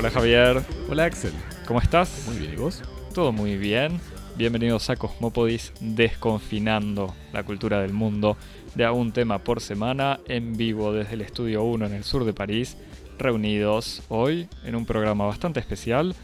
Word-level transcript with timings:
Hola 0.00 0.10
Javier, 0.10 0.62
Hola 0.88 1.04
Axel. 1.04 1.34
¿cómo 1.66 1.78
estás? 1.78 2.24
Muy 2.26 2.38
bien, 2.38 2.54
¿y 2.54 2.56
vos? 2.56 2.80
Todo 3.12 3.32
muy 3.32 3.58
bien. 3.58 4.00
Bienvenidos 4.34 4.88
a 4.88 4.96
Cosmópodis 4.96 5.74
Desconfinando 5.78 7.14
la 7.34 7.42
cultura 7.42 7.82
del 7.82 7.92
mundo 7.92 8.38
de 8.74 8.86
a 8.86 8.92
un 8.92 9.12
tema 9.12 9.40
por 9.40 9.60
semana 9.60 10.18
en 10.26 10.56
vivo 10.56 10.94
desde 10.94 11.12
el 11.12 11.20
Estudio 11.20 11.64
1 11.64 11.84
en 11.84 11.92
el 11.92 12.04
sur 12.04 12.24
de 12.24 12.32
París, 12.32 12.78
reunidos 13.18 14.02
hoy 14.08 14.48
en 14.64 14.74
un 14.74 14.86
programa 14.86 15.26
bastante 15.26 15.60
especial. 15.60 16.14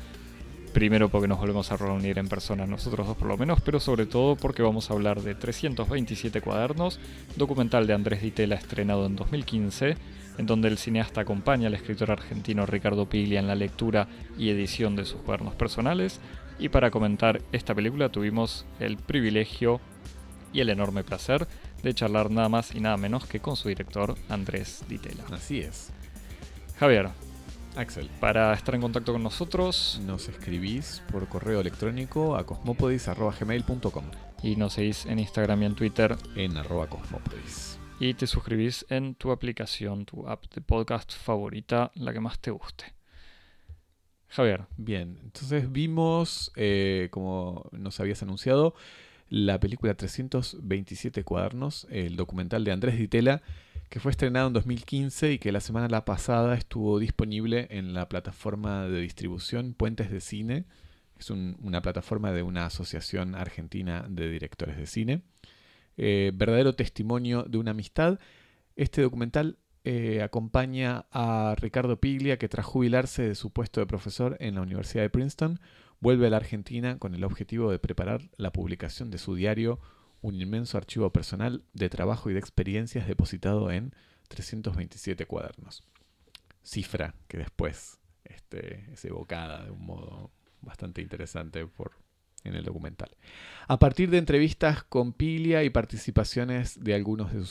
Primero 0.72 1.10
porque 1.10 1.28
nos 1.28 1.38
volvemos 1.38 1.70
a 1.70 1.76
reunir 1.76 2.18
en 2.18 2.28
persona 2.28 2.66
nosotros 2.66 3.06
dos 3.06 3.16
por 3.18 3.28
lo 3.28 3.36
menos, 3.36 3.60
pero 3.60 3.78
sobre 3.78 4.06
todo 4.06 4.36
porque 4.36 4.62
vamos 4.62 4.90
a 4.90 4.94
hablar 4.94 5.20
de 5.20 5.34
327 5.34 6.40
cuadernos, 6.40 6.98
documental 7.36 7.86
de 7.86 7.92
Andrés 7.92 8.22
Ditela 8.22 8.54
estrenado 8.54 9.04
en 9.04 9.16
2015, 9.16 9.96
en 10.38 10.46
donde 10.46 10.68
el 10.68 10.78
cineasta 10.78 11.22
acompaña 11.22 11.68
al 11.68 11.74
escritor 11.74 12.10
argentino 12.10 12.66
Ricardo 12.66 13.08
Piglia 13.08 13.40
en 13.40 13.46
la 13.46 13.54
lectura 13.54 14.08
y 14.38 14.50
edición 14.50 14.96
de 14.96 15.04
sus 15.04 15.20
cuadernos 15.22 15.54
personales. 15.54 16.20
Y 16.58 16.68
para 16.68 16.90
comentar 16.90 17.42
esta 17.52 17.74
película 17.74 18.08
tuvimos 18.08 18.66
el 18.80 18.96
privilegio 18.96 19.80
y 20.52 20.60
el 20.60 20.70
enorme 20.70 21.04
placer 21.04 21.46
de 21.82 21.94
charlar 21.94 22.30
nada 22.30 22.48
más 22.48 22.74
y 22.74 22.80
nada 22.80 22.96
menos 22.96 23.26
que 23.26 23.40
con 23.40 23.56
su 23.56 23.68
director 23.68 24.14
Andrés 24.28 24.84
Ditela. 24.88 25.24
Así 25.30 25.60
es. 25.60 25.90
Javier, 26.78 27.10
Axel, 27.76 28.08
para 28.20 28.54
estar 28.54 28.74
en 28.74 28.80
contacto 28.80 29.12
con 29.12 29.22
nosotros 29.22 30.00
nos 30.06 30.28
escribís 30.28 31.02
por 31.12 31.28
correo 31.28 31.60
electrónico 31.60 32.36
a 32.36 32.46
cosmopodis.gmail.com 32.46 34.04
y 34.42 34.56
nos 34.56 34.74
seguís 34.74 35.04
en 35.06 35.18
Instagram 35.18 35.62
y 35.62 35.66
en 35.66 35.74
Twitter 35.74 36.16
en 36.36 36.56
arroba 36.56 36.86
cosmopodis. 36.86 37.65
Y 37.98 38.14
te 38.14 38.26
suscribís 38.26 38.84
en 38.90 39.14
tu 39.14 39.30
aplicación, 39.30 40.04
tu 40.04 40.28
app 40.28 40.44
de 40.54 40.60
podcast 40.60 41.12
favorita, 41.12 41.90
la 41.94 42.12
que 42.12 42.20
más 42.20 42.38
te 42.38 42.50
guste. 42.50 42.94
Javier, 44.28 44.66
Bien, 44.76 45.18
entonces 45.22 45.70
vimos, 45.72 46.52
eh, 46.56 47.08
como 47.10 47.68
nos 47.72 48.00
habías 48.00 48.22
anunciado, 48.22 48.74
la 49.28 49.58
película 49.58 49.94
327 49.94 51.24
cuadernos, 51.24 51.86
el 51.90 52.16
documental 52.16 52.64
de 52.64 52.72
Andrés 52.72 52.98
Ditela, 52.98 53.42
que 53.88 54.00
fue 54.00 54.10
estrenado 54.10 54.48
en 54.48 54.52
2015 54.52 55.32
y 55.32 55.38
que 55.38 55.52
la 55.52 55.60
semana 55.60 55.88
la 55.88 56.04
pasada 56.04 56.54
estuvo 56.54 56.98
disponible 56.98 57.66
en 57.70 57.94
la 57.94 58.08
plataforma 58.08 58.86
de 58.88 59.00
distribución 59.00 59.74
Puentes 59.74 60.10
de 60.10 60.20
Cine. 60.20 60.64
Es 61.18 61.30
un- 61.30 61.56
una 61.62 61.80
plataforma 61.82 62.32
de 62.32 62.42
una 62.42 62.66
asociación 62.66 63.34
argentina 63.36 64.04
de 64.08 64.28
directores 64.28 64.76
de 64.76 64.86
cine. 64.86 65.22
Eh, 65.96 66.32
verdadero 66.34 66.74
testimonio 66.74 67.44
de 67.44 67.58
una 67.58 67.70
amistad. 67.72 68.18
Este 68.74 69.02
documental 69.02 69.58
eh, 69.84 70.20
acompaña 70.22 71.06
a 71.10 71.54
Ricardo 71.58 72.00
Piglia, 72.00 72.38
que 72.38 72.48
tras 72.48 72.66
jubilarse 72.66 73.22
de 73.22 73.34
su 73.34 73.50
puesto 73.50 73.80
de 73.80 73.86
profesor 73.86 74.36
en 74.40 74.56
la 74.56 74.62
Universidad 74.62 75.02
de 75.02 75.10
Princeton, 75.10 75.60
vuelve 76.00 76.26
a 76.26 76.30
la 76.30 76.38
Argentina 76.38 76.98
con 76.98 77.14
el 77.14 77.24
objetivo 77.24 77.70
de 77.70 77.78
preparar 77.78 78.28
la 78.36 78.52
publicación 78.52 79.10
de 79.10 79.18
su 79.18 79.34
diario, 79.34 79.80
un 80.20 80.34
inmenso 80.34 80.76
archivo 80.76 81.12
personal 81.12 81.62
de 81.72 81.88
trabajo 81.88 82.30
y 82.30 82.32
de 82.32 82.40
experiencias 82.40 83.06
depositado 83.06 83.70
en 83.70 83.94
327 84.28 85.26
cuadernos. 85.26 85.84
Cifra 86.62 87.14
que 87.28 87.38
después 87.38 88.00
este, 88.24 88.92
es 88.92 89.04
evocada 89.04 89.64
de 89.64 89.70
un 89.70 89.86
modo 89.86 90.32
bastante 90.62 91.00
interesante 91.00 91.64
por, 91.66 91.92
en 92.46 92.54
el 92.54 92.64
documental. 92.64 93.10
A 93.68 93.78
partir 93.78 94.10
de 94.10 94.18
entrevistas 94.18 94.84
con 94.84 95.12
Piglia 95.12 95.64
y 95.64 95.70
participaciones 95.70 96.82
de 96.82 96.94
algunos 96.94 97.32
de 97.32 97.44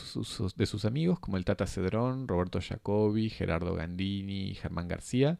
sus, 0.65 0.85
amigos, 0.85 1.19
como 1.19 1.37
el 1.37 1.45
Tata 1.45 1.67
Cedrón, 1.67 2.27
Roberto 2.27 2.59
Jacobi, 2.61 3.29
Gerardo 3.29 3.75
Gandini 3.75 4.49
y 4.49 4.55
Germán 4.55 4.87
García, 4.87 5.39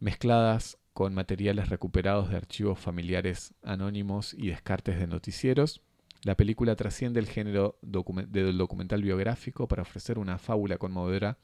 mezcladas 0.00 0.78
con 0.92 1.14
materiales 1.14 1.68
recuperados 1.68 2.30
de 2.30 2.36
archivos 2.36 2.78
familiares 2.78 3.54
anónimos 3.62 4.32
y 4.32 4.48
descartes 4.48 4.98
de 4.98 5.06
noticieros, 5.06 5.82
la 6.22 6.36
película 6.36 6.74
trasciende 6.74 7.20
el 7.20 7.26
género 7.26 7.78
del 7.82 8.56
documental 8.56 9.02
biográfico 9.02 9.68
para 9.68 9.82
ofrecer 9.82 10.18
una 10.18 10.38
fábula 10.38 10.78
conmovedora 10.78 11.36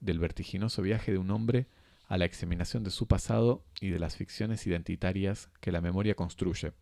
del 0.00 0.18
vertiginoso 0.18 0.82
viaje 0.82 1.12
de 1.12 1.18
un 1.18 1.30
hombre 1.30 1.66
a 2.08 2.16
la 2.16 2.24
examinación 2.24 2.82
de 2.84 2.90
su 2.90 3.06
pasado 3.06 3.64
y 3.80 3.90
de 3.90 3.98
las 3.98 4.16
ficciones 4.16 4.66
identitarias 4.66 5.50
que 5.60 5.72
la 5.72 5.82
memoria 5.82 6.14
construye. 6.14 6.72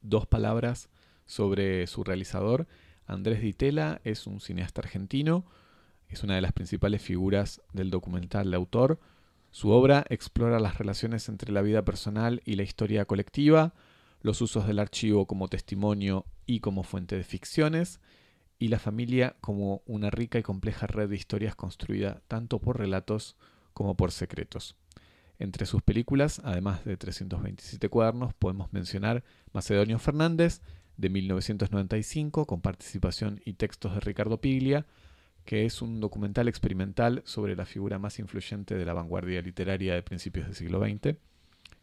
Dos 0.00 0.26
palabras 0.26 0.88
sobre 1.26 1.86
su 1.88 2.04
realizador. 2.04 2.68
Andrés 3.04 3.42
Ditela 3.42 4.00
es 4.04 4.26
un 4.26 4.40
cineasta 4.40 4.80
argentino, 4.80 5.44
es 6.08 6.22
una 6.22 6.36
de 6.36 6.40
las 6.40 6.52
principales 6.52 7.02
figuras 7.02 7.60
del 7.72 7.90
documental 7.90 8.50
de 8.50 8.56
autor. 8.56 9.00
Su 9.50 9.70
obra 9.70 10.04
explora 10.08 10.60
las 10.60 10.78
relaciones 10.78 11.28
entre 11.28 11.52
la 11.52 11.62
vida 11.62 11.84
personal 11.84 12.40
y 12.44 12.54
la 12.54 12.62
historia 12.62 13.06
colectiva, 13.06 13.74
los 14.20 14.40
usos 14.40 14.66
del 14.66 14.78
archivo 14.78 15.26
como 15.26 15.48
testimonio 15.48 16.26
y 16.46 16.60
como 16.60 16.84
fuente 16.84 17.16
de 17.16 17.24
ficciones, 17.24 18.00
y 18.60 18.68
la 18.68 18.78
familia 18.78 19.36
como 19.40 19.82
una 19.86 20.10
rica 20.10 20.38
y 20.38 20.42
compleja 20.42 20.86
red 20.86 21.08
de 21.08 21.16
historias 21.16 21.56
construida 21.56 22.22
tanto 22.28 22.60
por 22.60 22.78
relatos 22.78 23.36
como 23.78 23.96
por 23.96 24.10
secretos. 24.10 24.74
Entre 25.38 25.64
sus 25.64 25.82
películas, 25.82 26.42
además 26.44 26.84
de 26.84 26.96
327 26.96 27.88
cuadernos, 27.88 28.34
podemos 28.34 28.72
mencionar 28.72 29.22
Macedonio 29.52 30.00
Fernández, 30.00 30.62
de 30.96 31.08
1995, 31.08 32.44
con 32.44 32.60
participación 32.60 33.40
y 33.44 33.52
textos 33.52 33.94
de 33.94 34.00
Ricardo 34.00 34.40
Piglia, 34.40 34.84
que 35.44 35.64
es 35.64 35.80
un 35.80 36.00
documental 36.00 36.48
experimental 36.48 37.22
sobre 37.24 37.54
la 37.54 37.66
figura 37.66 38.00
más 38.00 38.18
influyente 38.18 38.74
de 38.74 38.84
la 38.84 38.94
vanguardia 38.94 39.40
literaria 39.42 39.94
de 39.94 40.02
principios 40.02 40.46
del 40.46 40.56
siglo 40.56 40.80
XX. 40.80 41.16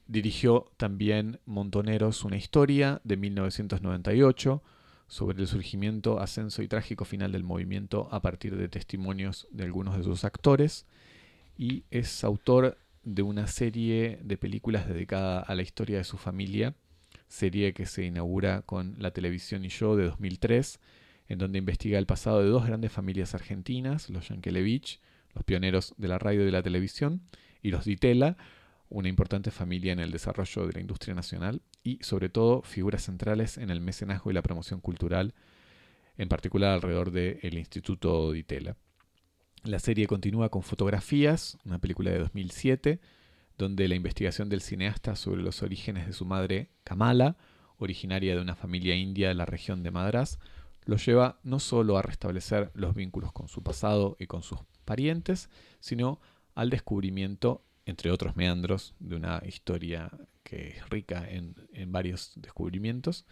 Dirigió 0.05 0.69
también 0.75 1.39
Montoneros, 1.45 2.25
una 2.25 2.35
historia, 2.35 3.00
de 3.05 3.16
1998, 3.16 4.61
sobre 5.07 5.39
el 5.39 5.47
surgimiento, 5.47 6.19
ascenso 6.19 6.61
y 6.61 6.67
trágico 6.67 7.05
final 7.05 7.31
del 7.31 7.45
movimiento 7.45 8.09
a 8.11 8.22
partir 8.22 8.57
de 8.57 8.67
testimonios 8.67 9.47
de 9.50 9.63
algunos 9.63 9.95
de 9.95 10.03
sus 10.03 10.25
actores. 10.25 10.85
Y 11.57 11.83
es 11.89 12.23
autor 12.23 12.77
de 13.03 13.21
una 13.21 13.47
serie 13.47 14.19
de 14.23 14.38
películas 14.38 14.88
dedicada 14.88 15.39
a 15.39 15.55
la 15.55 15.61
historia 15.61 15.97
de 15.97 16.03
su 16.03 16.17
familia, 16.17 16.75
serie 17.27 17.73
que 17.73 17.85
se 17.85 18.03
inaugura 18.03 18.61
con 18.63 18.95
La 18.97 19.11
televisión 19.11 19.63
y 19.63 19.69
yo 19.69 19.95
de 19.95 20.05
2003, 20.05 20.79
en 21.27 21.39
donde 21.39 21.59
investiga 21.59 21.97
el 21.99 22.05
pasado 22.05 22.41
de 22.41 22.49
dos 22.49 22.66
grandes 22.66 22.91
familias 22.91 23.33
argentinas, 23.33 24.09
los 24.09 24.29
Yankelevich, 24.29 24.99
los 25.33 25.43
pioneros 25.43 25.93
de 25.97 26.07
la 26.07 26.19
radio 26.19 26.41
y 26.41 26.45
de 26.45 26.51
la 26.51 26.63
televisión, 26.63 27.21
y 27.61 27.72
los 27.72 27.85
Ditela, 27.85 28.37
una 28.89 29.09
importante 29.09 29.51
familia 29.51 29.93
en 29.93 29.99
el 29.99 30.11
desarrollo 30.11 30.67
de 30.67 30.73
la 30.73 30.79
industria 30.79 31.16
nacional 31.16 31.61
y 31.83 31.97
sobre 32.01 32.29
todo 32.29 32.61
figuras 32.61 33.03
centrales 33.03 33.57
en 33.57 33.69
el 33.69 33.81
mecenazgo 33.81 34.29
y 34.29 34.33
la 34.33 34.43
promoción 34.43 34.79
cultural, 34.79 35.33
en 36.17 36.29
particular 36.29 36.72
alrededor 36.73 37.11
del 37.11 37.57
Instituto 37.57 38.31
Ditela. 38.31 38.77
La 39.66 39.80
serie 39.80 40.06
continúa 40.06 40.50
con 40.50 40.62
Fotografías, 40.62 41.58
una 41.66 41.80
película 41.80 42.12
de 42.12 42.20
2007, 42.20 43.00
donde 43.58 43.88
la 43.88 43.96
investigación 43.96 44.48
del 44.48 44.62
cineasta 44.62 45.16
sobre 45.16 45.42
los 45.42 45.64
orígenes 45.64 46.06
de 46.06 46.14
su 46.14 46.24
madre, 46.24 46.70
Kamala, 46.84 47.36
originaria 47.80 48.36
de 48.36 48.42
una 48.42 48.56
familia 48.56 48.96
india 48.96 49.30
de 49.30 49.34
la 49.34 49.48
región 49.48 49.81
de 49.81 49.90
Madras, 49.90 50.38
lo 50.86 50.98
lleva 50.98 51.40
no 51.42 51.59
solo 51.59 51.98
a 51.98 52.03
restablecer 52.03 52.70
los 52.76 52.94
vínculos 52.94 53.31
con 53.31 53.48
su 53.48 53.64
pasado 53.64 54.16
y 54.20 54.28
con 54.28 54.44
sus 54.44 54.59
parientes, 54.86 55.50
sino 55.80 56.22
al 56.53 56.70
descubrimiento, 56.70 57.66
entre 57.88 58.12
otros 58.12 58.36
meandros, 58.36 58.94
de 59.00 59.16
una 59.16 59.42
historia 59.47 60.12
que 60.44 60.78
es 60.78 60.90
rica 60.90 61.28
en, 61.28 61.56
en 61.74 61.92
varios 61.92 62.34
descubrimientos, 62.36 63.26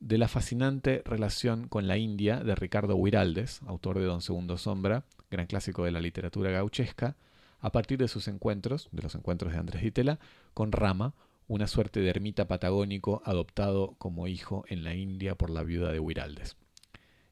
de 0.00 0.16
la 0.18 0.28
fascinante 0.28 1.02
relación 1.04 1.68
con 1.68 1.86
la 1.86 1.98
India 1.98 2.40
de 2.40 2.54
Ricardo 2.54 2.96
Huiraldes, 2.96 3.60
autor 3.66 3.98
de 3.98 4.06
Don 4.06 4.22
Segundo 4.22 4.56
Sombra, 4.56 5.04
gran 5.30 5.46
clásico 5.46 5.84
de 5.84 5.92
la 5.92 6.00
literatura 6.00 6.50
gauchesca, 6.50 7.16
a 7.60 7.70
partir 7.70 7.98
de 7.98 8.08
sus 8.08 8.26
encuentros, 8.26 8.88
de 8.92 9.02
los 9.02 9.14
encuentros 9.14 9.52
de 9.52 9.58
Andrés 9.58 9.82
Ditela, 9.82 10.18
con 10.54 10.72
Rama, 10.72 11.14
una 11.46 11.66
suerte 11.66 12.00
de 12.00 12.08
ermita 12.08 12.48
patagónico 12.48 13.22
adoptado 13.26 13.94
como 13.98 14.26
hijo 14.26 14.64
en 14.68 14.84
la 14.84 14.94
India 14.94 15.34
por 15.34 15.50
la 15.50 15.62
viuda 15.62 15.92
de 15.92 16.00
Huiraldes. 16.00 16.56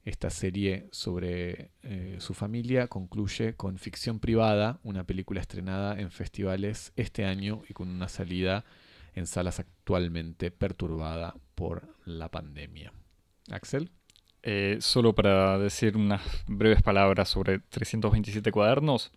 Esta 0.05 0.31
serie 0.31 0.89
sobre 0.91 1.71
eh, 1.83 2.17
su 2.19 2.35
familia 2.35 2.89
concluye 2.89 3.55
con 3.55 3.79
Ficción 3.79 4.21
Privada, 4.21 4.81
una 4.83 5.05
película 5.05 5.41
estrenada 5.41 5.99
en 5.99 6.11
festivales 6.11 6.93
este 6.97 7.25
año 7.25 7.63
y 7.69 7.75
con 7.75 7.89
una 7.89 8.09
salida 8.09 8.65
en 9.19 9.27
salas 9.27 9.61
actualmente 9.61 10.51
perturbada 10.51 11.35
por 11.55 11.95
la 12.05 12.31
pandemia. 12.31 12.93
Axel. 13.51 13.91
Eh, 14.43 14.79
solo 14.81 15.15
para 15.15 15.59
decir 15.59 15.97
unas 15.97 16.23
breves 16.47 16.83
palabras 16.83 17.29
sobre 17.29 17.59
327 17.59 18.53
cuadernos, 18.53 19.11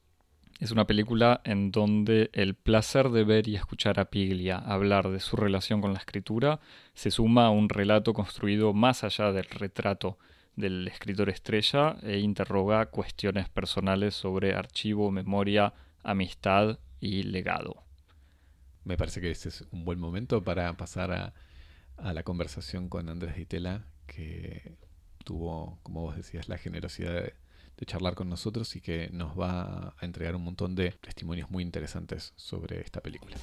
es 0.60 0.72
una 0.72 0.86
película 0.86 1.42
en 1.44 1.72
donde 1.72 2.30
el 2.34 2.54
placer 2.54 3.10
de 3.10 3.24
ver 3.24 3.48
y 3.48 3.56
escuchar 3.56 4.00
a 4.00 4.06
Piglia 4.06 4.58
hablar 4.58 5.10
de 5.10 5.20
su 5.20 5.36
relación 5.36 5.82
con 5.82 5.94
la 5.94 6.00
escritura 6.00 6.60
se 6.94 7.10
suma 7.10 7.48
a 7.48 7.50
un 7.50 7.70
relato 7.70 8.14
construido 8.14 8.74
más 8.74 9.04
allá 9.04 9.32
del 9.32 9.46
retrato 9.46 10.20
del 10.56 10.88
escritor 10.88 11.30
estrella 11.30 11.96
e 12.04 12.20
interroga 12.20 12.88
cuestiones 12.88 13.50
personales 13.50 14.14
sobre 14.14 14.54
archivo, 14.54 15.10
memoria, 15.10 15.74
amistad 16.04 16.78
y 17.00 17.24
legado. 17.24 17.84
Me 18.84 18.98
parece 18.98 19.22
que 19.22 19.32
ese 19.32 19.50
es 19.50 19.64
un 19.72 19.86
buen 19.86 20.00
momento 20.00 20.44
para 20.44 20.76
pasar 20.78 21.12
a, 21.12 21.34
a 21.98 22.14
la 22.14 22.24
conversación 22.24 22.90
con 22.90 23.10
Andrés 23.10 23.36
Ditela, 23.36 23.86
que 24.08 24.76
tuvo, 25.24 25.80
como 25.84 26.02
vos 26.02 26.16
decías, 26.16 26.50
la 26.50 26.58
generosidad 26.58 27.14
de, 27.14 27.34
de, 27.78 27.86
charlar 27.86 28.16
con 28.16 28.30
nosotros 28.30 28.76
y 28.76 28.82
que 28.82 29.10
nos 29.12 29.40
va 29.40 29.94
a 30.00 30.06
entregar 30.06 30.36
un 30.36 30.44
montón 30.44 30.76
de 30.76 30.92
testimonios 30.92 31.50
muy 31.52 31.64
interesantes 31.64 32.34
sobre 32.36 32.82
esta 32.82 33.02
película. 33.02 33.38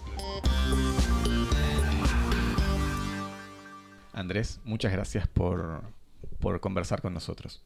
Andrés, 4.12 4.60
muchas 4.64 4.92
gracias 4.92 5.28
por, 5.28 5.82
por 6.40 6.60
conversar 6.60 7.00
con 7.00 7.14
nosotros. 7.14 7.62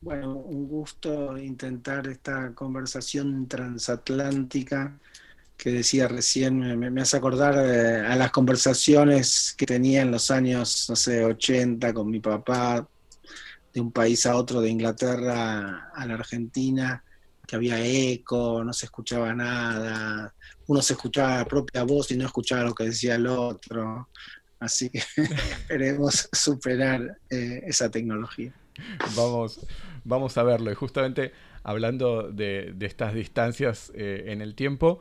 Bueno, 0.00 0.32
un 0.34 0.66
gusto 0.66 1.38
intentar 1.38 2.08
esta 2.08 2.54
conversación 2.54 3.46
transatlántica 3.46 4.98
que 5.62 5.70
decía 5.70 6.08
recién, 6.08 6.76
me, 6.76 7.00
hace 7.00 7.16
acordar 7.16 7.54
eh, 7.56 8.04
a 8.04 8.16
las 8.16 8.32
conversaciones 8.32 9.54
que 9.56 9.64
tenía 9.64 10.02
en 10.02 10.10
los 10.10 10.32
años, 10.32 10.86
no 10.88 10.96
sé, 10.96 11.24
80 11.24 11.94
con 11.94 12.10
mi 12.10 12.18
papá, 12.18 12.84
de 13.72 13.80
un 13.80 13.92
país 13.92 14.26
a 14.26 14.34
otro, 14.34 14.60
de 14.60 14.70
Inglaterra 14.70 15.88
a 15.94 16.04
la 16.04 16.14
Argentina, 16.14 17.04
que 17.46 17.54
había 17.54 17.78
eco, 17.80 18.64
no 18.64 18.72
se 18.72 18.86
escuchaba 18.86 19.32
nada, 19.34 20.34
uno 20.66 20.82
se 20.82 20.94
escuchaba 20.94 21.36
la 21.36 21.44
propia 21.44 21.84
voz 21.84 22.10
y 22.10 22.16
no 22.16 22.26
escuchaba 22.26 22.64
lo 22.64 22.74
que 22.74 22.86
decía 22.86 23.14
el 23.14 23.28
otro. 23.28 24.08
Así 24.58 24.90
que 24.90 24.98
esperemos 25.16 26.28
superar 26.32 27.18
eh, 27.30 27.62
esa 27.68 27.88
tecnología. 27.88 28.52
Vamos, 29.14 29.60
vamos 30.02 30.36
a 30.36 30.42
verlo. 30.42 30.72
Y 30.72 30.74
justamente 30.74 31.30
hablando 31.62 32.32
de, 32.32 32.72
de 32.74 32.86
estas 32.86 33.14
distancias 33.14 33.92
eh, 33.94 34.24
en 34.26 34.42
el 34.42 34.56
tiempo, 34.56 35.00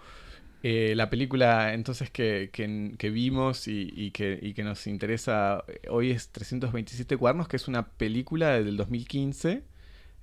eh, 0.64 0.94
la 0.96 1.10
película 1.10 1.74
entonces 1.74 2.10
que, 2.12 2.50
que, 2.52 3.10
vimos 3.10 3.68
y, 3.68 4.12
que, 4.12 4.40
y, 4.42 4.54
que, 4.54 4.64
nos 4.64 4.86
interesa 4.88 5.64
hoy 5.90 6.12
es 6.12 6.30
327 6.32 7.18
cuadernos, 7.18 7.48
que 7.48 7.58
es 7.58 7.68
una 7.68 7.90
película 7.90 8.62
del 8.62 8.78
2015, 8.78 9.64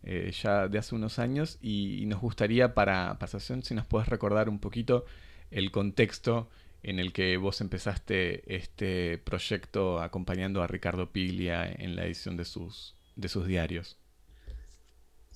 eh, 0.05 0.33
ya 0.43 0.69
de 0.69 0.79
hace 0.79 0.95
unos 0.95 1.19
años, 1.19 1.59
y, 1.61 2.03
y 2.03 2.07
nos 2.07 2.21
gustaría 2.21 2.75
para 2.75 3.19
pasación 3.19 3.63
si 3.63 3.75
nos 3.75 3.87
puedes 3.87 4.09
recordar 4.09 4.49
un 4.49 4.61
poquito 4.61 5.05
el 5.51 5.71
contexto 5.73 6.49
en 6.83 6.99
el 7.01 7.13
que 7.13 7.37
vos 7.37 7.61
empezaste 7.61 8.55
este 8.55 9.19
proyecto 9.19 10.01
acompañando 10.01 10.63
a 10.63 10.67
Ricardo 10.67 11.11
Piglia 11.11 11.71
en 11.71 11.97
la 11.97 12.05
edición 12.05 12.37
de 12.37 12.45
sus, 12.45 12.95
de 13.17 13.29
sus 13.29 13.47
diarios. 13.47 13.98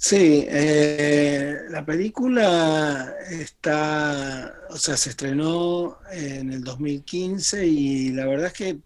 Sí, 0.04 0.44
eh, 0.48 1.60
la 1.70 1.86
película 1.86 3.14
está, 3.30 4.52
o 4.68 4.76
sea, 4.76 4.96
se 4.96 5.10
estrenó 5.10 5.98
en 6.10 6.52
el 6.52 6.64
2015 6.64 7.64
y 7.64 8.10
la 8.10 8.26
verdad 8.26 8.48
es 8.48 8.52
que 8.52 8.80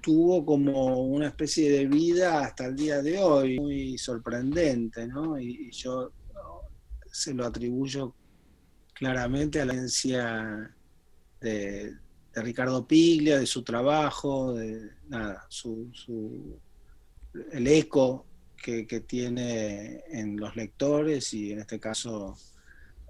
tuvo 0.00 0.46
como 0.46 1.02
una 1.02 1.26
especie 1.26 1.70
de 1.70 1.86
vida 1.86 2.40
hasta 2.40 2.64
el 2.64 2.76
día 2.76 3.02
de 3.02 3.18
hoy, 3.18 3.60
muy 3.60 3.98
sorprendente, 3.98 5.06
¿no? 5.06 5.38
Y, 5.38 5.70
yo 5.72 6.10
se 7.12 7.34
lo 7.34 7.44
atribuyo 7.44 8.14
claramente 8.94 9.60
a 9.60 9.66
la 9.66 9.74
agencia 9.74 10.74
de, 11.38 11.96
de, 12.32 12.42
Ricardo 12.42 12.86
Piglia, 12.86 13.38
de 13.38 13.46
su 13.46 13.62
trabajo, 13.62 14.54
de 14.54 14.90
nada, 15.06 15.44
su, 15.50 15.90
su 15.92 16.58
el 17.52 17.66
eco 17.66 18.24
que, 18.62 18.86
que, 18.86 19.00
tiene 19.00 20.04
en 20.08 20.38
los 20.38 20.56
lectores 20.56 21.34
y 21.34 21.52
en 21.52 21.60
este 21.60 21.78
caso 21.78 22.36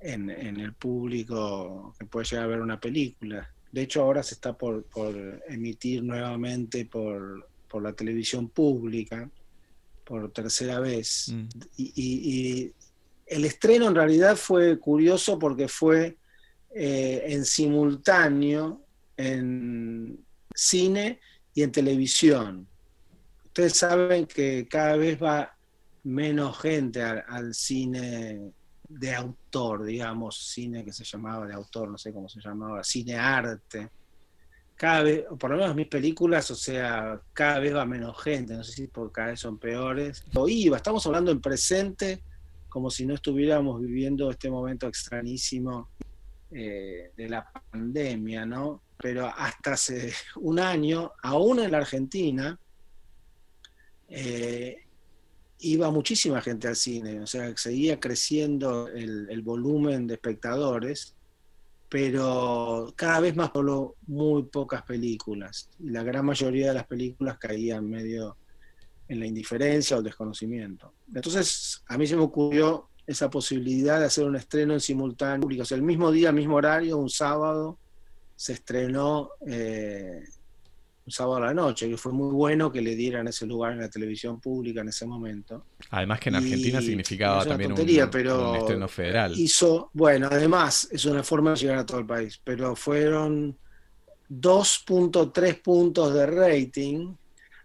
en, 0.00 0.30
en, 0.30 0.58
el 0.58 0.72
público 0.72 1.94
que 1.98 2.06
puede 2.06 2.26
llegar 2.26 2.44
a 2.44 2.48
ver 2.48 2.60
una 2.60 2.80
película. 2.80 3.48
De 3.70 3.82
hecho, 3.82 4.02
ahora 4.02 4.22
se 4.22 4.34
está 4.34 4.52
por, 4.56 4.84
por 4.84 5.14
emitir 5.48 6.02
nuevamente 6.02 6.86
por, 6.86 7.48
por, 7.68 7.82
la 7.82 7.92
televisión 7.92 8.48
pública, 8.48 9.30
por 10.04 10.30
tercera 10.32 10.80
vez. 10.80 11.28
Mm. 11.32 11.48
Y, 11.76 11.84
y, 11.94 12.62
y, 12.64 12.72
el 13.26 13.44
estreno 13.44 13.88
en 13.88 13.94
realidad 13.94 14.36
fue 14.36 14.78
curioso 14.78 15.38
porque 15.38 15.68
fue 15.68 16.16
eh, 16.74 17.22
en 17.26 17.44
simultáneo 17.44 18.82
en 19.16 20.24
cine 20.54 21.20
y 21.54 21.62
en 21.62 21.72
televisión 21.72 22.66
ustedes 23.52 23.76
saben 23.76 24.24
que 24.24 24.66
cada 24.66 24.96
vez 24.96 25.22
va 25.22 25.54
menos 26.04 26.58
gente 26.58 27.02
al, 27.02 27.52
cine 27.52 28.50
de 28.88 29.14
autor, 29.14 29.84
digamos, 29.84 30.38
cine 30.38 30.82
que 30.82 30.92
se 30.92 31.04
llamaba 31.04 31.46
de 31.46 31.52
autor, 31.52 31.90
no 31.90 31.98
sé 31.98 32.14
cómo 32.14 32.30
se 32.30 32.40
llamaba, 32.40 32.82
cine 32.82 33.14
arte. 33.14 33.90
Cada 34.74 35.02
vez, 35.02 35.24
por 35.38 35.50
lo 35.50 35.58
menos 35.58 35.76
mis 35.76 35.86
películas, 35.86 36.50
o 36.50 36.54
sea, 36.54 37.20
cada 37.34 37.58
vez 37.58 37.74
va 37.74 37.84
menos 37.84 38.22
gente, 38.22 38.54
no 38.54 38.64
sé 38.64 38.72
si 38.72 38.86
por 38.86 39.12
cada 39.12 39.28
vez 39.28 39.40
son 39.40 39.58
peores. 39.58 40.24
O 40.34 40.48
iba, 40.48 40.78
estamos 40.78 41.06
hablando 41.06 41.30
en 41.30 41.42
presente, 41.42 42.22
como 42.70 42.88
si 42.88 43.04
no 43.04 43.12
estuviéramos 43.12 43.82
viviendo 43.82 44.30
este 44.30 44.50
momento 44.50 44.88
extrañísimo 44.88 45.90
eh, 46.50 47.12
de 47.14 47.28
la 47.28 47.52
pandemia, 47.70 48.46
¿no? 48.46 48.80
Pero 48.96 49.26
hasta 49.26 49.74
hace 49.74 50.10
un 50.36 50.58
año, 50.58 51.12
aún 51.22 51.60
en 51.60 51.70
la 51.70 51.78
Argentina, 51.78 52.58
eh, 54.14 54.76
iba 55.60 55.90
muchísima 55.90 56.42
gente 56.42 56.68
al 56.68 56.76
cine, 56.76 57.20
o 57.20 57.26
sea, 57.26 57.56
seguía 57.56 57.98
creciendo 57.98 58.88
el, 58.88 59.40
volumen 59.42 60.06
de 60.06 60.14
espectadores, 60.14 61.14
pero 61.88 62.92
cada 62.94 63.20
vez 63.20 63.34
más 63.34 63.50
solo 63.54 63.96
muy 64.06 64.42
pocas 64.44 64.82
películas, 64.82 65.70
y 65.78 65.88
la 65.88 66.02
gran 66.02 66.26
mayoría 66.26 66.68
de 66.68 66.74
las 66.74 66.86
películas 66.86 67.38
caían 67.38 67.88
medio 67.88 68.36
en 69.08 69.18
la 69.20 69.26
indiferencia 69.26 69.96
o 69.96 70.00
el 70.00 70.04
desconocimiento. 70.04 70.92
Entonces, 71.14 71.82
a 71.86 71.96
mí 71.96 72.06
se 72.06 72.16
me 72.16 72.22
ocurrió 72.22 72.88
esa 73.06 73.30
posibilidad 73.30 73.98
de 73.98 74.06
hacer 74.06 74.24
un 74.24 74.36
estreno 74.36 74.74
en 74.74 74.80
simultáneo, 74.80 75.48
o 75.48 75.74
el 75.74 75.82
mismo 75.82 76.10
día, 76.10 76.28
el 76.28 76.34
mismo 76.34 76.56
horario, 76.56 76.98
un 76.98 77.10
sábado, 77.10 77.78
se 78.36 78.52
estrenó 78.52 79.30
eh, 79.46 80.22
un 81.04 81.12
sábado 81.12 81.36
a 81.36 81.46
la 81.46 81.54
noche, 81.54 81.88
que 81.88 81.96
fue 81.96 82.12
muy 82.12 82.32
bueno 82.32 82.70
que 82.70 82.80
le 82.80 82.94
dieran 82.94 83.26
ese 83.26 83.46
lugar 83.46 83.72
en 83.72 83.80
la 83.80 83.88
televisión 83.88 84.40
pública 84.40 84.82
en 84.82 84.88
ese 84.88 85.04
momento. 85.06 85.66
Además 85.90 86.20
que 86.20 86.28
en 86.28 86.36
Argentina 86.36 86.80
y 86.80 86.86
significaba 86.86 87.44
también 87.44 87.70
tontería, 87.70 88.04
un, 88.04 88.10
pero 88.10 88.50
un 88.50 88.56
estreno 88.56 88.88
federal. 88.88 89.32
Hizo, 89.36 89.90
bueno, 89.92 90.28
además 90.30 90.88
es 90.92 91.04
una 91.04 91.22
forma 91.24 91.50
de 91.50 91.56
llegar 91.56 91.78
a 91.78 91.86
todo 91.86 91.98
el 91.98 92.06
país, 92.06 92.40
pero 92.44 92.76
fueron 92.76 93.56
2.3 94.30 95.60
puntos 95.60 96.14
de 96.14 96.26
rating, 96.26 97.14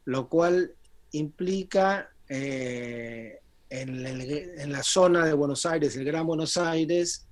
lo 0.05 0.27
cual 0.27 0.71
implica 1.11 2.09
eh, 2.27 3.39
en, 3.69 4.05
el, 4.05 4.21
en 4.57 4.71
la 4.71 4.81
zona 4.81 5.25
de 5.25 5.33
Buenos 5.33 5.65
Aires, 5.65 5.95
el 5.95 6.05
Gran 6.05 6.25
Buenos 6.25 6.57
Aires, 6.57 7.26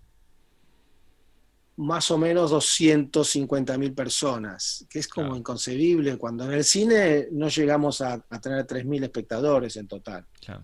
más 1.77 2.09
o 2.11 2.17
menos 2.17 2.51
250 2.51 3.77
mil 3.77 3.93
personas, 3.93 4.85
que 4.89 4.99
es 4.99 5.07
como 5.07 5.27
claro. 5.27 5.39
inconcebible 5.39 6.17
cuando 6.17 6.45
en 6.45 6.53
el 6.53 6.63
cine 6.63 7.27
no 7.31 7.49
llegamos 7.49 8.01
a, 8.01 8.25
a 8.29 8.41
tener 8.41 8.65
3 8.65 8.85
mil 8.85 9.03
espectadores 9.03 9.75
en 9.75 9.87
total. 9.87 10.25
Claro. 10.39 10.63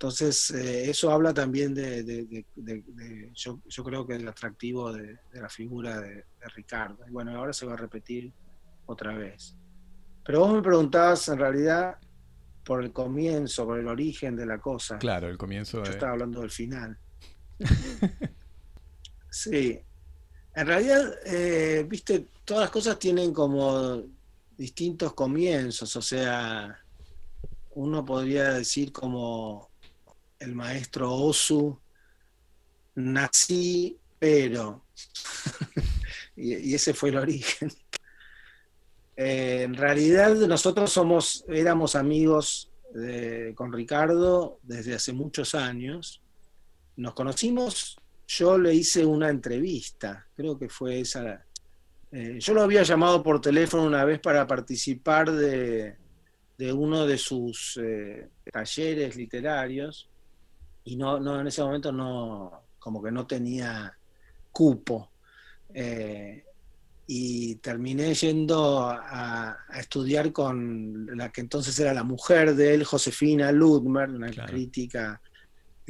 Entonces, 0.00 0.50
eh, 0.52 0.88
eso 0.88 1.10
habla 1.10 1.34
también 1.34 1.74
de, 1.74 2.02
de, 2.02 2.24
de, 2.24 2.82
de 2.86 3.30
yo, 3.34 3.60
yo, 3.68 3.84
creo 3.84 4.06
que 4.06 4.14
el 4.14 4.26
atractivo 4.26 4.90
de, 4.90 5.18
la 5.34 5.50
figura 5.50 6.00
de, 6.00 6.24
Ricardo. 6.54 7.04
Y 7.06 7.10
bueno, 7.10 7.36
ahora 7.36 7.52
se 7.52 7.66
va 7.66 7.74
a 7.74 7.76
repetir 7.76 8.32
otra 8.86 9.14
vez. 9.14 9.54
Pero 10.24 10.40
vos 10.40 10.54
me 10.54 10.62
preguntabas 10.62 11.28
en 11.28 11.38
realidad 11.38 11.98
por 12.64 12.82
el 12.82 12.94
comienzo, 12.94 13.66
por 13.66 13.78
el 13.78 13.88
origen 13.88 14.36
de 14.36 14.46
la 14.46 14.58
cosa. 14.58 14.96
Claro, 14.96 15.28
el 15.28 15.36
comienzo. 15.36 15.84
Yo 15.84 15.90
estaba 15.90 16.12
hablando 16.12 16.40
del 16.40 16.50
final. 16.50 16.96
sí, 19.28 19.82
en 20.54 20.66
realidad, 20.66 21.14
eh, 21.24 21.86
viste, 21.88 22.26
todas 22.44 22.62
las 22.62 22.70
cosas 22.70 22.98
tienen 22.98 23.32
como 23.32 24.02
distintos 24.56 25.14
comienzos, 25.14 25.94
o 25.96 26.02
sea, 26.02 26.78
uno 27.74 28.04
podría 28.04 28.54
decir 28.54 28.92
como 28.92 29.70
el 30.38 30.54
maestro 30.54 31.14
Osu, 31.14 31.78
nací, 32.96 33.96
pero, 34.18 34.84
y, 36.36 36.74
ese 36.74 36.94
fue 36.94 37.10
el 37.10 37.18
origen. 37.18 37.72
Eh, 39.16 39.62
en 39.62 39.74
realidad 39.74 40.34
nosotros 40.34 40.90
somos, 40.90 41.44
éramos 41.48 41.94
amigos 41.94 42.70
de, 42.92 43.52
con 43.54 43.72
Ricardo 43.72 44.58
desde 44.62 44.94
hace 44.94 45.12
muchos 45.12 45.54
años, 45.54 46.20
nos 46.96 47.14
conocimos 47.14 47.99
yo 48.30 48.56
le 48.56 48.72
hice 48.72 49.04
una 49.04 49.28
entrevista, 49.28 50.24
creo 50.36 50.56
que 50.56 50.68
fue 50.68 51.00
esa. 51.00 51.44
Eh, 52.12 52.38
yo 52.38 52.54
lo 52.54 52.62
había 52.62 52.84
llamado 52.84 53.24
por 53.24 53.40
teléfono 53.40 53.84
una 53.84 54.04
vez 54.04 54.20
para 54.20 54.46
participar 54.46 55.32
de, 55.32 55.96
de 56.56 56.72
uno 56.72 57.06
de 57.06 57.18
sus 57.18 57.76
eh, 57.82 58.28
talleres 58.52 59.16
literarios 59.16 60.08
y 60.84 60.94
no, 60.94 61.18
no, 61.18 61.40
en 61.40 61.48
ese 61.48 61.62
momento 61.62 61.90
no, 61.90 62.66
como 62.78 63.02
que 63.02 63.10
no 63.10 63.26
tenía 63.26 63.98
cupo. 64.52 65.10
Eh, 65.74 66.44
y 67.08 67.56
terminé 67.56 68.14
yendo 68.14 68.88
a, 68.88 69.58
estudiar 69.76 70.30
con 70.30 71.16
la 71.16 71.32
que 71.32 71.40
entonces 71.40 71.76
era 71.80 71.92
la 71.92 72.04
mujer 72.04 72.54
de 72.54 72.74
él, 72.74 72.84
Josefina 72.84 73.50
Ludmer, 73.50 74.08
una 74.10 74.30
crítica 74.30 75.20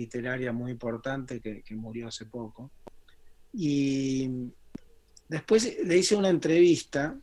literaria 0.00 0.52
muy 0.52 0.71
importante 0.71 1.40
que, 1.40 1.62
murió 1.76 2.09
hace 2.09 2.26
poco. 2.26 2.71
Y 3.52 4.50
después 5.28 5.76
le 5.85 5.99
hice 5.99 6.16
una 6.16 6.28
entrevista, 6.28 7.16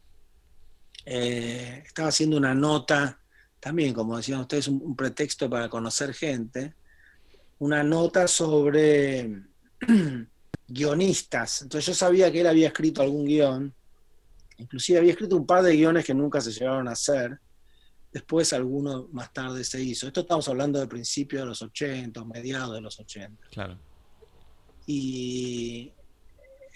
eh, 1.06 1.84
estaba 1.86 2.10
haciendo 2.10 2.38
una 2.38 2.54
nota, 2.54 3.20
también 3.60 3.94
como 3.94 4.18
decían 4.18 4.42
ustedes, 4.42 4.68
un 4.68 4.96
pretexto 4.96 5.50
para 5.50 5.70
conocer 5.70 6.14
gente, 6.14 6.76
una 7.60 7.84
nota 7.84 8.28
sobre 8.28 9.42
guionistas. 10.68 11.64
Entonces 11.64 11.88
yo 11.88 11.94
sabía 11.94 12.32
que 12.32 12.42
él 12.42 12.48
había 12.48 12.68
escrito 12.68 13.02
algún 13.02 13.26
guion, 13.26 13.74
inclusive 14.58 15.00
había 15.00 15.12
escrito 15.12 15.36
un 15.36 15.46
par 15.46 15.64
de 15.64 15.76
guiones 15.76 16.06
que 16.06 16.14
nunca 16.14 16.42
se 16.42 16.52
llegaron 16.52 16.88
a 16.88 16.92
hacer. 16.92 17.40
Después 18.12 18.54
alguno 18.54 19.08
más 19.12 19.34
tarde 19.34 19.64
se 19.64 19.82
hizo. 19.82 20.08
Esto 20.08 20.22
estamos 20.22 20.48
hablando 20.48 20.80
de 20.80 20.88
principios 20.88 21.42
de 21.42 21.48
los 21.48 21.62
80, 21.62 22.24
mediados 22.26 22.74
de 22.74 22.82
los 22.82 23.00
80. 23.00 23.50
Claro. 23.52 23.78
Y 24.86 25.92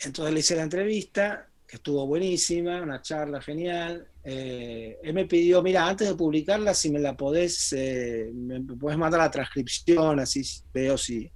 entonces 0.03 0.33
le 0.33 0.39
hice 0.39 0.55
la 0.55 0.63
entrevista, 0.63 1.47
que 1.65 1.77
estuvo 1.77 2.05
buenísima, 2.05 2.81
una 2.81 3.01
charla 3.01 3.41
genial. 3.41 4.05
Eh, 4.25 4.99
él 5.01 5.13
me 5.13 5.25
pidió, 5.25 5.63
mira, 5.63 5.87
antes 5.87 6.09
de 6.09 6.15
publicarla, 6.15 6.73
si 6.73 6.91
me 6.91 6.99
la 6.99 7.15
podés, 7.15 7.71
eh, 7.73 8.29
me 8.33 8.59
podés 8.59 8.97
mandar 8.97 9.21
la 9.21 9.31
transcripción, 9.31 10.19
así 10.19 10.43
veo 10.73 10.97
si, 10.97 11.31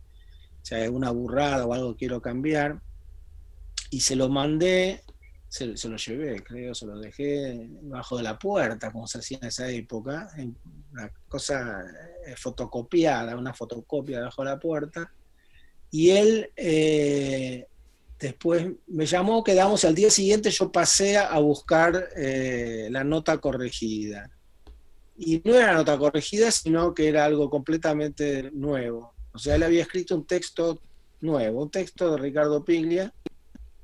si 0.62 0.76
hay 0.76 0.84
alguna 0.84 1.12
burrada 1.12 1.66
o 1.66 1.74
algo 1.74 1.94
que 1.94 2.00
quiero 2.00 2.22
cambiar. 2.22 2.82
Y 3.92 4.02
se 4.02 4.18
lo 4.18 4.28
mandé, 4.28 5.04
se, 5.56 5.88
lo 5.88 5.96
llevé, 5.96 6.44
creo, 6.44 6.76
se 6.76 6.86
lo 6.86 7.00
dejé 7.00 7.70
bajo 7.84 8.18
de 8.18 8.24
la 8.24 8.38
puerta, 8.38 8.92
como 8.92 9.08
se 9.08 9.20
hacía 9.20 9.38
en 9.42 9.48
esa 9.48 9.70
época, 9.70 10.30
una 10.92 11.10
cosa 11.30 11.82
eh, 12.26 12.36
fotocopiada, 12.36 13.38
una 13.38 13.54
fotocopia 13.54 14.18
debajo 14.18 14.44
de 14.44 14.50
la 14.50 14.60
puerta. 14.60 15.14
Y 15.92 16.10
él 16.10 16.52
eh, 16.58 17.68
después 18.20 18.68
me 18.88 19.06
llamó, 19.06 19.46
quedamos 19.46 19.86
al 19.86 19.96
día 19.96 20.10
siguiente, 20.10 20.52
yo 20.52 20.74
pasé 20.74 21.18
a 21.18 21.40
buscar 21.40 22.10
eh, 22.18 22.90
la 22.92 23.06
nota 23.06 23.38
corregida. 23.38 24.30
Y 25.18 25.42
no 25.46 25.56
era 25.56 25.74
nota 25.74 25.98
corregida, 25.98 26.52
sino 26.52 26.94
que 26.94 27.08
era 27.08 27.24
algo 27.24 27.50
completamente 27.50 28.52
nuevo. 28.52 29.14
O 29.34 29.38
sea, 29.38 29.56
él 29.56 29.64
había 29.64 29.84
escrito 29.84 30.16
un 30.16 30.28
texto 30.28 30.82
nuevo, 31.22 31.64
un 31.64 31.72
texto 31.72 32.12
de 32.12 32.18
Ricardo 32.18 32.66
Piglia, 32.66 33.14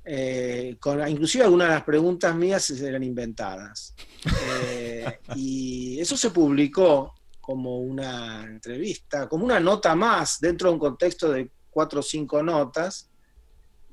eh, 0.03 0.77
con, 0.79 1.07
inclusive 1.07 1.43
algunas 1.43 1.67
de 1.67 1.73
las 1.75 1.83
preguntas 1.83 2.35
mías 2.35 2.69
eran 2.71 3.03
inventadas. 3.03 3.93
Eh, 4.49 5.05
y 5.35 5.99
eso 5.99 6.17
se 6.17 6.31
publicó 6.31 7.13
como 7.39 7.79
una 7.79 8.43
entrevista, 8.43 9.27
como 9.27 9.45
una 9.45 9.59
nota 9.59 9.95
más 9.95 10.39
dentro 10.39 10.69
de 10.69 10.73
un 10.73 10.79
contexto 10.79 11.31
de 11.31 11.51
cuatro 11.69 11.99
o 11.99 12.03
cinco 12.03 12.41
notas, 12.43 13.09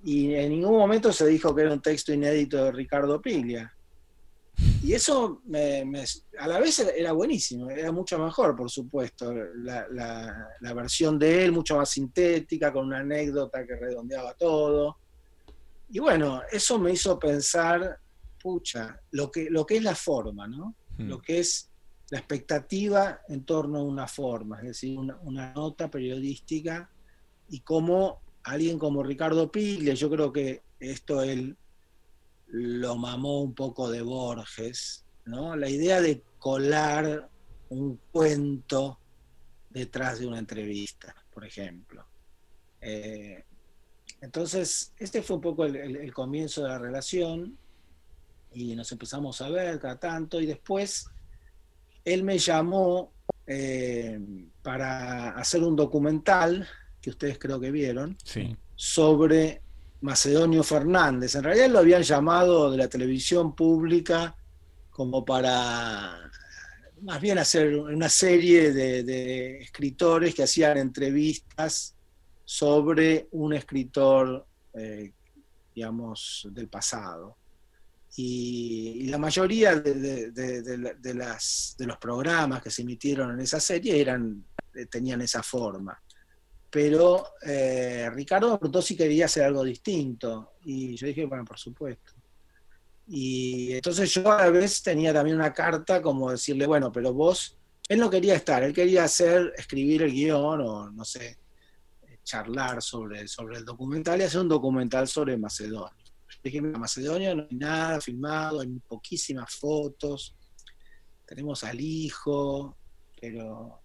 y 0.04 0.34
en 0.34 0.50
ningún 0.50 0.78
momento 0.78 1.12
se 1.12 1.26
dijo 1.26 1.54
que 1.54 1.62
era 1.62 1.72
un 1.72 1.82
texto 1.82 2.12
inédito 2.12 2.64
de 2.64 2.72
Ricardo 2.72 3.20
Piglia. 3.20 3.72
Y 4.82 4.92
eso 4.92 5.42
a 6.38 6.48
la 6.48 6.58
vez 6.58 6.78
era 6.80 7.12
buenísimo, 7.12 7.70
era 7.70 7.92
mucho 7.92 8.18
mejor, 8.18 8.56
por 8.56 8.70
supuesto, 8.70 9.32
la, 9.32 10.74
versión 10.74 11.18
de 11.18 11.44
él, 11.44 11.52
mucho 11.52 11.76
más 11.76 11.90
sintética, 11.90 12.72
con 12.72 12.86
una 12.86 12.98
anécdota 12.98 13.64
que 13.66 13.76
redondeaba 13.76 14.34
todo. 14.34 14.96
Y 15.90 15.99
bueno, 15.99 16.42
eso 16.50 16.78
me 16.78 16.92
hizo 16.92 17.18
pensar, 17.18 17.99
pucha, 18.40 19.00
lo 19.12 19.30
que, 19.30 19.49
lo 19.50 19.64
que 19.64 19.76
es 19.76 19.83
la 19.83 19.95
forma, 19.95 20.47
¿no? 20.47 20.75
Hmm. 20.97 21.09
Lo 21.09 21.21
que 21.21 21.40
es 21.40 21.71
la 22.11 22.18
expectativa 22.18 23.21
en 23.28 23.45
torno 23.45 23.78
a 23.78 23.83
una 23.83 24.07
forma, 24.07 24.59
es 24.59 24.68
decir, 24.68 24.99
una, 24.99 25.16
una 25.23 25.52
nota 25.52 25.90
periodística 25.90 26.90
y 27.49 27.61
cómo 27.61 28.21
alguien 28.45 28.78
como 28.78 29.02
Ricardo 29.02 29.50
Piglia, 29.50 29.95
yo 29.95 30.11
creo 30.11 30.33
que 30.33 30.62
esto 30.80 31.23
él 31.23 31.57
lo 32.49 32.97
mamó 32.97 33.42
un 33.42 33.54
poco 33.54 33.90
de 33.90 34.02
Borges, 34.02 35.04
¿no? 35.26 35.54
La 35.57 35.68
idea 35.68 36.00
de 36.00 36.23
colar 36.38 37.28
un 37.68 38.00
cuento 38.11 38.99
detrás 39.68 40.18
de 40.18 40.26
una 40.26 40.38
entrevista, 40.38 41.14
por 41.33 41.45
ejemplo. 41.45 42.07
Eh, 42.80 43.45
entonces, 44.20 44.92
este 44.98 45.22
fue 45.22 45.37
un 45.37 45.42
poco 45.42 45.64
el, 45.64 46.12
comienzo 46.12 46.62
de 46.62 46.68
la 46.68 46.78
relación 46.78 47.56
y 48.52 48.75
nos 48.75 48.90
empezamos 48.92 49.40
a 49.40 49.50
ver 49.50 49.78
cada 49.78 49.98
tanto 49.98 50.40
y 50.40 50.46
después 50.46 51.06
él 52.04 52.25
me 52.25 52.38
llamó 52.38 53.12
eh, 53.46 54.18
para 54.62 55.30
hacer 55.30 55.62
un 55.62 55.76
documental 55.76 56.66
que 57.00 57.10
ustedes 57.10 57.38
creo 57.38 57.60
que 57.60 57.70
vieron 57.70 58.16
sobre 58.75 59.62
Macedonio 60.00 60.62
Fernández. 60.62 61.34
En 61.34 61.44
realidad 61.44 61.68
lo 61.70 61.78
habían 61.78 62.02
llamado 62.02 62.70
de 62.70 62.78
la 62.78 62.88
televisión 62.88 63.54
pública 63.54 64.37
como 64.90 65.25
para 65.25 66.30
más 67.02 67.20
bien 67.20 67.38
hacer 67.38 67.76
una 67.76 68.08
serie 68.08 68.72
de, 68.72 69.60
escritores 69.60 70.34
que 70.34 70.42
hacían 70.42 70.78
entrevistas 70.78 71.94
sobre 72.50 73.28
un 73.33 73.52
escritor, 73.52 74.47
eh, 74.73 75.12
digamos, 75.75 76.49
del 76.50 76.69
pasado. 76.69 77.37
Y, 78.17 79.07
la 79.09 79.19
mayoría 79.19 79.76
de, 79.76 80.33
los 81.81 81.99
programas 81.99 82.62
que 82.62 82.71
se 82.71 82.81
emitieron 82.81 83.33
en 83.33 83.40
esa 83.40 83.61
serie 83.61 84.00
eran, 84.00 84.43
eh, 84.75 84.87
tenían 84.87 85.21
esa 85.21 85.43
forma 85.43 86.00
pero 86.71 87.25
eh, 87.47 88.11
Ricardo 88.12 88.61
sí 88.83 88.95
quería 88.95 89.25
hacer 89.25 89.45
algo 89.45 89.64
distinto. 89.64 90.52
Y 90.64 90.97
yo 90.97 91.07
dije, 91.07 91.25
bueno, 91.25 91.47
por 91.47 91.59
supuesto. 91.59 92.12
Y 93.07 93.73
entonces 93.73 94.12
yo 94.12 94.31
a 94.31 94.45
la 94.45 94.50
vez 94.50 94.83
tenía 94.83 95.14
también 95.14 95.37
una 95.37 95.55
carta 95.55 96.02
como 96.02 96.31
decirle, 96.31 96.67
bueno, 96.67 96.93
pero 96.93 97.14
vos, 97.14 97.57
él 97.88 97.99
no 97.99 98.11
quería 98.11 98.35
estar, 98.35 98.62
él 98.62 98.75
quería 98.75 99.05
hacer, 99.05 99.55
escribir 99.57 100.02
el 100.02 100.12
guion 100.12 100.61
o 100.61 100.90
no 100.90 101.05
sé, 101.07 101.38
charlar 102.28 102.82
sobre, 102.82 103.26
sobre 103.26 103.56
el 103.56 103.64
documental 103.64 104.20
y 104.20 104.25
hacer 104.25 104.42
un 104.42 104.49
documental 104.49 105.08
sobre 105.08 105.38
Macedonia. 105.38 106.04
Dije, 106.44 106.58
en 106.58 106.73
Macedonia 106.73 107.35
no 107.35 107.47
hay 107.50 107.56
nada 107.56 108.00
filmado, 108.02 108.61
hay 108.61 108.68
poquísimas 108.87 109.54
fotos, 109.54 110.37
tenemos 111.26 111.64
al 111.64 111.80
hijo, 111.80 112.76
pero... 113.20 113.80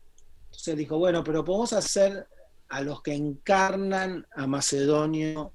Entonces 0.45 0.77
dijo, 0.77 0.99
bueno, 0.99 1.23
pero 1.23 1.43
podemos 1.43 1.73
hacer 1.73 2.27
a 2.69 2.81
los 2.81 3.01
que 3.01 3.13
encarnan 3.13 4.27
a 4.35 4.45
Macedonio 4.45 5.53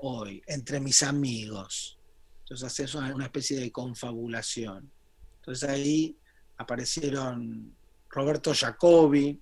hoy, 0.00 0.42
entre 0.46 0.80
mis 0.80 1.02
amigos. 1.02 1.98
Entonces 2.40 2.66
haces 2.66 2.94
una 2.94 3.24
especie 3.24 3.60
de 3.60 3.70
confabulación. 3.70 4.90
Entonces 5.36 5.68
ahí 5.68 6.18
aparecieron 6.56 7.76
Roberto 8.08 8.52
Jacobi, 8.54 9.40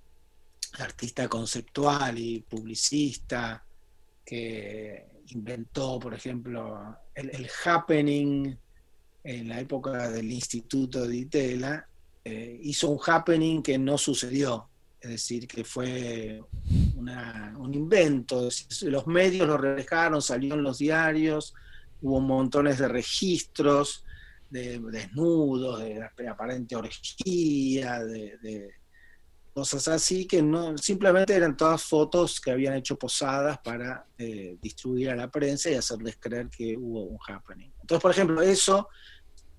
artista 0.78 1.28
conceptual 1.28 2.18
y 2.18 2.40
publicista, 2.40 3.64
que 4.24 5.06
inventó, 5.28 5.98
por 5.98 6.14
ejemplo, 6.14 6.96
el, 7.14 7.48
happening 7.64 8.56
en 9.24 9.48
la 9.48 9.60
época 9.60 10.10
del 10.10 10.30
Instituto 10.30 11.06
de 11.06 11.16
Itela, 11.16 11.86
eh, 12.24 12.58
hizo 12.62 12.90
un 12.90 13.00
happening 13.04 13.62
que 13.62 13.78
no 13.78 13.98
sucedió, 13.98 14.68
es 15.00 15.10
decir, 15.10 15.46
que 15.46 15.64
fue 15.64 16.42
un 16.96 17.74
invento. 17.74 18.48
Los 18.82 19.06
medios 19.06 19.46
lo 19.46 19.56
reflejaron, 19.56 20.20
salió 20.22 20.54
en 20.54 20.62
los 20.62 20.78
diarios, 20.78 21.54
hubo 22.02 22.20
montones 22.20 22.78
de 22.78 22.88
registros 22.88 24.04
de 24.50 24.80
desnudos, 24.80 25.80
de, 25.80 26.28
aparente 26.28 26.76
orgía, 26.76 28.00
de, 28.00 28.74
cosas 29.61 29.88
así, 29.88 30.26
que 30.26 30.40
no 30.40 30.79
simplemente 30.79 31.35
eran 31.35 31.55
todas 31.55 31.83
fotos 31.83 32.40
que 32.40 32.50
habían 32.50 32.76
hecho 32.76 32.99
posadas 32.99 33.59
para 33.59 34.07
eh, 34.17 34.57
distribuir 34.59 35.11
a 35.11 35.17
la 35.17 35.31
prensa 35.31 35.71
y 35.71 35.75
hacerles 35.75 36.17
creer 36.19 36.49
que 36.49 36.79
hubo 36.79 37.02
un 37.02 37.19
happening. 37.29 37.71
Entonces, 37.83 38.00
por 38.00 38.11
ejemplo, 38.11 38.40
eso 38.40 38.88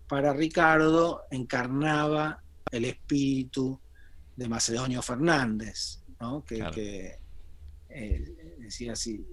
para 0.08 0.34
Ricardo 0.34 1.26
encarnaba 1.30 2.42
el 2.72 2.86
espíritu 2.86 3.80
de 4.36 4.50
Macedonio 4.50 5.04
Fernández, 5.04 6.00
que, 6.48 7.20
eh, 7.90 8.56
decía 8.58 8.94
así, 8.94 9.24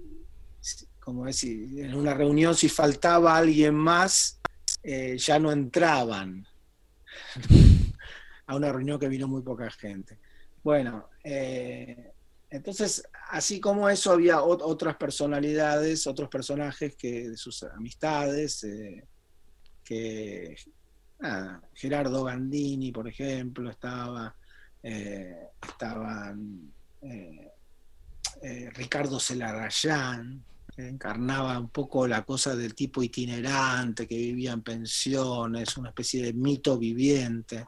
como 1.00 1.24
decir, 1.24 1.80
en 1.80 1.94
una 1.94 2.12
reunión 2.12 2.54
si 2.54 2.68
faltaba 2.68 3.38
alguien 3.38 3.74
más, 3.74 4.38
eh, 4.82 5.16
ya 5.16 5.38
no 5.38 5.50
entraban 5.50 6.46
a 8.46 8.54
una 8.54 8.70
reunión 8.70 8.98
que 8.98 9.08
vino 9.08 9.26
muy 9.28 9.40
poca 9.40 9.70
gente. 9.70 10.18
Bueno, 10.62 11.08
eh, 11.24 12.12
entonces, 12.50 13.02
así 13.30 13.60
como 13.60 13.88
eso, 13.88 14.12
había 14.12 14.42
otras 14.42 14.96
personalidades, 14.96 16.06
otros 16.06 16.28
personajes 16.28 16.96
que 16.96 17.30
de 17.30 17.36
sus 17.36 17.62
amistades, 17.62 18.66
que 19.84 20.56
Gerardo 21.74 22.24
Gandini, 22.24 22.92
por 22.92 23.08
ejemplo, 23.08 23.70
estaba, 23.70 24.34
eh, 24.82 25.48
estaban 25.66 26.72
eh, 27.02 27.52
eh, 28.42 28.70
Ricardo 28.74 29.18
Celarayán, 29.18 30.44
que 30.74 30.88
encarnaba 30.88 31.58
un 31.58 31.70
poco 31.70 32.06
la 32.06 32.24
cosa 32.24 32.54
del 32.54 32.74
tipo 32.74 33.02
itinerante 33.02 34.06
que 34.06 34.16
vivía 34.16 34.52
en 34.52 34.62
pensiones, 34.62 35.76
una 35.76 35.88
especie 35.88 36.22
de 36.22 36.32
mito 36.32 36.78
viviente. 36.78 37.66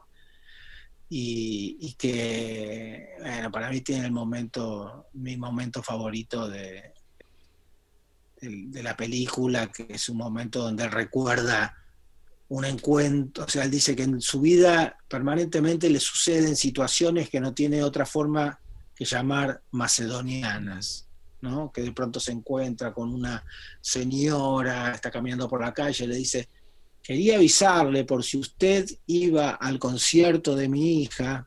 Y, 1.13 1.93
que, 1.99 3.15
bueno, 3.19 3.51
para 3.51 3.69
mí 3.69 3.81
tiene 3.81 4.05
el 4.05 4.13
momento, 4.13 5.07
mi 5.11 5.35
momento 5.35 5.83
favorito 5.83 6.47
de, 6.47 6.93
de, 8.39 8.81
la 8.81 8.95
película, 8.95 9.69
que 9.69 9.87
es 9.89 10.07
un 10.07 10.15
momento 10.15 10.61
donde 10.61 10.87
recuerda 10.87 11.75
un 12.47 12.63
encuentro, 12.63 13.43
o 13.43 13.49
sea, 13.49 13.65
él 13.65 13.71
dice 13.71 13.93
que 13.93 14.03
en 14.03 14.21
su 14.21 14.39
vida 14.39 14.97
permanentemente 15.09 15.89
le 15.89 15.99
suceden 15.99 16.55
situaciones 16.55 17.29
que 17.29 17.41
no 17.41 17.53
tiene 17.53 17.83
otra 17.83 18.05
forma 18.05 18.61
que 18.95 19.03
llamar 19.03 19.61
macedonianas, 19.71 21.09
¿no? 21.41 21.73
que 21.73 21.81
de 21.81 21.91
pronto 21.91 22.21
se 22.21 22.31
encuentra 22.31 22.93
con 22.93 23.13
una 23.13 23.43
señora, 23.81 24.93
está 24.93 25.11
caminando 25.11 25.49
por 25.49 25.59
la 25.59 25.73
calle, 25.73 26.07
le 26.07 26.15
dice, 26.15 26.47
quería 27.11 27.35
avisarle 27.35 28.05
por 28.05 28.23
si 28.23 28.37
usted 28.37 28.85
iba 29.05 29.49
al 29.49 29.79
concierto 29.79 30.55
de 30.55 30.69
mi 30.69 31.01
hija, 31.01 31.45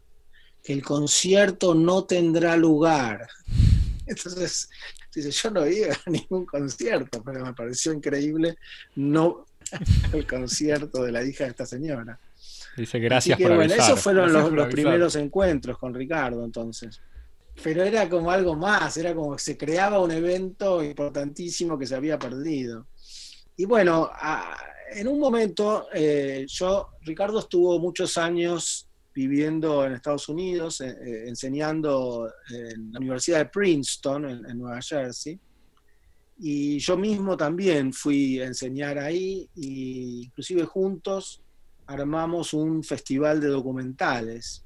que 0.63 0.75
el 0.75 0.83
concierto 0.83 1.75
no 1.75 2.05
tendrá 2.05 2.55
lugar. 2.55 3.27
Entonces, 4.07 4.69
dice, 5.15 5.31
yo 5.31 5.51
no 5.53 5.67
iba 5.67 5.95
a 5.95 6.11
ningún 6.11 6.45
concierto, 6.45 7.23
pero 7.25 7.47
me 7.47 7.55
pareció 7.55 7.95
increíble 7.95 8.59
no 8.97 9.47
el 10.13 10.27
concierto 10.27 11.03
de 11.03 11.13
la 11.13 11.25
hija 11.25 11.45
de 11.45 11.51
esta 11.51 11.65
señora. 11.65 12.21
Dice, 12.77 12.99
gracias 12.99 13.41
por 13.41 13.55
bueno, 13.55 13.73
Esos 13.73 13.99
fueron 13.99 14.35
los, 14.35 14.67
primeros 14.67 15.17
encuentros 15.17 15.79
con 15.79 15.95
Ricardo, 15.95 16.45
entonces. 16.45 17.01
Pero 17.63 17.85
era 17.85 18.07
como 18.11 18.31
algo 18.31 18.55
más, 18.55 18.99
era 18.99 19.15
como 19.15 19.35
que 19.35 19.43
se 19.43 19.57
creaba 19.57 19.99
un 19.99 20.11
evento 20.11 20.85
importantísimo 20.85 21.79
que 21.79 21.87
se 21.87 21.95
había 21.95 22.19
perdido. 22.19 22.87
Y 23.57 23.65
bueno, 23.65 24.11
en 24.93 25.09
un 25.09 25.19
momento, 25.19 25.89
eh, 25.93 26.45
yo, 26.49 26.91
Ricardo 27.03 27.39
estuvo 27.41 27.79
muchos 27.79 28.17
años 28.19 28.89
viviendo 29.15 29.85
en 29.85 29.93
Estados 29.93 30.29
Unidos, 30.29 30.81
eh, 30.81 30.97
eh, 31.01 31.25
enseñando 31.29 32.33
en 32.51 32.93
la 32.93 32.99
Universidad 32.99 33.39
de 33.39 33.47
Princeton, 33.47 34.25
en 34.25 34.59
Nueva 34.59 34.81
Jersey. 34.83 35.39
Y 36.39 36.79
yo 36.79 36.97
mismo 36.97 37.37
también 37.37 37.93
fui 37.93 38.41
a 38.41 38.47
enseñar 38.47 38.99
ahí 38.99 39.49
e 39.57 40.25
inclusive 40.25 40.65
juntos 40.65 41.41
armamos 41.87 42.53
un 42.55 42.83
festival 42.83 43.41
de 43.41 43.49
documentales. 43.49 44.65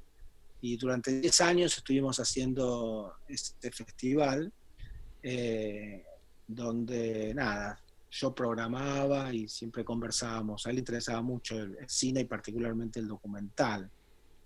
Y 0.61 0.77
durante 0.77 1.21
10 1.21 1.41
años 1.41 1.77
estuvimos 1.77 2.19
haciendo 2.19 3.13
este 3.27 3.71
festival 3.71 4.51
donde 6.47 7.33
nada, 7.35 7.79
yo 8.11 8.33
programaba 8.33 9.33
y 9.33 9.47
siempre 9.47 9.83
conversábamos, 9.83 10.65
a 10.65 10.69
él 10.69 10.77
le 10.77 10.79
interesaba 10.79 11.21
mucho 11.21 11.59
el, 11.59 11.77
cine 11.87 12.21
y 12.21 12.25
particularmente 12.25 12.99
el 12.99 13.07
documental, 13.07 13.89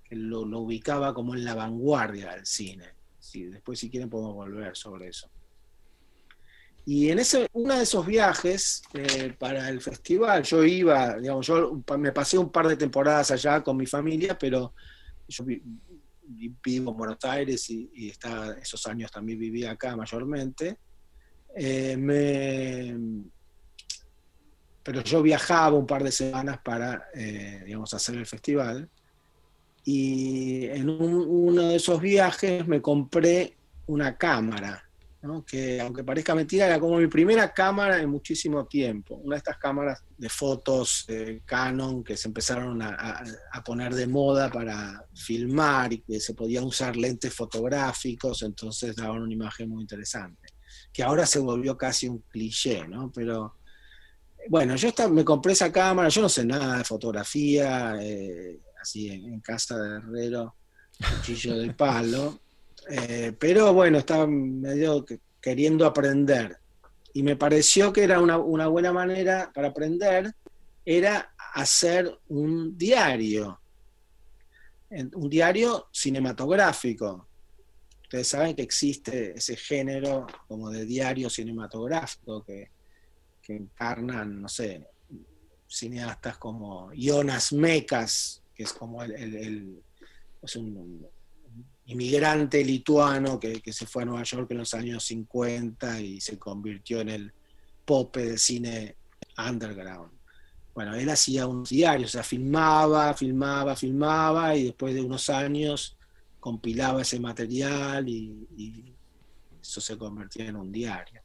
que 0.03 0.15
lo, 0.15 0.41
ubicaba 0.41 1.13
como 1.13 1.33
en 1.33 1.45
la 1.45 1.55
vanguardia 1.55 2.31
del 2.31 2.45
cine. 2.45 2.89
Sí, 3.19 3.45
después 3.45 3.79
si 3.79 3.89
quieren 3.89 4.09
podemos 4.09 4.35
volver 4.35 4.75
sobre 4.75 5.07
eso. 5.07 5.29
Y 6.85 7.09
en 7.09 7.19
ese, 7.19 7.49
uno 7.53 7.77
de 7.77 7.83
esos 7.83 8.05
viajes 8.05 8.83
eh, 8.93 9.33
para 9.39 9.69
el 9.69 9.79
festival, 9.79 10.43
yo 10.43 10.65
iba, 10.65 11.17
digamos, 11.17 11.47
yo 11.47 11.81
me 11.97 12.11
pasé 12.11 12.37
un 12.37 12.51
par 12.51 12.67
de 12.67 12.75
temporadas 12.75 13.31
allá 13.31 13.63
con 13.63 13.77
mi 13.77 13.85
familia, 13.85 14.37
pero 14.37 14.73
yo 15.29 15.45
vivo 15.45 16.91
en 16.91 16.97
Buenos 16.97 17.23
Aires 17.23 17.69
y, 17.69 18.09
está, 18.09 18.57
esos 18.61 18.85
años 18.87 19.09
también 19.09 19.39
vivía 19.39 19.71
acá 19.71 19.95
mayormente. 19.95 20.77
Eh, 21.55 21.95
pero 24.83 25.01
yo 25.01 25.21
viajaba 25.21 25.77
un 25.77 25.87
par 25.87 26.03
de 26.03 26.11
semanas 26.11 26.59
para, 26.63 27.07
eh, 27.15 27.63
digamos, 27.65 27.93
hacer 27.93 28.15
el 28.15 28.25
festival. 28.25 28.89
Y 29.85 30.65
en 30.67 30.89
uno 30.89 31.69
de 31.69 31.75
esos 31.75 31.99
viajes 31.99 32.67
me 32.67 32.81
compré 32.81 33.57
una 33.87 34.17
cámara 34.17 34.83
que 35.47 35.79
aunque 35.79 36.03
parezca 36.03 36.35
mentira, 36.35 36.65
era 36.65 36.79
como 36.79 36.97
mi 36.97 37.07
primera 37.07 37.53
cámara 37.53 38.01
en 38.01 38.09
muchísimo 38.09 38.65
tiempo. 38.65 39.15
Una 39.15 39.35
de 39.35 39.37
estas 39.37 39.57
cámaras 39.57 40.03
de 40.17 40.27
fotos 40.27 41.07
Canon 41.45 42.03
que 42.03 42.17
se 42.17 42.27
empezaron 42.27 42.81
a, 42.81 43.23
poner 43.65 43.95
de 43.95 44.05
moda 44.05 44.51
para 44.51 45.05
filmar 45.15 45.93
y 45.93 45.99
que 45.99 46.19
se 46.19 46.33
podían 46.33 46.65
usar 46.65 46.97
lentes 46.97 47.33
fotográficos, 47.33 48.41
entonces 48.41 48.95
daban 48.97 49.21
una 49.21 49.33
imagen 49.33 49.69
muy 49.69 49.81
interesante. 49.81 50.49
Que 50.91 51.03
ahora 51.03 51.25
se 51.25 51.39
volvió 51.39 51.77
casi 51.77 52.09
un 52.09 52.19
cliché, 52.29 52.85
¿no? 52.87 53.09
Pero 53.13 53.55
bueno, 54.49 54.75
yo 54.75 54.91
me 55.09 55.23
compré 55.23 55.53
esa 55.53 55.71
cámara, 55.71 56.09
yo 56.09 56.21
no 56.21 56.29
sé 56.29 56.45
nada 56.45 56.77
de 56.77 56.83
fotografía, 56.83 57.95
eh, 58.01 58.59
así 58.81 59.09
en, 59.09 59.39
casa 59.39 59.77
de 59.77 59.97
herrero, 59.97 60.55
cuchillo 61.17 61.57
de 61.57 61.73
palo. 61.73 62.39
Eh, 62.89 63.33
pero 63.39 63.73
bueno, 63.73 63.97
estaba 63.99 64.27
medio 64.27 65.05
queriendo 65.41 65.85
aprender. 65.85 66.57
Y 67.13 67.23
me 67.23 67.35
pareció 67.35 67.93
que 67.93 68.03
era 68.03 68.19
una, 68.19 68.37
buena 68.37 68.91
manera 68.91 69.51
para 69.53 69.69
aprender, 69.69 70.33
era 70.85 71.33
hacer 71.53 72.11
un 72.27 72.77
diario, 72.77 73.59
un 74.89 75.29
diario 75.29 75.87
cinematográfico. 75.91 77.27
Ustedes 78.01 78.27
saben 78.27 78.55
que 78.55 78.63
existe 78.63 79.37
ese 79.37 79.55
género 79.55 80.27
como 80.47 80.69
de 80.69 80.85
diario 80.85 81.29
cinematográfico 81.29 82.43
que, 82.43 82.69
encarnan, 83.49 84.41
no 84.41 84.47
sé, 84.47 84.87
cineastas 85.67 86.37
como 86.37 86.91
Jonas 86.93 87.51
Mekas, 87.51 88.41
que 88.53 88.63
es 88.63 88.73
como 88.73 89.03
el, 89.03 89.81
un, 90.55 91.07
inmigrante 91.85 92.63
lituano 92.63 93.39
que, 93.39 93.61
se 93.71 93.85
fue 93.85 94.03
a 94.03 94.05
Nueva 94.05 94.23
York 94.23 94.49
en 94.51 94.57
los 94.59 94.73
años 94.73 95.03
50 95.05 95.99
y 95.99 96.21
se 96.21 96.37
convirtió 96.37 97.01
en 97.01 97.09
el 97.09 97.33
pope 97.85 98.25
del 98.25 98.39
cine 98.39 98.95
underground. 99.37 100.11
Bueno, 100.73 100.95
él 100.95 101.09
hacía 101.09 101.45
un 101.45 101.63
diario, 101.63 102.05
o 102.05 102.09
sea, 102.09 102.23
filmaba, 102.23 103.13
filmaba, 103.13 103.75
filmaba 103.75 104.55
y 104.55 104.65
después 104.65 104.93
de 104.93 105.01
unos 105.01 105.29
años 105.29 105.97
compilaba 106.39 107.01
ese 107.01 107.19
material 107.19 108.07
y, 108.07 108.47
y 108.57 108.93
eso 109.61 109.81
se 109.81 109.97
convertía 109.97 110.45
en 110.45 110.55
un 110.55 110.71
diario. 110.71 111.22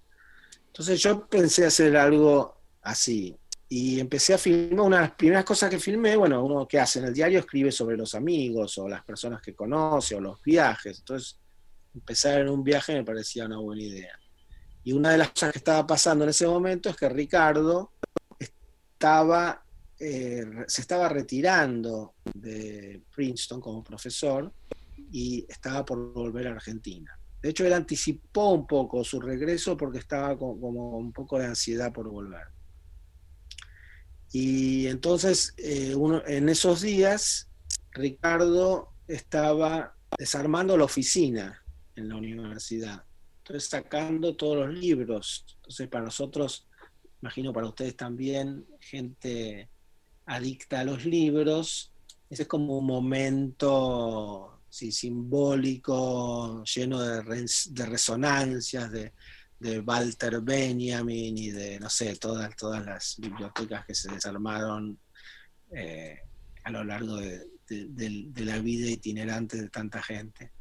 Entonces 0.68 1.02
yo 1.02 1.26
pensé 1.26 1.66
hacer 1.66 1.96
algo 1.96 2.56
así, 2.82 3.36
y 3.68 4.00
empecé 4.00 4.32
a 4.32 4.38
filmar, 4.38 4.86
una 4.86 4.96
de 4.96 5.02
las 5.02 5.12
primeras 5.12 5.44
cosas 5.44 5.68
que 5.68 5.78
filmé, 5.78 6.16
bueno, 6.16 6.42
uno 6.42 6.66
que 6.66 6.80
hace 6.80 7.00
en 7.00 7.06
el 7.06 7.14
diario 7.14 7.40
escribe 7.40 7.70
sobre 7.70 7.98
los 7.98 8.14
amigos 8.14 8.78
o 8.78 8.88
las 8.88 9.04
personas 9.04 9.42
que 9.42 9.54
conoce 9.54 10.14
o 10.14 10.20
los 10.20 10.42
viajes, 10.42 10.98
entonces 10.98 11.38
empezar 11.94 12.40
en 12.40 12.48
un 12.48 12.64
viaje 12.64 12.94
me 12.94 13.04
parecía 13.04 13.44
una 13.44 13.58
buena 13.58 13.82
idea. 13.82 14.18
Y 14.84 14.92
una 14.92 15.10
de 15.10 15.18
las 15.18 15.30
cosas 15.30 15.52
que 15.52 15.58
estaba 15.58 15.86
pasando 15.86 16.24
en 16.24 16.30
ese 16.30 16.46
momento 16.46 16.88
es 16.88 16.96
que 16.96 17.10
Ricardo 17.10 17.92
estaba, 18.38 19.62
eh, 19.98 20.46
se 20.66 20.80
estaba 20.80 21.10
retirando 21.10 22.14
de 22.32 23.02
Princeton 23.14 23.60
como 23.60 23.84
profesor 23.84 24.50
y 25.12 25.44
estaba 25.46 25.84
por 25.84 26.14
volver 26.14 26.48
a 26.48 26.52
Argentina. 26.52 27.17
De 27.42 27.50
hecho, 27.50 27.64
él 27.66 27.72
anticipó 27.72 28.50
un 28.50 28.66
poco 28.66 29.04
su 29.04 29.20
regreso 29.20 29.76
porque 29.76 29.98
estaba 29.98 30.36
como 30.36 30.98
un 30.98 31.12
poco 31.12 31.38
de 31.38 31.46
ansiedad 31.46 31.92
por 31.92 32.08
volver. 32.08 32.42
Y 34.32 34.86
entonces, 34.88 35.54
eh, 35.56 35.94
en 36.26 36.48
esos 36.48 36.82
días, 36.82 37.48
Ricardo 37.92 38.90
estaba 39.06 39.94
desarmando 40.18 40.76
la 40.76 40.84
oficina 40.84 41.62
en 41.96 42.08
la 42.08 42.16
universidad. 42.16 43.04
Entonces, 43.38 43.70
sacando 43.70 44.36
todos 44.36 44.66
los 44.66 44.76
libros. 44.76 45.46
Entonces, 45.56 45.88
para 45.88 46.04
nosotros, 46.04 46.66
imagino 47.22 47.52
para 47.52 47.68
ustedes 47.68 47.96
también, 47.96 48.66
gente 48.80 49.70
adicta 50.26 50.80
a 50.80 50.84
los 50.84 51.06
libros, 51.06 51.92
ese 52.28 52.42
es 52.42 52.48
como 52.48 52.78
un 52.78 52.86
momento 52.86 54.57
simbólico, 54.70 56.62
lleno 56.64 57.00
de, 57.00 57.46
de 57.70 57.86
resonancias, 57.86 58.90
de, 58.90 59.12
de 59.58 59.80
Walter 59.80 60.40
Benjamin 60.40 61.36
y 61.36 61.50
de, 61.50 61.80
no 61.80 61.90
sé, 61.90 62.14
todas, 62.16 62.54
todas 62.56 62.84
las 62.84 63.16
bibliotecas 63.18 63.84
que 63.86 63.94
se 63.94 64.12
desarmaron 64.12 64.98
eh, 65.72 66.18
a 66.64 66.70
lo 66.70 66.84
largo 66.84 67.16
de, 67.16 67.46
la 68.36 68.58
vida 68.60 68.88
itinerante 68.88 69.60
de 69.60 69.68
tanta 69.68 70.02
gente. 70.02 70.52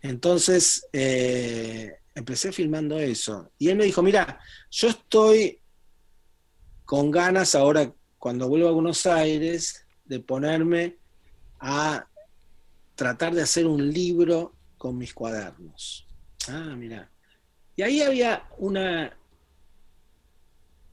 Entonces, 0.00 0.86
eh, 0.92 1.96
empecé 2.14 2.52
filmando 2.52 2.98
eso. 2.98 3.50
Y 3.58 3.68
él 3.68 3.76
me 3.76 3.84
dijo, 3.84 4.02
mira, 4.02 4.40
yo 4.70 4.88
estoy 4.88 5.60
con 6.84 7.10
ganas 7.10 7.54
ahora, 7.54 7.92
cuando 8.18 8.48
vuelvo 8.48 8.68
a 8.68 8.72
Buenos 8.72 9.06
Aires, 9.06 9.86
de 10.04 10.20
ponerme 10.20 10.96
a 11.60 12.06
tratar 12.94 13.34
de 13.34 13.42
hacer 13.42 13.66
un 13.66 13.90
libro 13.92 14.54
con 14.78 14.96
mis 14.96 15.14
cuadernos. 15.14 16.06
Ah, 16.48 16.74
mira. 16.76 17.10
Y 17.76 17.82
ahí 17.82 18.02
había 18.02 18.48
una, 18.58 19.16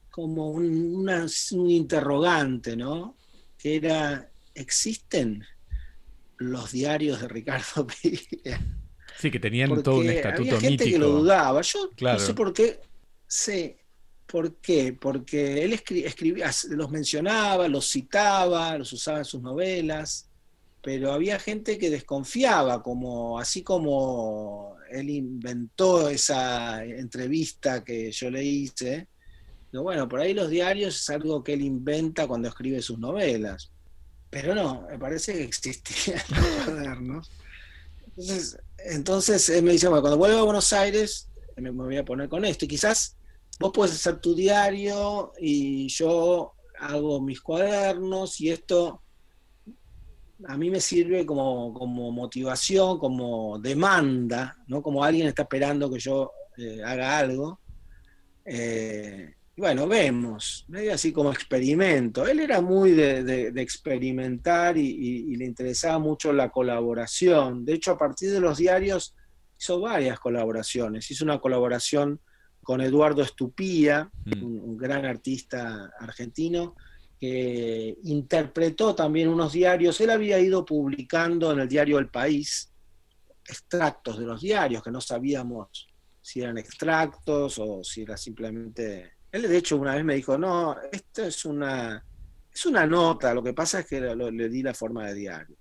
como 0.10 0.50
un, 0.50 1.08
un 1.08 1.70
interrogante, 1.70 2.76
¿no? 2.76 3.18
Que 3.58 3.76
era, 3.76 4.30
¿existen 4.56 5.46
los 6.38 6.72
diarios 6.72 7.22
de 7.22 7.28
Ricardo 7.28 7.88
Piglia? 8.02 8.60
Sí, 9.18 9.30
que 9.30 9.40
tenían 9.40 9.84
todo 9.84 9.98
un 10.00 10.10
estatuto 10.10 10.56
había 10.56 10.70
gente 10.70 10.90
que 10.90 10.98
lo 10.98 11.10
dudaba. 11.10 11.62
Yo 11.62 11.90
no 12.00 12.20
sé 12.20 12.34
por 12.34 12.54
qué. 12.54 12.80
Sí, 13.28 13.76
¿por 14.26 14.56
qué? 14.56 14.94
Porque 14.94 15.64
él 15.64 15.74
escribía, 15.74 16.50
los 16.70 16.90
mencionaba, 16.90 17.68
los 17.68 17.90
citaba, 17.90 18.78
los 18.78 18.92
usaba 18.94 19.20
en 19.20 19.26
sus 19.26 19.42
novelas, 19.42 20.31
pero 20.82 21.13
había 21.13 21.39
gente 21.39 21.78
que 21.78 21.89
desconfiaba, 21.89 22.82
como 22.82 23.39
así 23.39 23.62
como 23.63 24.76
él 24.89 25.10
inventó 25.10 26.10
esa 26.10 26.84
entrevista 26.84 27.84
que 27.84 28.12
yo 28.12 28.30
le 28.32 28.44
hice. 28.44 29.08
bueno, 29.72 30.10
por 30.10 30.20
ahí 30.20 30.34
los 30.34 30.50
diarios 30.50 31.00
es 31.00 31.10
algo 31.10 31.44
que 31.44 31.54
él 31.54 31.62
inventa 31.62 32.28
cuando 32.28 32.50
escribe 32.50 32.82
sus 32.82 33.00
novelas. 33.00 33.72
Pero 34.30 34.56
no, 34.56 34.88
me 34.89 34.98
parece 34.98 35.34
que 35.34 35.44
existían 35.44 36.22
los 36.30 36.48
cuadernos. 36.65 37.32
Entonces, 38.08 38.58
entonces 38.78 39.50
él 39.50 39.63
me 39.63 39.74
dice, 39.74 39.88
bueno, 39.88 40.02
cuando 40.02 40.17
vuelva 40.17 40.39
a 40.39 40.44
Buenos 40.44 40.74
Aires, 40.74 41.30
me, 41.58 41.70
voy 41.70 41.98
a 41.98 42.06
poner 42.06 42.28
con 42.28 42.44
esto. 42.46 42.65
Y 42.65 42.70
quizás 42.70 43.17
vos 43.60 43.72
puedes 43.74 43.94
hacer 43.94 44.20
tu 44.20 44.34
diario 44.34 45.34
y 45.39 45.88
yo 45.89 46.54
hago 46.80 47.22
mis 47.22 47.41
cuadernos 47.41 48.41
y 48.41 48.50
esto 48.50 49.02
a 50.47 50.58
mí 50.58 50.69
me 50.69 50.80
sirve 50.80 51.25
como, 51.25 51.71
motivación, 52.12 52.99
como 52.99 53.60
demanda, 53.60 54.58
¿no? 54.67 54.82
Como 54.82 55.04
alguien 55.04 55.27
está 55.27 55.43
esperando 55.43 55.91
que 55.91 55.99
yo 55.99 56.32
eh, 56.58 56.82
haga 56.84 57.17
algo. 57.17 57.60
Eh, 58.45 59.36
bueno, 59.56 59.88
vemos, 59.88 60.65
medio 60.69 60.93
así 60.93 61.12
como 61.12 61.32
experimento. 61.32 62.27
Él 62.27 62.39
era 62.39 62.62
muy 62.62 62.91
de, 62.91 63.51
experimentar 63.58 64.77
y, 64.77 65.36
le 65.36 65.45
interesaba 65.45 65.99
mucho 65.99 66.34
la 66.34 66.49
colaboración. 66.49 67.65
De 67.65 67.73
hecho, 67.73 67.91
a 67.91 67.97
partir 67.97 68.32
de 68.32 68.39
los 68.39 68.58
diarios 68.58 69.13
hizo 69.60 69.80
varias 69.80 70.19
colaboraciones. 70.19 71.12
Hizo 71.12 71.23
una 71.25 71.39
colaboración 71.39 72.19
con 72.63 72.82
Eduardo 72.82 73.21
Estupía, 73.21 74.10
mm. 74.25 74.43
un, 74.43 74.77
gran 74.77 75.06
artista 75.06 75.91
argentino, 75.99 76.75
que 77.21 77.97
interpretó 78.03 78.95
también 78.95 79.29
unos 79.29 79.53
diarios. 79.53 80.01
Él 80.01 80.10
había 80.10 80.39
ido 80.39 80.65
publicando 80.65 81.53
en 81.53 81.60
el 81.60 81.69
diario 81.69 81.99
El 81.99 82.10
País 82.10 82.73
extractos 83.47 84.17
de 84.19 84.25
los 84.25 84.41
diarios 84.41 84.81
que 84.81 84.91
no 84.91 84.99
sabíamos 84.99 85.88
si 86.21 86.41
eran 86.41 86.57
extractos 86.57 87.60
o 87.60 87.84
si 87.84 88.01
era 88.01 88.17
simplemente 88.17 89.13
él 89.31 89.43
de 89.43 89.57
hecho 89.57 89.77
una 89.77 89.95
vez 89.95 90.03
me 90.03 90.15
dijo, 90.15 90.38
no, 90.38 90.75
esto 90.91 91.23
es 91.23 91.45
una, 91.45 92.03
es 92.53 92.65
una 92.65 92.86
nota, 92.86 93.34
lo 93.34 93.41
que 93.41 93.53
pasa 93.53 93.79
es 93.79 93.88
que 93.88 94.01
le 94.01 94.49
di 94.49 94.62
la 94.62 94.73
forma 94.73 95.07
de 95.07 95.13
diario. 95.13 95.55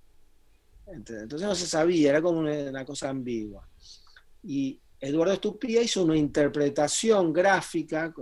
Entonces 0.87 1.41
no 1.41 1.55
se 1.55 1.67
sabía, 1.67 2.09
era 2.09 2.21
como 2.21 2.39
una, 2.39 2.83
cosa 2.83 3.09
ambigua. 3.09 3.65
Y 4.43 4.81
Eduardo 5.01 5.33
Estupía 5.33 5.81
hizo 5.81 6.03
una 6.03 6.15
interpretación 6.15 7.33
gráfica, 7.33 8.13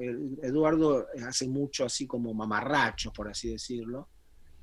Eduardo 0.42 1.08
hace 1.28 1.46
mucho 1.46 1.84
así 1.84 2.08
como 2.08 2.34
mamarrachos, 2.34 3.12
por 3.12 3.28
así 3.28 3.50
decirlo, 3.50 4.08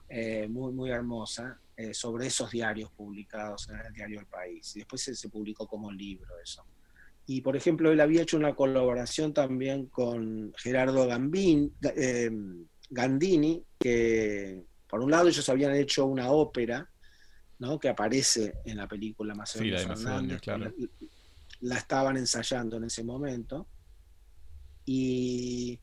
eh, 0.09 0.48
muy, 0.48 0.72
muy 0.72 0.90
hermosa, 0.90 1.61
eh, 1.76 1.92
sobre 1.92 2.29
esos 2.29 2.50
diarios 2.50 2.90
publicados 2.92 3.68
en 3.68 3.76
el 3.85 3.92
diario 3.92 4.20
El 4.20 4.26
País. 4.26 4.74
Y 4.76 4.79
después 4.79 5.02
se 5.02 5.29
publicó 5.29 5.66
como 5.66 5.92
libro 5.92 6.38
eso. 6.42 6.64
Y 7.26 7.42
por 7.42 7.55
ejemplo, 7.55 7.92
él 7.92 8.00
había 8.00 8.22
hecho 8.22 8.38
una 8.38 8.55
colaboración 8.55 9.35
también 9.35 9.87
con 9.87 10.55
Gerardo 10.57 11.07
Gambin, 11.07 11.74
eh, 11.83 12.31
Gandini, 12.88 13.62
que 13.79 14.64
por 14.88 15.00
un 15.00 15.11
lado 15.11 15.29
ellos 15.29 15.46
habían 15.50 15.74
hecho 15.74 16.07
una 16.07 16.31
ópera, 16.31 16.88
¿no? 17.59 17.79
que 17.79 17.90
aparece 17.90 18.55
en 18.64 18.79
la 18.79 18.88
película 18.88 19.35
Macedonio 19.35 19.79
sí, 19.79 19.87
Fernández, 19.87 20.40
claro. 20.40 20.72
La, 21.61 21.77
estaban 21.77 22.16
ensayando 22.16 22.77
en 22.77 22.85
ese 22.85 23.05
momento. 23.05 23.66
Y 24.85 25.81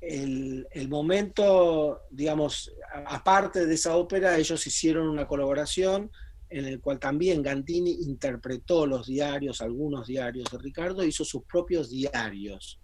el, 0.00 0.66
el, 0.70 0.88
momento, 0.88 2.02
digamos, 2.10 2.72
aparte 3.06 3.66
de 3.66 3.74
esa 3.74 3.96
ópera, 3.96 4.38
ellos 4.38 4.66
hicieron 4.66 5.08
una 5.08 5.26
colaboración 5.26 6.10
en 6.50 6.64
el 6.64 6.80
cual 6.80 6.98
también 6.98 7.42
Gandini 7.42 7.92
interpretó 8.02 8.84
los 8.84 9.06
diarios, 9.06 9.60
algunos 9.60 10.08
diarios 10.08 10.50
de 10.50 10.58
Ricardo, 10.58 11.04
hizo 11.04 11.24
sus 11.24 11.44
propios 11.44 11.90
diarios, 11.90 12.80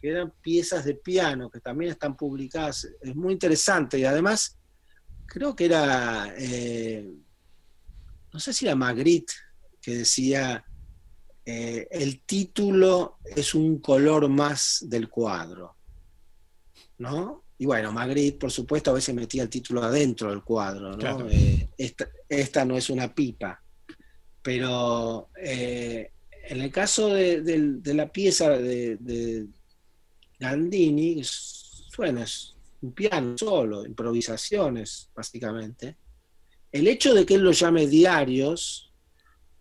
que 0.00 0.10
eran 0.10 0.32
piezas 0.42 0.84
de 0.84 0.94
piano, 0.94 1.48
que 1.48 1.60
también 1.60 1.92
están 1.92 2.16
publicadas. 2.16 2.88
Es 3.00 3.14
muy 3.14 3.32
interesante 3.32 3.98
y 3.98 4.04
además 4.04 4.58
creo 5.26 5.54
que 5.54 5.66
era, 5.66 6.34
eh, 6.36 7.08
no 8.32 8.40
sé 8.40 8.52
si 8.52 8.66
era 8.66 8.74
Magritte, 8.74 9.32
que 9.80 9.98
decía, 9.98 10.64
eh, 11.48 11.86
el 11.92 12.22
título 12.22 13.18
es 13.24 13.54
un 13.54 13.78
color 13.78 14.28
más 14.28 14.84
del 14.88 15.08
cuadro, 15.08 15.76
¿no? 16.98 17.44
Y 17.56 17.66
bueno, 17.66 17.92
Magritte, 17.92 18.36
por 18.36 18.50
supuesto, 18.50 18.90
a 18.90 18.94
veces 18.94 19.14
metía 19.14 19.44
el 19.44 19.48
título 19.48 19.80
adentro 19.84 20.30
del 20.30 20.42
cuadro, 20.42 20.96
¿no? 20.96 21.30
Eh, 21.30 21.70
esta, 22.28 22.64
no 22.64 22.76
es 22.76 22.90
una 22.90 23.14
pipa. 23.14 23.62
Pero 24.42 25.30
eh, 25.40 26.10
en 26.48 26.60
el 26.60 26.70
caso 26.72 27.14
de, 27.14 27.80
la 27.84 28.10
pieza 28.10 28.50
de, 28.50 29.46
Gandini, 30.40 31.22
suena, 31.22 32.24
es 32.24 32.56
un 32.82 32.92
piano 32.92 33.38
solo, 33.38 33.86
improvisaciones, 33.86 35.10
básicamente. 35.14 35.96
El 36.72 36.88
hecho 36.88 37.14
de 37.14 37.24
que 37.24 37.34
él 37.34 37.42
lo 37.42 37.52
llame 37.52 37.86
diarios 37.86 38.85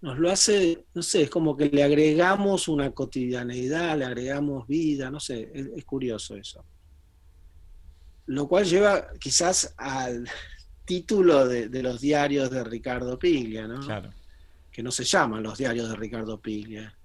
nos 0.05 0.19
lo 0.19 0.31
hace, 0.31 0.85
no 0.93 1.01
sé, 1.01 1.23
es 1.23 1.29
como 1.29 1.57
que 1.57 1.69
le 1.69 1.83
agregamos 1.83 2.67
una 2.67 2.91
cotidianeidad, 2.91 3.97
le 3.97 4.05
agregamos 4.05 4.67
vida, 4.67 5.11
no 5.11 5.19
sé, 5.19 5.51
es 5.53 5.83
curioso 5.83 6.35
eso 6.35 6.63
lo 8.27 8.47
cual 8.47 8.65
lleva 8.65 9.07
quizás 9.19 9.73
al 9.77 10.27
título 10.85 11.47
de, 11.47 11.69
los 11.81 12.01
diarios 12.01 12.49
de 12.49 12.63
Ricardo 12.63 13.17
Piglia, 13.17 13.67
¿no? 13.67 13.79
Claro. 13.79 14.11
Que 14.71 14.83
no 14.83 14.91
se 14.91 15.03
llaman 15.03 15.43
los 15.43 15.57
diarios 15.57 15.89
de 15.89 15.95
Ricardo 15.95 16.39
Piglia. 16.39 16.95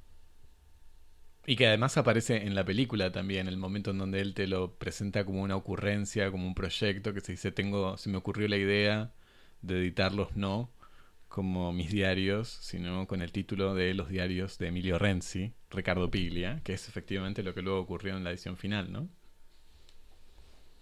Y 1.47 1.57
que 1.57 1.67
además 1.67 1.97
aparece 1.97 2.37
en 2.47 2.55
la 2.55 2.65
película 2.65 3.13
también, 3.13 3.49
el 3.49 3.57
momento 3.57 3.91
en 3.91 3.99
donde 3.99 4.21
él 4.21 4.35
te 4.35 4.47
lo 4.47 4.75
presenta 4.75 5.25
como 5.25 5.43
una 5.43 5.57
ocurrencia, 5.57 6.31
como 6.31 6.47
un 6.47 6.55
proyecto, 6.55 7.15
que 7.15 7.21
se 7.21 7.33
dice, 7.33 7.53
tengo, 7.53 7.97
se 7.97 8.11
me 8.11 8.19
ocurrió 8.19 8.49
la 8.49 8.57
idea 8.57 9.13
de 9.63 9.79
editarlos 9.79 10.37
no 10.37 10.71
como 11.31 11.73
mis 11.73 11.93
diarios, 11.93 12.59
sino 12.61 13.07
con 13.07 13.23
el 13.23 13.31
título 13.31 13.73
de 13.73 13.95
los 13.95 14.09
diarios 14.09 14.59
de 14.59 14.66
Emilio 14.66 14.99
Renzi, 14.99 15.55
Ricardo 15.71 16.11
Piglia, 16.11 16.61
que 16.64 16.73
es 16.73 16.88
efectivamente 16.88 17.45
lo 17.45 17.55
que 17.55 17.62
luego 17.62 17.79
ocurrió 17.79 18.16
en 18.16 18.25
la 18.25 18.31
edición 18.31 18.57
final, 18.57 18.90
¿no? 18.90 19.09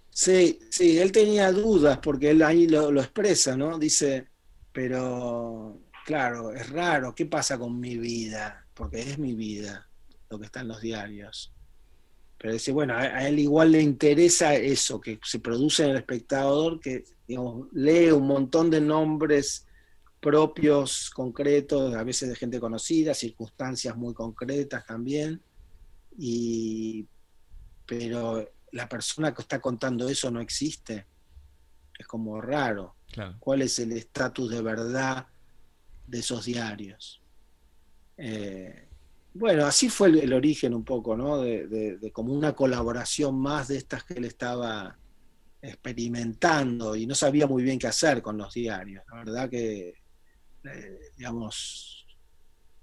Sí, 0.08 0.58
sí, 0.70 0.98
él 0.98 1.12
tenía 1.12 1.52
dudas 1.52 1.98
porque 1.98 2.30
él 2.30 2.42
ahí 2.42 2.66
lo, 2.66 2.98
expresa, 2.98 3.58
¿no? 3.58 3.78
Dice, 3.78 4.28
pero 4.72 5.82
claro, 6.06 6.54
es 6.54 6.70
raro, 6.70 7.14
¿qué 7.14 7.26
pasa 7.26 7.58
con 7.58 7.78
mi 7.78 7.98
vida? 7.98 8.66
Porque 8.72 9.00
es 9.00 9.18
mi 9.18 9.34
vida 9.34 9.86
lo 10.30 10.38
que 10.38 10.46
está 10.46 10.60
en 10.62 10.68
los 10.68 10.80
diarios. 10.80 11.52
Pero 12.38 12.54
dice, 12.54 12.72
bueno, 12.72 12.94
a, 12.96 13.28
él 13.28 13.38
igual 13.38 13.72
le 13.72 13.82
interesa 13.82 14.54
eso, 14.54 14.98
que 14.98 15.20
se 15.22 15.40
produce 15.40 15.84
en 15.84 15.90
el 15.90 15.96
espectador, 15.98 16.80
que 16.80 17.04
lee 17.26 18.10
un 18.12 18.26
montón 18.26 18.70
de 18.70 18.80
nombres 18.80 19.67
propios, 20.20 21.10
concretos, 21.10 21.94
a 21.94 22.02
veces 22.02 22.28
de 22.28 22.36
gente 22.36 22.60
conocida, 22.60 23.14
circunstancias 23.14 23.96
muy 23.96 24.14
concretas 24.14 24.84
también, 24.84 25.40
y, 26.16 27.06
pero 27.86 28.48
la 28.72 28.88
persona 28.88 29.32
que 29.32 29.42
está 29.42 29.60
contando 29.60 30.08
eso 30.08 30.30
no 30.30 30.40
existe. 30.40 31.06
Es 31.98 32.06
como 32.06 32.40
raro. 32.40 32.94
¿Cuál 33.38 33.62
es 33.62 33.78
el 33.78 33.92
estatus 33.92 34.50
de 34.50 34.62
verdad 34.62 35.26
de 36.06 36.18
esos 36.18 36.44
diarios? 36.44 37.22
Eh, 38.16 38.88
bueno, 39.34 39.66
así 39.66 39.88
fue 39.88 40.08
el, 40.08 40.32
origen 40.32 40.74
un 40.74 40.84
poco, 40.84 41.16
¿no? 41.16 41.40
De, 41.40 42.10
como 42.12 42.32
una 42.32 42.54
colaboración 42.54 43.38
más 43.38 43.68
de 43.68 43.78
estas 43.78 44.04
que 44.04 44.14
él 44.14 44.24
estaba 44.24 44.98
experimentando 45.60 46.94
y 46.94 47.06
no 47.06 47.14
sabía 47.14 47.46
muy 47.46 47.62
bien 47.62 47.78
qué 47.78 47.86
hacer 47.86 48.20
con 48.20 48.36
los 48.36 48.52
diarios. 48.54 49.04
La 49.10 49.18
verdad 49.18 49.50
que, 49.50 49.94
eh, 50.64 51.12
digamos, 51.16 52.06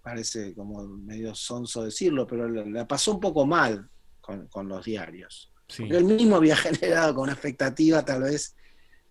parece 0.01 0.53
como 0.53 0.83
medio 0.87 1.33
sonso 1.33 1.83
decirlo, 1.83 2.27
pero 2.27 2.47
le, 2.47 2.85
pasó 2.85 3.13
un 3.13 3.19
poco 3.19 3.45
mal 3.45 3.89
con 4.21 4.67
los 4.67 4.83
diarios 4.83 5.53
Porque 5.77 5.97
él 5.97 6.05
mismo 6.05 6.37
había 6.37 6.55
generado 6.55 7.13
con 7.13 7.23
una 7.23 7.33
expectativa 7.33 8.03
tal 8.03 8.23
vez, 8.23 8.55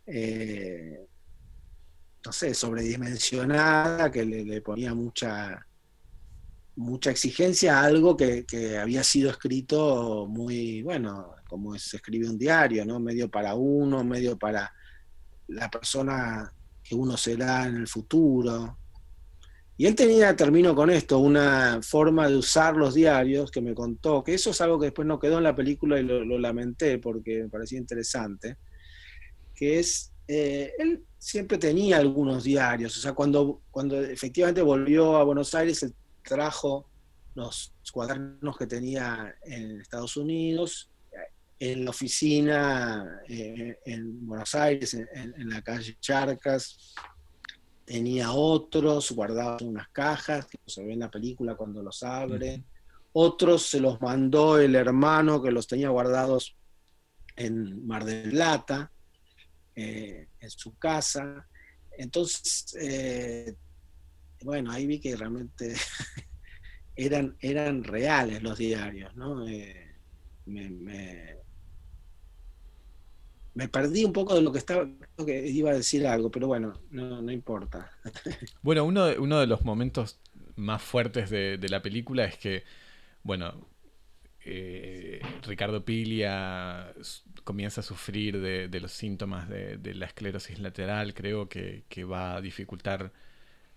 eh, 0.06 1.06
no 2.24 2.32
sé, 2.32 2.54
sobredimensionada, 2.54 4.10
que 4.10 4.24
le, 4.24 4.60
ponía 4.60 4.94
mucha, 4.94 5.66
mucha 6.76 7.10
exigencia 7.10 7.78
a 7.80 7.84
algo 7.84 8.16
que, 8.16 8.44
había 8.80 9.04
sido 9.04 9.30
escrito 9.30 10.26
muy, 10.28 10.82
bueno, 10.82 11.34
como 11.48 11.76
se 11.78 11.96
escribe 11.96 12.28
un 12.28 12.38
diario, 12.38 12.84
¿no? 12.84 12.98
Medio 12.98 13.30
para 13.30 13.54
uno, 13.54 14.02
medio 14.04 14.38
para 14.38 14.72
la 15.48 15.70
persona 15.70 16.52
que 16.84 16.94
uno 16.94 17.16
será 17.16 17.66
en 17.66 17.76
el 17.76 17.88
futuro. 17.88 18.78
Y 19.76 19.86
él 19.86 19.96
tenía, 19.96 20.36
termino 20.36 20.74
con 20.74 20.90
esto, 20.90 21.18
una 21.18 21.80
forma 21.82 22.28
de 22.28 22.36
usar 22.36 22.76
los 22.76 22.94
diarios 22.94 23.50
que 23.50 23.60
me 23.60 23.74
contó, 23.74 24.22
que 24.22 24.34
eso 24.34 24.50
es 24.50 24.60
algo 24.60 24.78
que 24.78 24.86
después 24.86 25.08
no 25.08 25.18
quedó 25.18 25.38
en 25.38 25.44
la 25.44 25.56
película 25.56 25.98
y 25.98 26.04
lo, 26.04 26.38
lamenté 26.38 26.98
porque 26.98 27.42
me 27.42 27.48
parecía 27.48 27.78
interesante, 27.78 28.58
que 29.52 29.80
es, 29.80 30.12
eh, 30.28 30.72
él 30.78 31.02
siempre 31.18 31.58
tenía 31.58 31.96
algunos 31.96 32.44
diarios, 32.44 32.96
o 32.96 33.00
sea, 33.00 33.14
cuando, 33.14 33.62
cuando 33.72 34.00
efectivamente 34.00 34.62
volvió 34.62 35.16
a 35.16 35.24
Buenos 35.24 35.52
Aires, 35.56 35.82
él 35.82 35.92
trajo 36.22 36.88
los 37.34 37.74
cuadernos 37.92 38.56
que 38.56 38.68
tenía 38.68 39.34
en 39.42 39.80
Estados 39.80 40.16
Unidos, 40.16 40.88
en 41.58 41.84
la 41.84 41.90
oficina 41.90 43.22
eh, 43.28 43.78
en 43.84 44.26
Buenos 44.26 44.54
Aires, 44.54 44.94
en 44.94 45.48
la 45.48 45.62
calle 45.62 45.96
Charcas, 46.00 46.94
tenía 47.84 48.32
otros 48.32 49.10
guardados 49.12 49.62
en 49.62 49.68
unas 49.68 49.88
cajas, 49.88 50.46
que 50.46 50.58
se 50.66 50.84
ve 50.84 50.94
en 50.94 51.00
la 51.00 51.10
película 51.10 51.54
cuando 51.54 51.82
los 51.82 52.02
abre. 52.02 52.64
Otros 53.12 53.66
se 53.66 53.80
los 53.80 54.00
mandó 54.00 54.58
el 54.58 54.74
hermano 54.74 55.42
que 55.42 55.50
los 55.50 55.66
tenía 55.66 55.90
guardados 55.90 56.56
en 57.36 57.86
Mar 57.86 58.04
del 58.04 58.30
Plata, 58.30 58.90
eh, 59.74 60.28
en 60.40 60.50
su 60.50 60.76
casa. 60.78 61.46
Entonces, 61.96 62.74
eh, 62.80 63.54
bueno, 64.42 64.72
ahí 64.72 64.86
vi 64.86 65.00
que 65.00 65.14
realmente 65.16 65.74
eran, 66.96 67.36
eran 67.40 67.84
reales 67.84 68.42
los 68.42 68.58
diarios, 68.58 69.14
¿no? 69.14 69.44
Me, 70.46 71.43
me 73.54 73.68
perdí 73.68 74.04
un 74.04 74.12
poco 74.12 74.34
de 74.34 74.42
lo 74.42 74.52
que 74.52 74.58
estaba, 74.58 74.88
que 75.24 75.46
iba 75.48 75.70
a 75.70 75.74
decir 75.74 76.06
algo, 76.06 76.30
pero 76.30 76.46
bueno, 76.48 76.74
no, 76.90 77.32
importa. 77.32 77.90
Bueno, 78.62 78.84
uno 78.84 79.06
de, 79.06 79.18
uno 79.18 79.38
de 79.38 79.46
los 79.46 79.64
momentos 79.64 80.18
más 80.56 80.82
fuertes 80.82 81.30
de, 81.30 81.58
la 81.68 81.82
película 81.82 82.24
es 82.24 82.36
que, 82.36 82.64
bueno, 83.22 83.66
eh, 84.44 85.20
Ricardo 85.42 85.84
Piglia 85.84 86.92
comienza 87.44 87.80
a 87.80 87.84
sufrir 87.84 88.40
de, 88.40 88.80
los 88.80 88.92
síntomas 88.92 89.48
de, 89.48 89.94
la 89.94 90.06
esclerosis 90.06 90.58
lateral, 90.58 91.14
creo 91.14 91.48
que, 91.48 91.84
va 92.04 92.36
a 92.36 92.40
dificultar, 92.40 93.12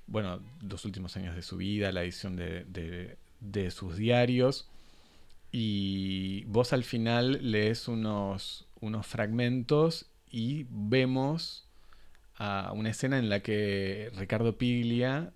bueno, 0.08 0.42
los 0.62 0.86
últimos 0.86 1.16
años 1.18 1.36
de 1.36 1.42
su 1.42 1.58
vida, 1.58 1.92
la 1.92 2.04
edición 2.04 2.36
de 2.36 3.72
sus 3.72 3.96
diarios. 3.96 4.70
Y 5.52 6.44
vos 6.46 6.74
al 6.74 6.84
final 6.84 7.40
lees 7.42 7.88
unos, 7.88 8.67
unos 8.82 9.06
fragmentos 9.06 10.08
y 10.30 10.66
vemos 10.70 11.68
a 12.36 12.72
una 12.74 12.90
escena 12.90 13.18
en 13.18 13.30
la 13.30 13.42
que 13.42 14.12
Ricardo 14.16 14.58
Piglia 14.58 15.34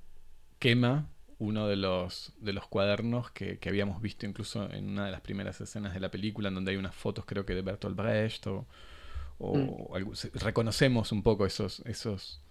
quema 0.60 1.08
uno 1.40 1.68
de 1.68 1.76
los, 1.76 2.34
de 2.40 2.54
los 2.54 2.68
cuadernos 2.68 3.32
que, 3.32 3.58
habíamos 3.66 4.00
visto 4.00 4.28
incluso 4.28 4.72
en 4.72 4.90
una 4.90 5.06
de 5.06 5.12
las 5.12 5.22
primeras 5.22 5.60
escenas 5.60 5.96
de 5.96 6.00
la 6.00 6.12
película, 6.12 6.50
en 6.50 6.56
donde 6.56 6.72
hay 6.72 6.78
unas 6.78 6.94
fotos 6.94 7.26
creo 7.26 7.48
que 7.48 7.56
de 7.56 7.64
Bertolt 7.64 7.96
Brecht 7.96 8.46
o, 8.46 8.68
mm. 9.40 10.38
reconocemos 10.40 11.12
un 11.12 11.24
poco 11.24 11.48
esos, 11.48 11.80
esos, 11.88 12.42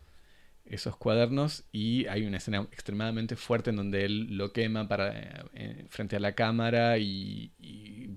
esos 0.70 0.96
cuadernos 0.96 1.64
y 1.72 2.06
hay 2.06 2.24
una 2.24 2.37
escena 2.37 2.61
extremadamente 2.72 3.37
fuerte 3.37 3.70
en 3.70 3.76
donde 3.76 4.04
él 4.04 4.37
lo 4.37 4.52
quema 4.52 4.87
para, 4.88 5.12
eh, 5.54 5.85
frente 5.88 6.16
a 6.16 6.20
la 6.20 6.35
cámara 6.35 6.98
y, 6.98 7.52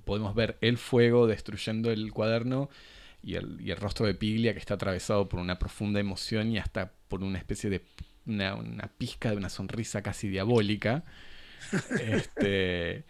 podemos 0.05 0.35
ver 0.35 0.57
el 0.59 0.77
fuego 0.77 1.27
destruyendo 1.27 1.89
el 1.89 2.11
cuaderno 2.11 2.69
y 3.21 3.35
el, 3.35 3.61
y 3.61 3.71
el, 3.71 3.77
rostro 3.77 4.05
de 4.05 4.13
Piglia 4.13 4.51
que 4.53 4.59
está 4.59 4.73
atravesado 4.73 5.29
por 5.29 5.39
una 5.39 5.57
profunda 5.57 6.01
emoción 6.01 6.51
y 6.51 6.57
hasta 6.57 6.91
por 7.07 7.23
una 7.23 7.37
especie 7.37 7.69
de 7.69 7.81
una, 8.25 8.55
una 8.55 8.89
pizca 8.97 9.31
de 9.31 9.37
una 9.37 9.47
sonrisa 9.47 10.01
casi 10.01 10.27
diabólica. 10.27 11.05
este, 12.01 13.05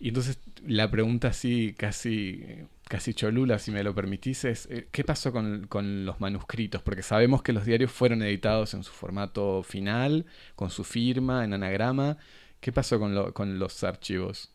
y 0.00 0.08
entonces 0.08 0.38
la 0.66 0.90
pregunta 0.90 1.28
así 1.28 1.74
casi 1.76 2.42
casi 2.88 3.14
cholula, 3.14 3.58
si 3.58 3.70
me 3.70 3.82
lo 3.82 3.94
permitís, 3.94 4.44
eh, 4.44 4.88
¿qué 4.90 5.04
pasó 5.04 5.32
con, 5.32 6.04
los 6.04 6.20
manuscritos? 6.20 6.82
Porque 6.82 7.02
sabemos 7.02 7.42
que 7.42 7.52
los 7.52 7.64
diarios 7.64 7.92
fueron 7.92 8.22
editados 8.22 8.74
en 8.74 8.82
su 8.82 8.92
formato 8.92 9.62
final, 9.62 10.26
con 10.56 10.70
su 10.70 10.84
firma, 10.84 11.44
en 11.44 11.52
anagrama. 11.52 12.16
¿Qué 12.60 12.72
pasó 12.72 12.98
con, 12.98 13.58
los 13.58 13.84
archivos? 13.84 14.50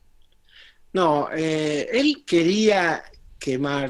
No, 0.92 1.30
eh, 1.34 1.88
él 1.92 2.24
quería 2.26 3.04
quemar 3.40 3.90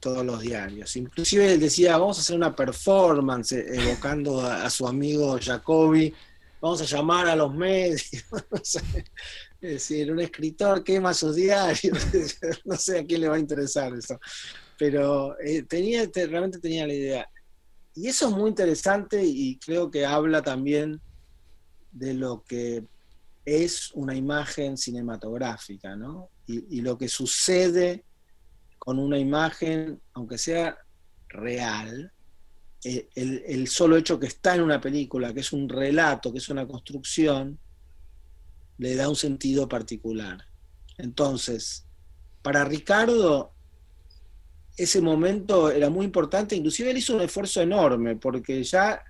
todos 0.00 0.24
los 0.24 0.40
diarios. 0.40 0.96
Inclusive 0.96 1.52
él 1.52 1.60
decía, 1.60 1.98
vamos 1.98 2.18
a 2.18 2.20
hacer 2.22 2.36
una 2.36 2.56
performance 2.56 3.52
evocando 3.52 4.40
a, 4.40 4.68
su 4.70 4.88
amigo 4.88 5.38
Jacobi, 5.40 6.12
vamos 6.60 6.80
a 6.80 6.84
llamar 6.86 7.28
a 7.28 7.36
los 7.36 7.54
medios. 7.54 8.10
Es 9.60 9.72
decir, 9.72 10.10
un 10.10 10.20
escritor 10.20 10.82
quema 10.82 11.12
sus 11.12 11.36
diarios, 11.36 12.06
no 12.64 12.76
sé 12.76 13.00
a 13.00 13.04
quién 13.04 13.20
le 13.20 13.28
va 13.28 13.36
a 13.36 13.40
interesar 13.40 13.92
eso, 13.94 14.18
pero 14.78 15.38
eh, 15.38 15.62
tenía, 15.64 16.08
realmente 16.14 16.58
tenía 16.58 16.86
la 16.86 16.94
idea. 16.94 17.30
Y 17.94 18.06
eso 18.06 18.28
es 18.28 18.34
muy 18.34 18.48
interesante 18.48 19.22
y 19.22 19.58
creo 19.58 19.90
que 19.90 20.06
habla 20.06 20.40
también 20.40 21.00
de 21.92 22.14
lo 22.14 22.42
que 22.42 22.84
es 23.44 23.90
una 23.92 24.14
imagen 24.14 24.78
cinematográfica, 24.78 25.94
¿no? 25.96 26.30
Y, 26.46 26.80
lo 26.80 26.98
que 26.98 27.08
sucede 27.08 28.04
con 28.78 28.98
una 28.98 29.18
imagen, 29.18 30.00
aunque 30.14 30.36
sea 30.36 30.76
real, 31.28 32.12
eh, 32.82 33.08
el, 33.14 33.44
el, 33.46 33.68
solo 33.68 33.96
hecho 33.96 34.18
que 34.18 34.26
está 34.26 34.56
en 34.56 34.62
una 34.62 34.80
película, 34.80 35.32
que 35.32 35.40
es 35.40 35.52
un 35.52 35.68
relato, 35.68 36.32
que 36.32 36.38
es 36.38 36.48
una 36.48 36.66
construcción, 36.66 37.58
le 38.80 38.96
da 38.96 39.10
un 39.10 39.16
sentido 39.16 39.68
particular. 39.68 40.42
Entonces, 40.96 41.86
para 42.40 42.64
Ricardo, 42.64 43.52
ese 44.74 45.02
momento 45.02 45.70
era 45.70 45.90
muy 45.90 46.06
importante, 46.06 46.56
inclusive 46.56 46.90
él 46.90 46.96
hizo 46.96 47.14
un 47.14 47.20
esfuerzo 47.20 47.60
enorme, 47.60 48.16
porque 48.16 48.64
ya 48.64 49.02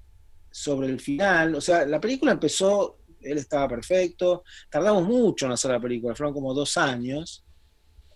sobre 0.50 0.88
el 0.88 0.98
final, 0.98 1.54
o 1.54 1.60
sea, 1.60 1.86
la 1.86 2.00
película 2.00 2.32
empezó, 2.32 2.98
él 3.20 3.38
estaba 3.38 3.68
perfecto, 3.68 4.42
tardamos 4.68 5.04
mucho 5.04 5.46
en 5.46 5.52
hacer 5.52 5.70
la 5.70 5.80
película, 5.80 6.16
fueron 6.16 6.34
como 6.34 6.52
dos 6.52 6.76
años, 6.76 7.44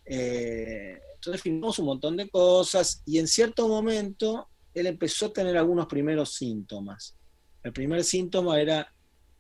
eh, 0.05 0.99
entonces 1.15 1.41
filmamos 1.41 1.79
un 1.79 1.87
montón 1.87 2.17
de 2.17 2.29
cosas 2.29 3.01
y 3.07 3.21
en 3.21 3.29
cierto 3.29 3.69
momento 3.69 4.49
él 4.75 4.89
empezó 4.89 5.27
a 5.27 5.33
tener 5.33 5.57
algunos 5.57 5.87
primeros 5.87 6.35
síntomas. 6.35 7.15
El 7.63 7.73
primer 7.73 8.03
síntoma 8.03 8.61
era 8.61 8.93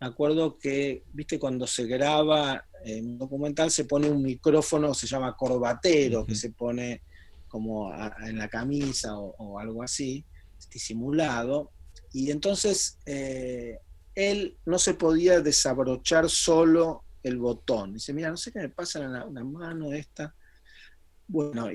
me 0.04 0.10
acuerdo 0.10 0.58
que, 0.58 1.02
viste, 1.14 1.38
cuando 1.38 1.66
se 1.66 1.86
graba 1.86 2.62
en 2.84 3.12
un 3.12 3.18
documental 3.18 3.70
se 3.70 3.86
pone 3.86 4.10
un 4.10 4.22
micrófono, 4.22 4.92
se 4.92 5.06
llama 5.06 5.34
corbatero, 5.34 6.26
que 6.26 6.34
se 6.34 6.50
pone 6.50 7.00
como 7.48 7.90
en 8.20 8.36
la 8.36 8.48
camisa 8.48 9.16
o, 9.16 9.58
algo 9.58 9.82
así, 9.82 10.22
disimulado. 10.70 11.70
Y 12.12 12.30
entonces 12.30 12.98
eh, 13.06 13.78
él 14.14 14.58
no 14.66 14.78
se 14.78 14.92
podía 14.92 15.40
desabrochar 15.40 16.28
solo 16.28 17.04
el 17.22 17.38
botón. 17.38 17.94
Dice, 17.94 18.12
mira, 18.12 18.28
no 18.28 18.36
sé 18.36 18.52
qué 18.52 18.58
me 18.58 18.68
pasa 18.68 19.02
en 19.02 19.12
la, 19.12 19.44
mano 19.44 19.90
esta. 19.94 20.34
Bueno, 21.26 21.68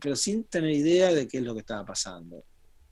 pero 0.00 0.16
sin 0.16 0.42
tener 0.42 0.72
idea 0.72 1.12
de 1.12 1.28
qué 1.28 1.38
es 1.38 1.44
lo 1.44 1.54
que 1.54 1.60
estaba 1.60 1.86
pasando 1.86 2.42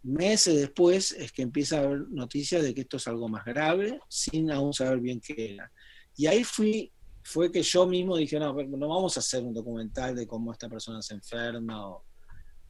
meses 0.04 0.54
después 0.56 1.12
es 1.12 1.32
que 1.32 1.42
empieza 1.42 1.78
a 1.78 1.84
haber 1.84 2.08
noticias 2.10 2.62
de 2.62 2.74
que 2.74 2.82
esto 2.82 2.98
es 2.98 3.08
algo 3.08 3.28
más 3.28 3.44
grave, 3.44 3.98
sin 4.08 4.50
aún 4.50 4.72
saber 4.72 5.00
bien 5.00 5.20
qué 5.20 5.54
era. 5.54 5.72
Y 6.16 6.26
ahí 6.26 6.44
fui, 6.44 6.92
fue 7.22 7.50
que 7.50 7.62
yo 7.62 7.86
mismo 7.86 8.16
dije, 8.16 8.38
no, 8.38 8.52
no 8.52 8.88
vamos 8.88 9.16
a 9.16 9.20
hacer 9.20 9.42
un 9.42 9.54
documental 9.54 10.14
de 10.14 10.26
cómo 10.26 10.52
esta 10.52 10.68
persona 10.68 11.00
se 11.00 11.14
enferma. 11.14 11.96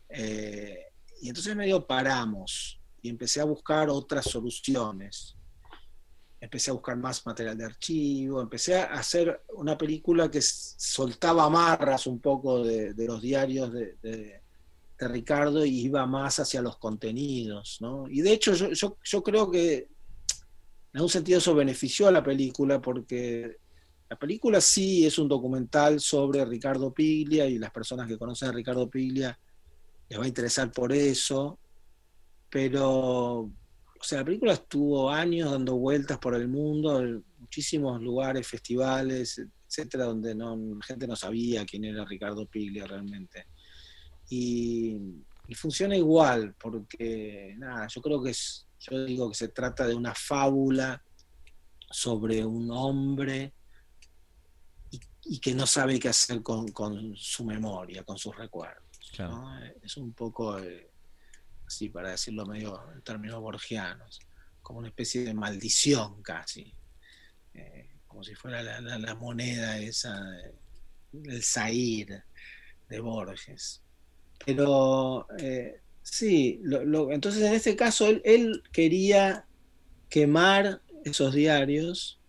Eh, 0.08 0.78
y 1.20 1.28
entonces 1.28 1.56
medio 1.56 1.86
paramos 1.86 2.80
y 3.02 3.08
empecé 3.08 3.40
a 3.40 3.44
buscar 3.44 3.90
otras 3.90 4.24
soluciones. 4.26 5.36
Empecé 6.40 6.70
a 6.70 6.74
buscar 6.74 6.96
más 6.96 7.24
material 7.26 7.56
de 7.56 7.64
archivo, 7.64 8.40
empecé 8.40 8.76
a 8.76 8.84
hacer 8.84 9.44
una 9.54 9.76
película 9.76 10.30
que 10.30 10.40
soltaba 10.42 11.44
amarras 11.44 12.06
un 12.06 12.20
poco 12.20 12.62
de, 12.62 12.94
los 13.06 13.22
diarios 13.22 13.72
de 13.72 13.96
de 14.02 14.43
Ricardo 14.98 15.64
y 15.64 15.80
iba 15.80 16.06
más 16.06 16.38
hacia 16.38 16.62
los 16.62 16.78
contenidos, 16.78 17.78
¿no? 17.80 18.06
Y 18.08 18.20
de 18.20 18.32
hecho 18.32 18.54
yo, 18.54 18.96
yo, 19.02 19.22
creo 19.22 19.50
que 19.50 19.76
en 19.76 19.88
algún 20.94 21.10
sentido 21.10 21.38
eso 21.38 21.54
benefició 21.54 22.08
a 22.08 22.12
la 22.12 22.22
película 22.22 22.80
porque 22.80 23.56
la 24.08 24.16
película 24.16 24.60
sí 24.60 25.04
es 25.04 25.18
un 25.18 25.28
documental 25.28 26.00
sobre 26.00 26.44
Ricardo 26.44 26.92
Piglia 26.92 27.46
y 27.46 27.58
las 27.58 27.72
personas 27.72 28.06
que 28.06 28.18
conocen 28.18 28.48
a 28.48 28.52
Ricardo 28.52 28.88
Piglia 28.88 29.38
les 30.08 30.18
va 30.18 30.24
a 30.24 30.28
interesar 30.28 30.70
por 30.70 30.92
eso, 30.92 31.58
pero, 32.50 33.40
o 33.40 33.52
sea, 34.00 34.18
la 34.18 34.24
película 34.24 34.52
estuvo 34.52 35.10
años 35.10 35.50
dando 35.50 35.76
vueltas 35.76 36.18
por 36.18 36.34
el 36.34 36.46
mundo, 36.46 37.00
en 37.00 37.24
muchísimos 37.38 38.00
lugares, 38.00 38.46
festivales, 38.46 39.40
etcétera, 39.66 40.04
donde 40.04 40.34
no, 40.34 40.56
la 40.56 40.84
gente 40.84 41.06
no 41.08 41.16
sabía 41.16 41.64
quién 41.64 41.84
era 41.84 42.04
Ricardo 42.04 42.46
Piglia 42.46 42.86
realmente. 42.86 43.46
Y, 44.28 44.96
y 45.46 45.54
funciona 45.54 45.96
igual, 45.96 46.54
porque, 46.54 47.54
nada, 47.58 47.86
yo 47.88 48.00
creo 48.00 48.22
que 48.22 48.30
es, 48.30 48.66
yo 48.78 49.04
digo 49.04 49.28
que 49.28 49.36
se 49.36 49.48
trata 49.48 49.86
de 49.86 49.94
una 49.94 50.14
fábula 50.14 51.02
sobre 51.90 52.44
un 52.44 52.70
hombre 52.70 53.52
y, 55.26 55.38
que 55.38 55.54
no 55.54 55.66
sabe 55.66 55.98
qué 55.98 56.08
hacer 56.08 56.42
con, 56.42 57.16
su 57.16 57.44
memoria, 57.44 58.02
con 58.04 58.18
sus 58.18 58.36
recuerdos. 58.36 58.82
Es 59.82 59.96
un 59.96 60.12
poco, 60.12 60.58
eh, 60.58 60.90
así 61.66 61.88
para 61.88 62.10
decirlo 62.10 62.44
medio 62.46 62.90
en 62.92 63.00
términos 63.02 63.40
borgianos, 63.40 64.20
como 64.60 64.80
una 64.80 64.88
especie 64.88 65.24
de 65.24 65.34
maldición 65.34 66.20
casi, 66.22 66.74
eh, 67.54 68.00
como 68.06 68.24
si 68.24 68.34
fuera 68.34 68.62
la, 68.62 69.14
moneda 69.14 69.78
esa, 69.78 70.20
el 71.12 71.42
Zair 71.42 72.24
de 72.88 73.00
Borges. 73.00 73.83
Pero 74.44 75.26
eh, 75.38 75.80
sí, 76.02 76.60
entonces 77.10 77.42
en 77.42 77.54
este 77.54 77.76
caso 77.76 78.06
él, 78.08 78.62
quería 78.72 79.46
quemar 80.08 80.82
esos 81.04 81.34
diarios, 81.34 82.20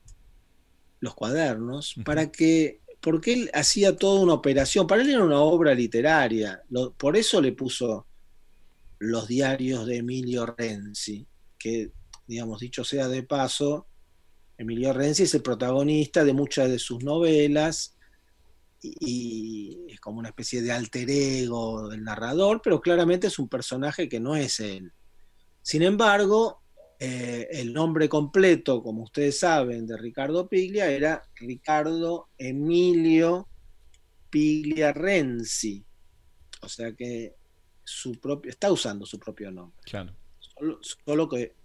los 1.00 1.14
cuadernos, 1.14 1.96
para 2.04 2.32
que, 2.32 2.82
porque 3.00 3.34
él 3.34 3.52
hacía 3.54 3.96
toda 3.96 4.22
una 4.22 4.34
operación, 4.34 4.88
para 4.88 5.02
él 5.02 5.10
era 5.10 5.24
una 5.24 5.40
obra 5.40 5.74
literaria, 5.74 6.64
por 6.98 7.16
eso 7.16 7.42
le 7.42 7.52
puso 7.52 8.08
los 9.00 9.28
diarios 9.28 9.86
de 9.86 9.98
Emilio 9.98 10.46
Renzi, 10.46 11.28
que, 11.58 11.92
digamos, 12.28 12.60
dicho 12.60 12.84
sea 12.84 13.08
de 13.08 13.24
paso, 13.24 13.88
Emilio 14.58 14.94
Renzi 14.94 15.24
es 15.24 15.34
el 15.34 15.42
protagonista 15.42 16.24
de 16.24 16.34
muchas 16.34 16.70
de 16.70 16.80
sus 16.80 17.04
novelas, 17.04 17.95
y 18.82 19.86
es 19.90 20.00
como 20.00 20.20
una 20.20 20.30
especie 20.30 20.62
de 20.62 20.72
alter 20.72 21.10
ego 21.10 21.90
del 21.90 22.04
narrador, 22.04 22.62
pero 22.64 22.82
claramente 22.82 23.28
es 23.28 23.40
un 23.40 23.50
personaje 23.50 24.08
que 24.08 24.20
no 24.20 24.36
es 24.36 24.60
él. 24.60 24.92
Sin 25.62 25.82
embargo, 25.82 26.62
eh, 27.00 27.48
el 27.52 27.74
nombre 27.74 28.08
completo, 28.08 28.82
como 28.82 29.04
ustedes 29.04 29.40
saben, 29.40 29.86
de 29.86 29.98
Ricardo 29.98 30.48
Piglia 30.48 30.90
era 30.90 31.24
Ricardo 31.36 32.30
Emilio 32.38 33.48
Piglia 34.30 34.94
Renzi. 34.94 35.86
O 36.62 36.70
sea 36.70 36.94
que 36.94 37.36
su 37.84 38.20
propio, 38.20 38.50
está 38.50 38.72
usando 38.72 39.06
su 39.06 39.20
propio 39.20 39.52
nombre. 39.52 39.78
Claro. 39.84 40.14
solo 40.82 41.28
que 41.28 41.56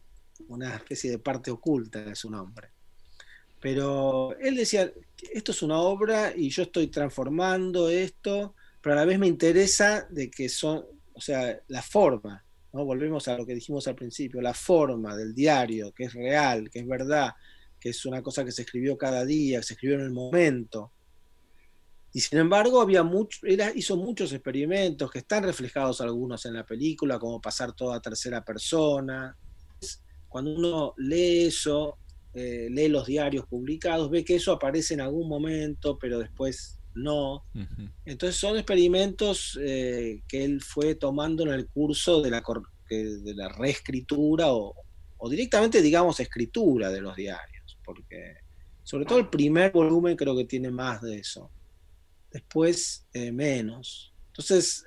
una 0.49 0.77
especie 0.77 1.11
de 1.11 1.19
parte 1.19 1.51
oculta 1.51 2.03
de 2.03 2.15
su 2.15 2.31
nombre. 2.31 2.71
Pero 3.61 4.37
él 4.41 4.57
decía, 4.57 4.91
esto 5.33 5.53
es 5.53 5.63
una 5.63 5.79
obra 5.81 6.33
y 6.35 6.49
yo 6.49 6.63
estoy 6.63 6.87
transformando 6.87 7.89
esto, 7.91 8.55
pero 8.81 8.95
a 8.95 8.97
la 8.97 9.05
vez 9.05 9.19
me 9.19 9.27
interesa 9.27 10.07
de 10.11 10.31
que 10.31 10.49
son, 10.49 10.85
o 11.13 11.21
sea, 11.21 11.61
la 11.69 11.83
forma, 11.83 12.43
¿no? 12.73 12.85
Volvemos 12.85 13.29
a 13.29 13.37
lo 13.37 13.45
que 13.45 13.55
dijimos 13.55 13.87
al 13.87 13.95
principio, 13.95 14.41
la 14.41 14.55
forma 14.55 15.15
del 15.15 15.35
diario, 15.35 15.93
que 15.93 16.05
es 16.05 16.15
real, 16.15 16.71
que 16.71 16.79
es 16.79 16.87
verdad, 16.87 17.35
que 17.79 17.91
es 17.91 18.07
una 18.07 18.23
cosa 18.23 18.45
que 18.45 18.53
se 18.53 18.63
escribió 18.63 18.97
cada 18.97 19.25
día, 19.25 19.59
que 19.59 19.67
se 19.67 19.75
escribió 19.75 19.99
en 19.99 20.05
el 20.05 20.13
momento. 20.13 20.93
Y 22.13 22.21
sin 22.21 22.39
embargo, 22.39 22.81
había 22.81 23.03
mucho, 23.03 23.41
hizo 23.75 23.97
muchos 23.97 24.33
experimentos 24.33 25.11
que 25.11 25.21
están 25.21 25.45
reflejados 25.45 26.01
algunos 26.01 26.45
en 26.47 26.55
la 26.55 26.65
película, 26.65 27.19
como 27.19 27.41
pasar 27.41 27.73
todo 27.73 27.93
a 27.93 28.01
tercera 28.01 28.45
persona. 28.45 29.37
Cuando 30.29 30.55
uno 30.55 30.95
lee 30.97 31.45
eso, 31.47 31.99
eh, 32.33 32.69
lee 32.71 32.89
los 32.89 33.07
diarios 33.07 33.45
publicados, 33.47 34.09
ve 34.09 34.25
que 34.25 34.37
eso 34.37 34.53
aparece 34.53 34.95
en 34.95 35.01
algún 35.01 35.29
momento, 35.29 35.99
pero 35.99 36.21
después 36.21 36.79
no. 36.95 37.45
Entonces 38.05 38.37
son 38.37 38.57
experimentos 38.57 39.59
eh, 39.61 40.23
que 40.29 40.45
él 40.45 40.61
fue 40.61 40.95
tomando 40.95 41.43
en 41.43 41.51
el 41.51 41.67
curso 41.69 42.23
de 42.23 42.31
la, 42.31 42.43
de 42.89 43.35
la 43.35 43.49
reescritura 43.49 44.47
o, 44.53 44.75
directamente, 45.29 45.83
digamos, 45.83 46.21
escritura 46.21 46.91
de 46.91 47.01
los 47.01 47.17
diarios, 47.17 47.79
porque 47.85 48.37
sobre 48.85 49.05
todo 49.07 49.19
el 49.19 49.29
primer 49.29 49.73
volumen 49.73 50.17
creo 50.17 50.37
que 50.37 50.45
tiene 50.45 50.71
más 50.71 51.03
de 51.03 51.19
eso, 51.19 51.51
después 52.31 53.07
eh, 53.13 53.33
menos. 53.33 54.15
Entonces, 54.29 54.85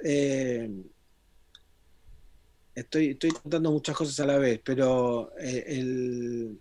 estoy, 2.73 3.09
estoy 3.09 3.31
contando 3.31 3.71
muchas 3.71 3.95
cosas 3.95 4.17
a 4.21 4.25
la 4.25 4.37
vez, 4.37 4.61
pero 4.63 5.35
el 5.37 6.57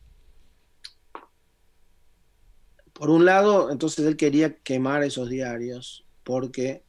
por 2.92 3.10
un 3.10 3.24
lado, 3.24 3.70
entonces 3.70 4.06
él 4.06 4.16
quería 4.16 4.56
quemar 4.58 5.02
esos 5.02 5.28
diarios 5.28 6.04
porque 6.22 6.84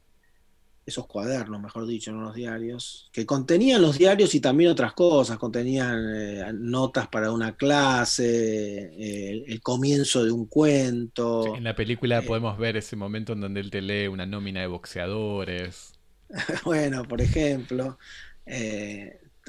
esos 0.86 1.06
cuadernos, 1.06 1.62
mejor 1.62 1.86
dicho, 1.86 2.12
no 2.12 2.20
los 2.20 2.34
diarios, 2.34 3.08
que 3.12 3.24
contenían 3.24 3.80
los 3.80 3.96
diarios 3.96 4.34
y 4.34 4.40
también 4.40 4.70
otras 4.70 4.92
cosas, 4.92 5.38
contenían 5.38 6.14
eh, 6.14 6.44
notas 6.52 7.08
para 7.08 7.32
una 7.32 7.56
clase, 7.56 8.92
eh, 8.92 9.44
el 9.46 9.60
comienzo 9.62 10.24
de 10.24 10.30
un 10.30 10.46
cuento. 10.46 11.56
en 11.56 11.64
la 11.64 11.74
película 11.74 12.18
eh, 12.18 12.22
podemos 12.22 12.58
ver 12.58 12.76
ese 12.76 12.96
momento 12.96 13.32
en 13.32 13.40
donde 13.40 13.60
él 13.60 13.70
te 13.70 13.80
lee 13.80 14.08
una 14.08 14.26
nómina 14.26 14.60
de 14.60 14.66
boxeadores. 14.66 15.94
bueno, 16.64 17.04
por 17.04 17.22
ejemplo, 17.22 17.98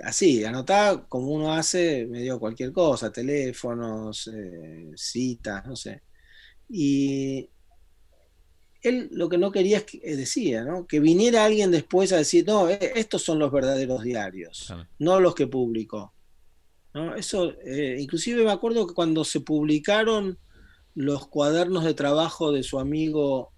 así, 0.04 0.46
anotaba 0.46 1.06
como 1.06 1.28
uno 1.28 1.52
hace 1.52 2.06
medio 2.06 2.40
cualquier 2.40 2.72
cosa, 2.72 3.12
teléfonos, 3.12 4.30
citas, 4.96 5.66
no 5.66 5.76
sé. 5.76 6.05
Y 6.70 7.50
él 8.82 9.10
lo 9.12 9.30
que 9.30 9.38
no 9.38 9.52
quería 9.52 9.78
es 9.78 9.84
que 9.84 10.02
eh, 10.04 10.16
decía, 10.16 10.64
¿no? 10.64 10.86
Que 10.88 11.00
viniera 11.00 11.46
alguien 11.46 11.72
después 11.72 12.12
a 12.12 12.18
decir, 12.18 12.46
no, 12.46 12.70
eh, 12.70 12.94
estos 12.96 13.24
son 13.24 13.40
los 13.40 13.52
verdaderos 13.52 14.04
diarios, 14.04 14.74
no 15.00 15.20
los 15.20 15.36
que 15.36 15.48
publicó. 15.48 16.14
¿no? 16.94 17.16
Eso, 17.16 17.54
eh, 17.62 17.98
inclusive 18.00 18.44
me 18.44 18.52
acuerdo 18.52 18.88
que 18.88 18.94
cuando 18.94 19.24
se 19.24 19.42
publicaron 19.42 20.38
los 20.94 21.28
cuadernos 21.28 21.84
de 21.84 21.94
trabajo 21.94 22.52
de 22.52 22.64
su 22.64 22.80
amigo 22.80 23.52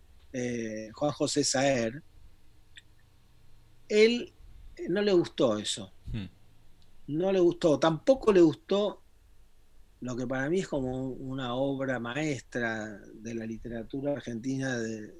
Juan 0.93 1.11
José 1.13 1.43
Saer, 1.43 2.03
él 3.89 4.33
no 4.89 5.01
le 5.01 5.13
gustó 5.13 5.57
eso. 5.57 5.91
Hmm. 6.11 6.27
No 7.07 7.31
le 7.31 7.39
gustó. 7.39 7.79
Tampoco 7.79 8.31
le 8.31 8.41
gustó 8.41 9.01
lo 9.99 10.15
que 10.15 10.27
para 10.27 10.49
mí 10.49 10.59
es 10.59 10.67
como 10.67 11.09
una 11.09 11.55
obra 11.55 11.99
maestra 11.99 12.99
de 13.15 13.33
la 13.33 13.45
literatura 13.45 14.13
argentina 14.13 14.77
de, 14.77 15.11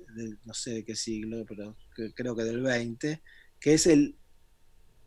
no 0.46 0.54
sé 0.54 0.72
de 0.72 0.86
qué 0.86 0.96
siglo, 0.96 1.46
pero 1.48 1.76
creo 2.16 2.36
que 2.36 2.44
del 2.44 2.62
20, 2.62 3.22
que 3.60 3.74
es 3.74 3.88
el 3.88 4.16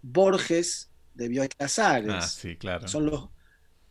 Borges 0.02 0.90
de 1.14 1.28
Bioy 1.28 1.48
Casares. 1.48 2.12
Ah, 2.12 2.20
sí, 2.22 2.56
claro. 2.56 2.88
Son 2.88 3.06
los, 3.06 3.28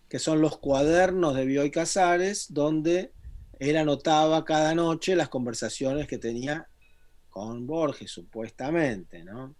que 0.09 0.19
son 0.19 0.41
los 0.41 0.57
cuadernos 0.57 1.35
de 1.35 1.45
Bioy 1.45 1.71
Casares, 1.71 2.47
donde 2.53 3.13
él 3.59 3.77
anotaba 3.77 4.43
cada 4.43 4.75
noche 4.75 5.15
las 5.15 5.29
conversaciones 5.29 6.07
que 6.07 6.17
tenía 6.17 6.67
con 7.29 7.67
Borges, 7.67 8.11
supuestamente, 8.11 9.23
¿no? 9.23 9.55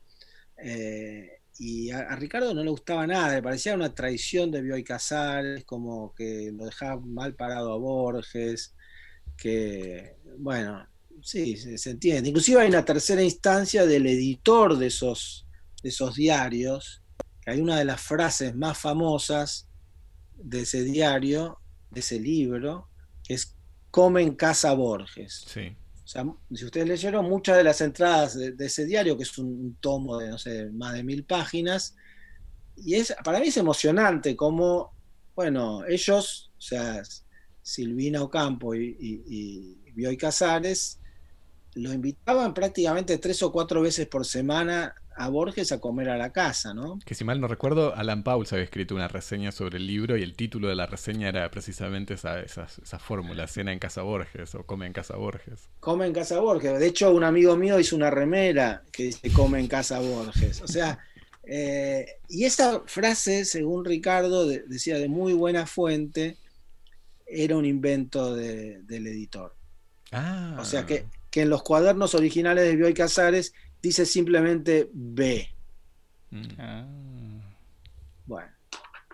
Eh, 0.58 1.39
y 1.60 1.92
a, 1.92 2.16
Ricardo 2.16 2.54
no 2.54 2.64
le 2.64 2.70
gustaba 2.70 3.06
nada, 3.06 3.36
le 3.36 3.44
parecía 3.44 3.76
una 3.76 3.94
traición 3.94 4.50
de 4.50 4.62
Bioy 4.62 4.82
Casares, 4.82 5.66
como 5.66 6.16
que 6.16 6.52
lo 6.54 6.66
dejaba 6.66 7.02
mal 7.02 7.36
parado 7.36 7.74
a 7.74 7.78
Borges, 7.78 8.74
que, 9.36 10.16
bueno, 10.38 10.88
sí, 11.22 11.58
se, 11.58 11.90
entiende. 11.90 12.30
Inclusive 12.30 12.62
hay 12.62 12.70
una 12.70 12.86
tercera 12.86 13.22
instancia 13.22 13.86
del 13.86 14.08
editor 14.08 14.78
de 14.78 14.88
esos, 14.88 15.46
de 15.84 15.90
esos 15.90 16.16
diarios, 16.16 17.04
que 17.42 17.52
hay 17.52 17.60
una 17.60 17.78
de 17.78 17.86
las 17.86 18.00
frases 18.00 18.56
más 18.56 18.78
famosas 18.78 19.68
de 20.36 20.62
ese 20.62 20.84
diario, 20.86 21.60
de 21.92 22.00
ese 22.00 22.22
libro, 22.22 22.88
que 23.22 23.34
es 23.34 23.58
Come 23.92 24.22
en 24.22 24.36
casa 24.36 24.72
Borges. 24.72 25.44
Sí. 25.46 25.76
Sea, 26.10 26.26
si 26.52 26.66
ustedes 26.66 26.88
leyeron 26.88 27.30
muchas 27.30 27.56
de 27.56 27.64
las 27.64 27.82
entradas 27.82 28.34
de, 28.34 28.66
ese 28.66 28.84
diario, 28.86 29.16
que 29.16 29.22
es 29.22 29.38
un, 29.38 29.78
tomo 29.80 30.18
de, 30.18 30.30
no 30.30 30.40
sé, 30.40 30.66
más 30.72 30.94
de 30.94 31.04
mil 31.04 31.24
páginas, 31.24 31.96
y 32.76 32.96
es, 32.96 33.16
para 33.24 33.40
mí 33.40 33.50
es 33.50 33.58
emocionante 33.58 34.36
como, 34.36 34.92
bueno, 35.36 35.86
ellos, 35.86 36.52
o 36.58 36.62
sea, 36.62 37.04
Silvina 37.62 38.24
Ocampo 38.24 38.74
y, 38.74 38.98
y, 39.00 39.92
Bioy 39.94 40.18
Casares, 40.18 41.00
lo 41.76 41.94
invitaban 41.94 42.56
prácticamente 42.56 43.20
tres 43.20 43.44
o 43.44 43.52
cuatro 43.52 43.84
veces 43.84 44.08
por 44.08 44.26
semana 44.26 44.96
a 45.20 45.28
Borges 45.28 45.74
a 45.74 45.80
comer 45.80 46.10
a 46.10 46.18
la 46.18 46.32
casa, 46.32 46.74
¿no? 46.74 46.98
Que 47.06 47.14
si 47.14 47.26
mal 47.26 47.42
no 47.42 47.48
recuerdo, 47.50 47.94
Alan 47.94 48.24
Pauls 48.24 48.54
había 48.54 48.64
escrito 48.64 48.96
una 48.96 49.10
reseña 49.10 49.52
sobre 49.52 49.78
el 49.78 49.86
libro 49.86 50.18
y 50.18 50.24
el 50.24 50.34
título 50.34 50.70
de 50.70 50.76
la 50.76 50.86
reseña 50.86 51.28
era 51.28 51.52
precisamente 51.52 52.14
esa, 52.14 52.40
esa, 52.40 52.68
fórmula, 53.00 53.46
cena 53.48 53.74
en 53.74 53.80
casa 53.80 54.02
Borges 54.02 54.56
o 54.56 54.66
come 54.66 54.88
en 54.88 54.94
casa 54.94 55.18
Borges. 55.18 55.68
Come 55.82 56.08
en 56.08 56.14
casa 56.14 56.40
Borges. 56.40 56.80
De 56.80 56.88
hecho, 56.88 57.14
un 57.14 57.26
amigo 57.26 57.58
mío 57.58 57.78
hizo 57.82 57.98
una 57.98 58.10
remera 58.10 58.82
que 58.94 59.04
dice 59.04 59.30
come 59.34 59.60
en 59.60 59.68
casa 59.68 60.00
Borges. 60.00 60.62
O 60.62 60.68
sea, 60.70 61.00
eh, 61.44 62.06
y 62.30 62.46
esa 62.46 62.82
frase, 62.86 63.44
según 63.44 63.84
Ricardo, 63.84 64.48
decía 64.48 64.98
de 64.98 65.10
muy 65.10 65.34
buena 65.34 65.66
fuente, 65.66 66.38
era 67.28 67.58
un 67.58 67.66
invento 67.66 68.36
del 68.36 69.08
editor. 69.08 69.54
Ah. 70.14 70.56
O 70.62 70.64
sea 70.64 70.86
que, 70.86 71.06
que 71.30 71.42
en 71.42 71.50
los 71.50 71.62
cuadernos 71.62 72.16
originales 72.16 72.64
de 72.64 72.78
Bioy 72.78 72.94
Casares 72.94 73.54
dice 73.82 74.06
simplemente 74.06 74.90
B. 74.94 75.48
Mm. 76.32 76.48
Ah. 76.58 76.88
Bueno, 78.26 78.52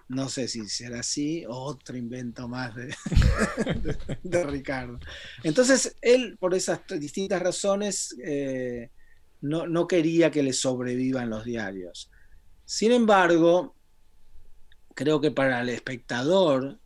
no 0.09 0.29
sé 0.29 0.47
si 0.47 0.67
será 0.67 0.99
así 0.99 1.45
o 1.45 1.53
otro 1.53 1.97
invento 1.97 2.47
más 2.47 2.73
de, 2.75 2.93
Ricardo. 4.43 4.99
Entonces, 5.43 5.95
él, 6.01 6.37
por 6.37 6.53
esas 6.53 6.81
distintas 6.99 7.41
razones, 7.41 8.15
eh, 8.23 8.89
no, 9.41 9.87
quería 9.87 10.31
que 10.31 10.43
le 10.43 10.53
sobrevivan 10.53 11.29
los 11.29 11.45
diarios. 11.45 12.11
Sin 12.65 12.91
embargo, 12.91 13.75
creo 14.93 15.21
que 15.21 15.31
para 15.31 15.61
el 15.61 15.69
espectador 15.69 16.79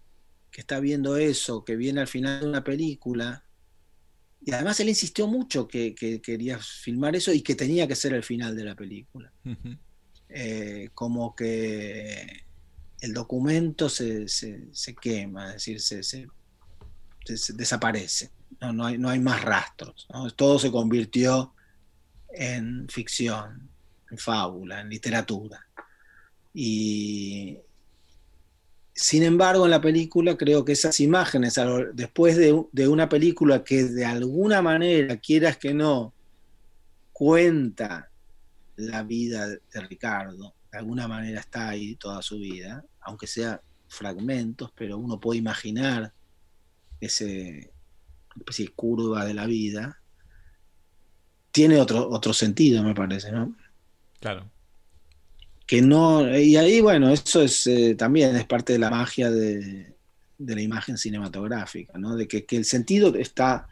que 0.52 0.62
está 0.62 0.80
viendo 0.80 1.18
eso, 1.18 1.64
que 1.64 1.76
viene 1.76 2.02
al 2.02 2.08
final 2.08 2.42
de 2.42 2.48
una 2.48 2.64
película, 2.64 3.44
y 4.42 4.52
además 4.52 4.80
él 4.80 4.90
insistió 4.90 5.28
mucho 5.28 5.68
que, 5.68 5.94
quería 5.96 6.60
filmar 6.60 7.16
eso 7.16 7.34
y 7.34 7.42
que 7.42 7.56
tenía 7.56 7.88
que 7.88 7.96
ser 7.96 8.14
el 8.14 8.24
final 8.24 8.56
de 8.56 8.64
la 8.64 8.76
película. 8.76 9.32
Eh, 10.30 10.90
como 10.94 11.36
que 11.36 12.46
el 13.02 13.14
documento 13.14 13.90
se, 13.90 14.28
quema, 15.02 15.56
es 15.56 15.66
decir, 15.66 15.82
se, 15.82 16.28
desaparece. 17.54 18.32
No, 18.62 18.86
hay, 18.86 18.98
no, 18.98 19.10
hay, 19.10 19.20
más 19.20 19.42
rastros. 19.42 20.08
Todo 20.36 20.58
se 20.58 20.72
convirtió 20.72 21.54
en 22.32 22.88
ficción, 22.90 23.70
en 24.10 24.18
fábula, 24.18 24.82
en 24.82 24.90
literatura. 24.90 25.66
Y, 26.54 27.60
sin 29.02 29.24
embargo, 29.24 29.64
en 29.64 29.72
la 29.72 29.80
película 29.80 30.36
creo 30.36 30.66
que 30.66 30.74
esas 30.74 31.00
imágenes, 31.00 31.58
después 31.93 32.36
de, 32.36 32.88
una 32.89 33.08
película 33.08 33.64
que 33.64 33.86
de 33.86 34.04
alguna 34.04 34.62
manera, 34.62 35.16
quieras 35.16 35.56
que 35.56 35.74
no, 35.74 36.14
cuenta 37.14 38.12
la 38.76 39.04
vida 39.04 39.47
de 39.47 39.82
Ricardo, 39.88 40.54
de 40.70 40.78
alguna 40.80 41.08
manera 41.08 41.39
está 41.39 41.70
ahí 41.70 41.95
toda 41.95 42.22
su 42.22 42.39
vida, 42.39 42.84
aunque 43.00 43.26
sea 43.26 43.62
fragmentos, 43.88 44.74
pero 44.76 44.97
uno 44.97 45.18
puede 45.18 45.39
imaginar 45.39 46.12
ese 47.00 47.72
especie 48.36 48.66
de 48.66 48.74
curva 48.74 49.24
de 49.24 49.34
la 49.34 49.45
vida, 49.45 49.97
tiene 51.52 51.80
otro, 51.80 52.10
otro 52.10 52.34
sentido, 52.34 52.84
me 52.84 52.93
parece, 52.93 53.32
¿no? 53.32 53.56
Claro 54.20 54.52
que 55.70 55.84
no, 55.84 56.36
y 56.36 56.58
ahí 56.58 56.82
bueno, 56.82 57.12
eso 57.12 57.44
es 57.44 57.68
eh, 57.68 57.94
también 57.94 58.36
es 58.36 58.46
parte 58.46 58.74
de 58.74 58.80
la 58.80 58.90
magia 58.90 59.30
de, 59.30 59.94
la 60.40 60.62
imagen 60.62 60.98
cinematográfica, 60.98 61.96
¿no? 62.00 62.16
de 62.16 62.28
que, 62.28 62.44
el 62.50 62.66
sentido 62.66 63.14
está 63.14 63.68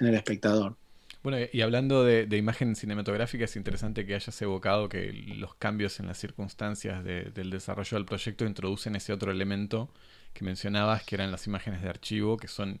en 0.00 0.06
el 0.06 0.14
espectador. 0.14 0.76
Bueno, 1.22 1.46
y 1.52 1.60
hablando 1.60 2.04
de, 2.04 2.36
imagen 2.38 2.74
cinematográfica, 2.74 3.44
es 3.44 3.54
interesante 3.54 4.06
que 4.06 4.14
hayas 4.14 4.40
evocado 4.40 4.88
que 4.88 5.12
los 5.12 5.54
cambios 5.56 6.00
en 6.00 6.06
las 6.06 6.16
circunstancias 6.16 7.04
del 7.04 7.50
desarrollo 7.50 7.98
del 7.98 8.06
proyecto 8.06 8.46
introducen 8.46 8.96
ese 8.96 9.12
otro 9.12 9.30
elemento 9.30 9.90
que 10.32 10.46
mencionabas, 10.46 11.04
que 11.04 11.16
eran 11.16 11.30
las 11.30 11.46
imágenes 11.46 11.82
de 11.82 11.90
archivo, 11.90 12.38
que 12.38 12.48
son 12.48 12.80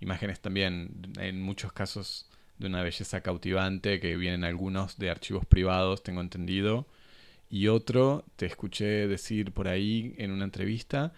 imágenes 0.00 0.38
también, 0.38 1.14
en 1.18 1.40
muchos 1.40 1.72
casos, 1.72 2.26
de 2.58 2.66
una 2.66 2.82
belleza 2.82 3.22
cautivante, 3.22 4.00
que 4.00 4.18
vienen 4.18 4.44
algunos 4.44 4.98
de 4.98 5.08
archivos 5.08 5.46
privados, 5.46 6.02
tengo 6.02 6.20
entendido, 6.20 6.86
y 7.52 7.68
otro, 7.68 8.24
te 8.36 8.46
escuché 8.46 9.06
decir 9.06 9.52
por 9.52 9.68
ahí 9.68 10.14
en 10.16 10.30
una 10.30 10.44
entrevista, 10.44 11.12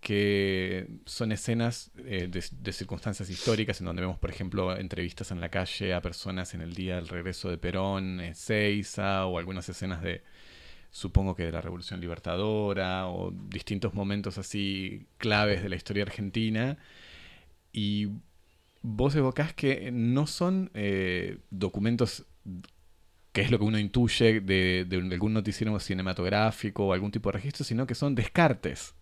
que 0.00 0.88
son 1.06 1.30
escenas 1.30 1.92
eh, 1.98 2.28
de, 2.28 2.72
circunstancias 2.72 3.30
históricas 3.30 3.78
en 3.80 3.86
donde 3.86 4.02
vemos, 4.02 4.18
por 4.18 4.28
ejemplo, 4.28 4.76
entrevistas 4.76 5.30
en 5.30 5.40
la 5.40 5.50
calle 5.50 5.94
a 5.94 6.02
personas 6.02 6.52
en 6.54 6.62
el 6.62 6.74
día 6.74 6.96
del 6.96 7.06
regreso 7.06 7.48
de 7.48 7.58
Perón, 7.58 8.20
en 8.20 8.34
Seiza, 8.34 9.26
o 9.26 9.38
algunas 9.38 9.68
escenas 9.68 10.02
de, 10.02 10.24
supongo 10.90 11.36
que 11.36 11.44
de 11.44 11.52
la 11.52 11.60
Revolución 11.60 12.00
Libertadora, 12.00 13.06
o 13.06 13.30
distintos 13.30 13.94
momentos 13.94 14.36
así 14.36 15.06
claves 15.16 15.62
de 15.62 15.68
la 15.68 15.76
historia 15.76 16.02
argentina. 16.02 16.76
Y 17.72 18.08
vos 18.82 19.14
evocás 19.14 19.54
que 19.54 19.92
no 19.92 20.26
son 20.26 20.72
eh, 20.74 21.38
documentos 21.50 22.26
que 23.38 23.44
es 23.44 23.52
lo 23.52 23.58
que 23.60 23.64
uno 23.64 23.78
intuye 23.78 24.40
de, 24.40 24.84
algún 25.12 25.32
noticiero 25.32 25.78
cinematográfico 25.78 26.86
o 26.86 26.92
algún 26.92 27.12
tipo 27.12 27.28
de 27.28 27.34
registro, 27.34 27.64
sino 27.64 27.86
que 27.86 27.94
son 27.94 28.16
descartes 28.16 28.94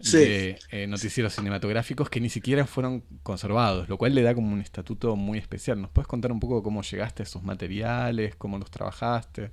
de 0.00 0.58
eh, 0.72 0.88
noticieros 0.88 1.32
cinematográficos 1.32 2.10
que 2.10 2.20
ni 2.20 2.28
siquiera 2.28 2.66
fueron 2.66 3.04
conservados, 3.22 3.88
lo 3.88 3.98
cual 3.98 4.16
le 4.16 4.22
da 4.22 4.34
como 4.34 4.52
un 4.52 4.60
estatuto 4.60 5.14
muy 5.14 5.38
especial. 5.38 5.80
¿Nos 5.80 5.92
puedes 5.92 6.08
contar 6.08 6.32
un 6.32 6.40
poco 6.40 6.60
cómo 6.60 6.82
llegaste 6.82 7.22
a 7.22 7.24
esos 7.24 7.44
materiales, 7.44 8.34
cómo 8.34 8.58
los 8.58 8.68
trabajaste? 8.68 9.52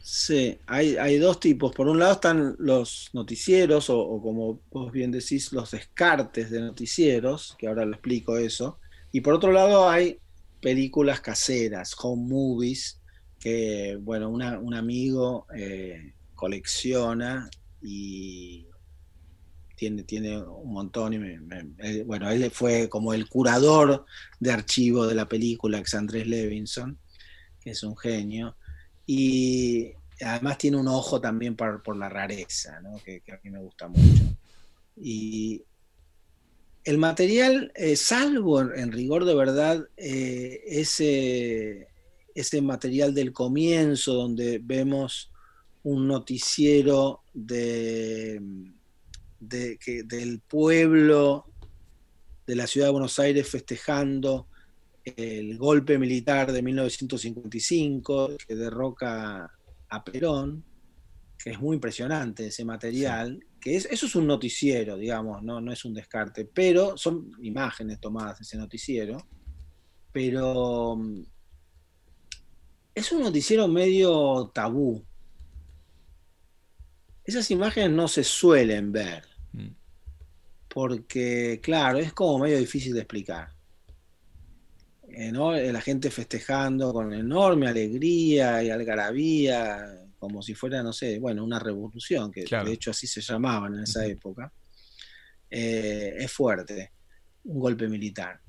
Sí, 0.00 0.56
hay, 0.68 1.18
dos 1.18 1.40
tipos. 1.40 1.74
Por 1.74 1.88
un 1.88 1.98
lado 1.98 2.12
están 2.12 2.54
los 2.60 3.10
noticieros, 3.12 3.90
o, 3.90 3.98
o, 3.98 4.22
como 4.22 4.60
vos 4.70 4.92
bien 4.92 5.10
decís, 5.10 5.52
los 5.52 5.72
descartes 5.72 6.48
de 6.52 6.60
noticieros, 6.60 7.56
que 7.58 7.66
ahora 7.66 7.84
lo 7.84 7.94
explico 7.94 8.36
eso. 8.36 8.78
Y 9.10 9.20
por 9.20 9.34
otro 9.34 9.50
lado 9.50 9.90
hay 9.90 10.20
películas 10.60 11.20
caseras, 11.20 11.96
home 12.00 12.28
movies, 12.28 12.98
que, 13.38 13.96
bueno, 14.00 14.28
un 14.30 14.74
amigo 14.74 15.46
eh, 15.54 16.14
colecciona 16.34 17.48
y 17.82 18.66
tiene, 19.76 20.02
tiene 20.02 20.42
un 20.42 20.72
montón 20.72 21.14
y 21.14 22.02
bueno, 22.02 22.28
él 22.30 22.50
fue 22.50 22.88
como 22.88 23.14
el 23.14 23.28
curador 23.28 24.04
de 24.40 24.50
archivo 24.50 25.06
de 25.06 25.14
la 25.14 25.28
película, 25.28 25.78
ex 25.78 25.94
Andrés 25.94 26.26
Levinson, 26.26 26.98
que 27.60 27.70
es 27.70 27.82
un 27.84 27.96
genio, 27.96 28.56
y 29.06 29.92
además 30.20 30.58
tiene 30.58 30.76
un 30.78 30.88
ojo 30.88 31.20
también 31.20 31.54
por, 31.54 31.96
la 31.96 32.08
rareza, 32.08 32.80
que, 33.04 33.22
a 33.32 33.40
mí 33.44 33.50
me 33.50 33.60
gusta 33.60 33.88
mucho. 33.88 34.24
Y 34.96 35.62
el 36.84 36.98
material, 36.98 37.72
eh, 37.76 37.94
salvo 37.94 38.60
en, 38.60 38.90
rigor 38.90 39.24
de 39.24 39.34
verdad, 39.34 39.86
eh, 39.96 40.60
ese 40.66 41.88
ese 42.40 42.60
material 42.62 43.14
del 43.14 43.32
comienzo 43.32 44.14
donde 44.14 44.60
vemos 44.62 45.30
un 45.82 46.06
noticiero 46.06 47.22
de, 47.32 48.40
del 49.40 50.40
pueblo 50.40 51.46
de 52.46 52.56
la 52.56 52.66
ciudad 52.66 52.88
de 52.88 52.92
Buenos 52.92 53.18
Aires 53.18 53.48
festejando 53.48 54.48
el 55.04 55.56
golpe 55.56 55.98
militar 55.98 56.52
de 56.52 56.62
1955 56.62 58.36
que 58.46 58.54
derroca 58.54 59.50
a 59.88 60.04
Perón, 60.04 60.64
que 61.42 61.50
es 61.50 61.60
muy 61.60 61.74
impresionante 61.76 62.46
ese 62.46 62.64
material, 62.64 63.42
que 63.60 63.76
es, 63.76 63.86
eso 63.86 64.06
es 64.06 64.14
un 64.14 64.26
noticiero, 64.26 64.96
digamos, 64.96 65.42
no, 65.42 65.60
no 65.60 65.72
es 65.72 65.84
un 65.84 65.94
descarte, 65.94 66.44
pero 66.44 66.96
son 66.96 67.32
imágenes 67.42 68.00
tomadas 68.00 68.38
de 68.38 68.42
ese 68.42 68.56
noticiero, 68.56 69.18
pero 70.12 70.98
es 72.98 73.12
un 73.12 73.22
noticiero 73.22 73.68
medio 73.68 74.50
tabú. 74.52 75.04
Esas 77.24 77.50
imágenes 77.50 77.90
no 77.90 78.08
se 78.08 78.24
suelen 78.24 78.90
ver. 78.90 79.24
Mm. 79.52 79.68
Porque, 80.68 81.60
claro, 81.62 81.98
es 81.98 82.12
como 82.12 82.38
medio 82.38 82.58
difícil 82.58 82.94
de 82.94 83.00
explicar. 83.00 83.50
Eh, 85.08 85.32
eh, 85.32 85.72
la 85.72 85.80
gente 85.80 86.10
festejando 86.10 86.92
con 86.92 87.12
enorme 87.12 87.68
alegría 87.68 88.62
y 88.62 88.70
algarabía, 88.70 90.08
como 90.18 90.42
si 90.42 90.54
fuera, 90.54 90.82
no 90.82 90.92
sé, 90.92 91.18
bueno, 91.18 91.44
una 91.44 91.58
revolución, 91.58 92.30
que 92.30 92.44
de 92.44 92.72
hecho 92.72 92.90
así 92.90 93.06
se 93.06 93.20
llamaban 93.20 93.74
en 93.74 93.82
esa 93.84 94.04
época. 94.06 94.52
Eh, 95.50 96.14
es 96.18 96.32
fuerte, 96.32 96.92
un 97.44 97.60
golpe 97.60 97.88
militar. 97.88 98.40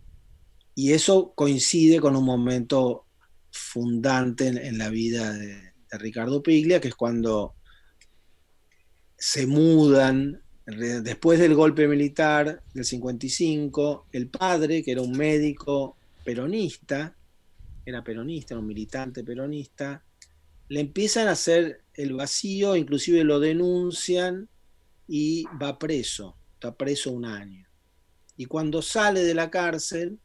Y 0.75 0.91
eso 0.93 1.33
coincide 1.35 1.99
con 1.99 2.15
un 2.15 2.25
momento 2.25 3.05
fundante 3.51 4.47
en, 4.47 4.77
la 4.77 4.89
vida 4.89 5.33
de, 5.33 5.69
Ricardo 5.91 6.43
Piglia, 6.43 6.79
que 6.79 6.89
es 6.89 6.95
cuando 6.95 7.55
se 9.17 9.47
mudan, 9.47 10.41
después 10.65 11.39
del 11.39 11.55
golpe 11.55 11.87
militar 11.87 12.61
del 12.73 12.85
55, 12.85 14.07
el 14.11 14.29
padre, 14.29 14.83
que 14.83 14.91
era 14.91 15.01
un 15.01 15.13
médico 15.13 15.97
peronista, 16.23 17.15
era 17.85 18.03
peronista, 18.03 18.53
era 18.53 18.61
un 18.61 18.67
militante 18.67 19.23
peronista, 19.23 20.03
le 20.67 20.81
empiezan 20.81 21.27
a 21.27 21.31
hacer 21.31 21.81
el 21.95 22.13
vacío, 22.13 22.75
inclusive 22.75 23.23
lo 23.23 23.39
denuncian 23.39 24.47
y 25.07 25.45
va 25.61 25.79
preso, 25.79 26.37
está 26.53 26.75
preso 26.75 27.11
un 27.11 27.25
año. 27.25 27.67
Y 28.37 28.45
cuando 28.45 28.81
sale 28.81 29.23
de 29.23 29.33
la 29.33 29.49
cárcel, 29.49 30.19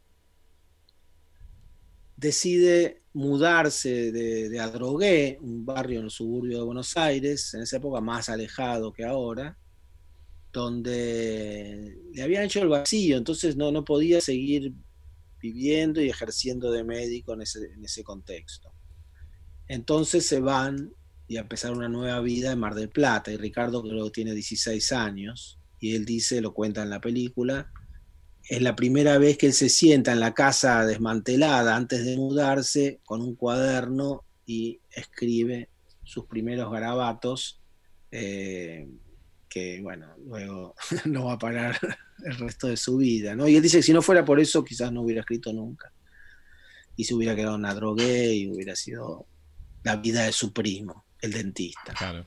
decide 2.16 3.02
mudarse 3.12 4.12
de, 4.12 4.60
Adrogué, 4.60 5.38
un 5.40 5.64
barrio 5.64 6.00
en 6.00 6.06
el 6.06 6.10
suburbio 6.10 6.58
de 6.58 6.64
Buenos 6.64 6.96
Aires, 6.96 7.54
en 7.54 7.62
esa 7.62 7.76
época 7.76 8.00
más 8.00 8.28
alejado 8.28 8.92
que 8.92 9.04
ahora, 9.04 9.56
donde 10.52 11.98
le 12.12 12.22
habían 12.22 12.44
hecho 12.44 12.62
el 12.62 12.68
vacío, 12.68 13.16
entonces 13.16 13.56
no, 13.56 13.72
no 13.72 13.84
podía 13.84 14.20
seguir 14.20 14.72
viviendo 15.40 16.00
y 16.00 16.08
ejerciendo 16.08 16.70
de 16.70 16.84
médico 16.84 17.34
en 17.34 17.42
ese, 17.42 17.72
en 17.72 17.84
ese 17.84 18.02
contexto. 18.02 18.72
Entonces 19.68 20.26
se 20.26 20.40
van 20.40 20.92
y 21.26 21.36
a 21.36 21.40
empezar 21.40 21.72
una 21.72 21.88
nueva 21.88 22.20
vida 22.20 22.52
en 22.52 22.60
Mar 22.60 22.74
del 22.74 22.90
Plata, 22.90 23.32
y 23.32 23.36
Ricardo 23.36 23.82
creo 23.82 24.04
que 24.04 24.10
tiene 24.10 24.34
16 24.34 24.92
años, 24.92 25.58
y 25.80 25.94
él 25.94 26.04
dice, 26.04 26.40
lo 26.40 26.52
cuenta 26.52 26.82
en 26.82 26.90
la 26.90 27.00
película, 27.00 27.70
es 28.48 28.62
la 28.62 28.76
primera 28.76 29.18
vez 29.18 29.38
que 29.38 29.46
él 29.46 29.52
se 29.52 29.68
sienta 29.68 30.12
en 30.12 30.20
la 30.20 30.34
casa 30.34 30.84
desmantelada 30.84 31.76
antes 31.76 32.04
de 32.04 32.16
mudarse 32.16 33.00
con 33.04 33.22
un 33.22 33.34
cuaderno 33.34 34.24
y 34.44 34.80
escribe 34.90 35.70
sus 36.02 36.26
primeros 36.26 36.70
garabatos, 36.70 37.60
eh, 38.10 38.86
que 39.48 39.80
bueno, 39.80 40.14
luego 40.26 40.74
no 41.06 41.26
va 41.26 41.34
a 41.34 41.38
parar 41.38 41.78
el 42.24 42.36
resto 42.36 42.68
de 42.68 42.76
su 42.76 42.98
vida. 42.98 43.34
¿no? 43.34 43.48
Y 43.48 43.56
él 43.56 43.62
dice 43.62 43.78
que 43.78 43.82
si 43.82 43.92
no 43.92 44.02
fuera 44.02 44.24
por 44.24 44.38
eso, 44.38 44.64
quizás 44.64 44.92
no 44.92 45.02
hubiera 45.02 45.20
escrito 45.20 45.52
nunca. 45.52 45.92
Y 46.96 47.04
se 47.04 47.14
hubiera 47.14 47.34
quedado 47.34 47.56
en 47.56 47.62
la 47.62 47.74
drogué 47.74 48.34
y 48.34 48.50
hubiera 48.50 48.76
sido 48.76 49.26
la 49.82 49.96
vida 49.96 50.24
de 50.24 50.32
su 50.32 50.52
primo, 50.52 51.06
el 51.20 51.32
dentista. 51.32 51.94
Claro 51.94 52.26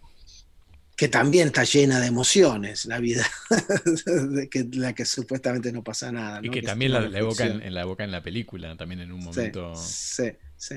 que 0.97 1.07
también 1.07 1.49
está 1.49 1.63
llena 1.63 1.99
de 1.99 2.07
emociones, 2.07 2.85
la 2.85 2.97
vida, 2.97 3.23
de 4.31 4.49
que, 4.49 4.67
la 4.73 4.95
que 4.95 5.05
supuestamente 5.05 5.71
no 5.71 5.83
pasa 5.83 6.11
nada. 6.11 6.39
Y 6.41 6.49
que, 6.49 6.63
también 6.63 6.91
la, 6.91 7.05
evoca 7.19 7.45
en, 7.45 7.71
la 7.71 7.83
en 7.99 8.11
la 8.11 8.23
película, 8.23 8.75
también 8.75 9.01
en 9.01 9.11
un 9.11 9.23
momento. 9.23 9.75
Sí, 9.75 10.23
sí. 10.55 10.75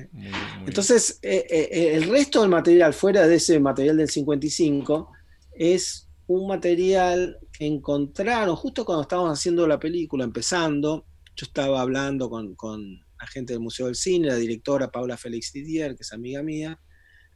Entonces, 0.67 1.19
eh, 1.23 1.47
eh, 1.49 1.93
el 1.95 2.11
resto 2.11 2.43
del 2.43 2.51
material, 2.51 2.93
fuera 2.93 3.27
de 3.27 3.37
ese 3.37 3.59
material 3.61 3.97
del 3.97 4.11
55, 4.11 5.11
es 5.55 6.07
un 6.27 6.47
material 6.49 7.39
que 7.51 7.65
encontraron 7.67 8.55
justo 8.57 8.85
cuando 8.85 9.03
estábamos 9.03 9.39
haciendo 9.39 9.67
la 9.67 9.81
película, 9.81 10.23
empezando. 10.25 11.07
Yo 11.35 11.47
estaba 11.47 11.81
hablando 11.81 12.29
con, 12.29 12.55
con 12.57 12.99
la 13.19 13.27
gente 13.27 13.55
del 13.55 13.61
Museo 13.61 13.87
del 13.87 13.95
Cine, 13.95 14.29
la 14.29 14.37
directora 14.37 14.91
Paula 14.91 15.17
Félix 15.17 15.51
Didier, 15.55 15.97
que 15.97 16.03
es 16.03 16.13
amiga 16.13 16.43
mía 16.43 16.79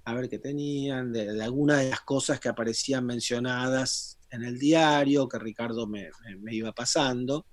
a 0.04 0.14
ver 0.14 0.28
qué 0.28 0.38
tenían, 0.38 1.12
de, 1.12 1.42
algunas 1.42 1.80
de 1.82 1.90
las 1.90 2.00
cosas 2.02 2.38
que 2.38 2.48
aparecían 2.48 3.06
mencionadas 3.06 4.18
en 4.30 4.44
el 4.44 4.58
diario, 4.58 5.28
que 5.28 5.38
Ricardo 5.38 5.86
me, 5.86 6.10
iba 6.50 6.72
pasando. 6.72 7.46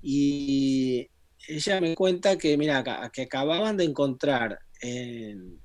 Y 0.00 1.08
ella 1.48 1.80
me 1.80 1.94
cuenta 1.94 2.38
que, 2.38 2.56
mira, 2.56 3.10
que 3.12 3.22
acababan 3.22 3.76
de 3.76 3.84
encontrar 3.84 4.58
en, 4.80 5.60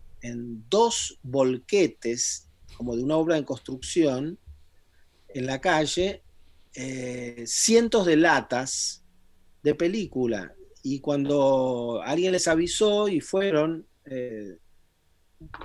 dos 0.70 1.18
volquetes, 1.24 2.50
como 2.76 2.96
de 2.96 3.04
una 3.04 3.18
obra 3.18 3.38
en 3.38 3.44
construcción, 3.44 4.38
en 5.30 5.46
la 5.46 5.62
calle, 5.62 6.24
eh, 6.76 7.44
cientos 7.46 8.06
de 8.06 8.18
latas 8.18 9.04
de 9.64 9.76
película. 9.76 10.54
Y 10.84 11.00
cuando 11.00 12.02
alguien 12.04 12.34
les 12.34 12.48
avisó 12.48 13.08
y 13.08 13.22
fueron, 13.22 13.88
eh, 14.06 14.58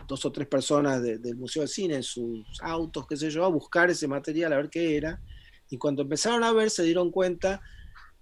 dos 0.07 0.25
o 0.25 0.33
tres 0.33 0.49
personas 0.49 1.03
del 1.03 1.37
Museo 1.37 1.63
del 1.63 1.69
Cine 1.69 1.97
en 1.97 2.03
sus 2.03 2.47
autos, 2.63 3.07
qué 3.07 3.17
sé 3.17 3.31
yo, 3.31 3.45
a 3.45 3.49
buscar 3.49 3.91
ese 3.91 4.09
material, 4.09 4.53
a 4.53 4.57
ver 4.57 4.71
qué 4.71 4.97
era. 4.97 5.21
Y 5.69 5.79
cuando 5.79 6.03
empezaron 6.03 6.45
a 6.45 6.53
ver, 6.53 6.71
se 6.71 6.85
dieron 6.85 7.11
cuenta 7.11 7.61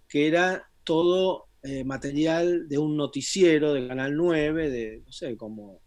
que 0.09 0.27
era 0.27 0.69
todo 0.83 1.47
eh, 1.63 1.85
material 1.85 2.69
de 2.69 2.79
un 2.79 2.97
noticiero 2.97 3.73
de 3.73 3.87
Canal 3.87 4.17
9, 4.17 4.71
de, 4.71 5.03
no 5.05 5.13
sé, 5.13 5.37
como 5.37 5.81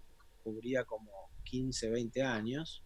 cubría 0.44 0.86
como 0.86 1.12
15, 1.44 1.90
20 1.90 2.24
años. 2.24 2.84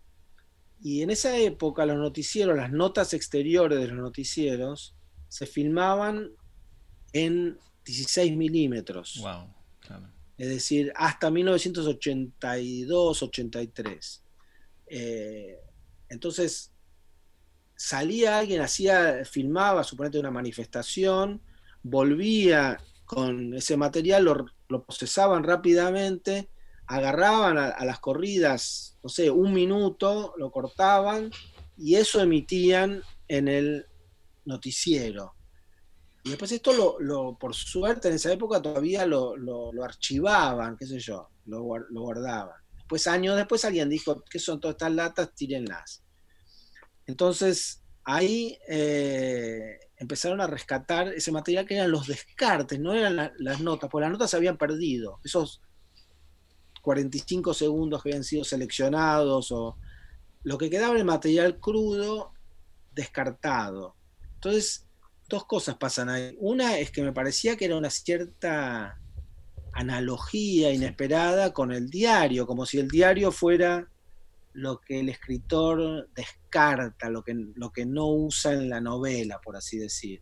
Y 0.82 1.04
en 1.04 1.12
esa 1.12 1.38
época 1.38 1.86
los 1.86 1.98
noticieros, 1.98 2.58
las 2.58 2.72
notas 2.72 3.14
exteriores 3.14 3.80
de 3.80 3.88
los 3.88 3.98
noticieros, 3.98 4.96
se 5.28 5.46
filmaban 5.46 6.32
en 7.14 7.58
16 7.86 8.36
milímetros. 8.36 9.20
Wow, 9.22 9.54
es 10.42 10.50
decir, 10.50 10.92
hasta 10.96 11.30
1982-83. 11.30 14.22
Eh, 14.88 15.60
entonces, 16.10 16.74
salía 17.76 18.40
alguien, 18.40 18.62
hacía, 18.62 19.24
filmaba, 19.24 19.84
suponete, 19.84 20.18
una 20.18 20.32
manifestación, 20.32 21.44
volvía 21.84 22.80
con 23.06 23.54
ese 23.54 23.78
material, 23.78 24.48
lo, 24.68 24.84
procesaban 24.84 25.44
rápidamente, 25.44 26.50
agarraban 26.88 27.60
a, 27.60 27.86
las 27.86 28.00
corridas, 28.00 28.98
no 29.04 29.10
sé, 29.10 29.30
un 29.30 29.54
minuto, 29.54 30.34
lo 30.40 30.50
cortaban 30.50 31.30
y 31.78 31.98
eso 31.98 32.20
emitían 32.20 33.04
en 33.28 33.48
el 33.48 33.86
noticiero. 34.46 35.36
Y 36.24 36.30
después 36.30 36.52
esto, 36.52 37.00
lo, 37.00 37.38
por 37.38 37.56
suerte, 37.56 38.10
en 38.10 38.16
esa 38.16 38.32
época 38.32 38.62
todavía 38.62 39.06
lo, 39.06 39.72
archivaban, 39.84 40.78
qué 40.78 40.86
sé 40.86 41.00
yo, 41.00 41.30
lo, 41.46 41.64
guardaban. 41.64 42.56
Después, 42.76 43.08
años 43.08 43.36
después, 43.36 43.66
alguien 43.66 43.90
dijo, 43.90 44.24
¿qué 44.30 44.38
son 44.38 44.60
todas 44.60 44.76
estas 44.76 44.92
latas? 44.92 45.34
Tírenlas. 45.34 46.04
Entonces, 47.08 47.82
ahí 48.04 48.58
eh, 48.68 49.80
empezaron 49.98 50.42
a 50.42 50.48
rescatar 50.48 51.08
ese 51.08 51.32
material 51.32 51.66
que 51.66 51.76
eran 51.76 51.92
los 51.92 52.06
descartes, 52.08 52.80
no 52.80 52.94
eran 52.94 53.32
las 53.38 53.60
notas, 53.62 53.90
porque 53.90 54.04
las 54.04 54.12
notas 54.12 54.30
se 54.30 54.38
habían 54.38 54.58
perdido. 54.58 55.20
Esos 55.24 55.62
45 56.82 57.54
segundos 57.54 58.04
que 58.04 58.10
habían 58.10 58.24
sido 58.24 58.44
seleccionados 58.44 59.52
o 59.52 59.78
lo 60.44 60.58
que 60.58 60.70
quedaba 60.70 60.94
en 60.94 61.00
el 61.00 61.06
material 61.06 61.60
crudo, 61.60 62.34
descartado. 62.92 63.96
Entonces, 64.36 64.88
dos 65.32 65.46
cosas 65.46 65.78
pasan 65.78 66.10
ahí. 66.10 66.36
Una 66.40 66.78
es 66.78 66.92
que 66.92 67.02
me 67.02 67.14
parecía 67.14 67.56
que 67.56 67.66
era 67.66 67.78
una 67.78 67.90
cierta 67.90 69.00
analogía 69.74 70.74
inesperada 70.74 71.54
con 71.54 71.72
el 71.72 71.90
diario, 71.90 72.46
como 72.46 72.66
si 72.66 72.78
el 72.78 72.90
diario 72.90 73.32
fuera 73.32 73.88
lo 74.54 74.82
que 74.82 75.00
el 75.00 75.08
escritor 75.08 76.10
descarta, 76.14 77.10
lo 77.10 77.24
que, 77.24 77.34
lo 77.56 77.72
que 77.72 77.86
no 77.86 78.08
usa 78.08 78.52
en 78.54 78.70
la 78.70 78.82
novela, 78.82 79.40
por 79.40 79.56
así 79.56 79.78
decir. 79.78 80.22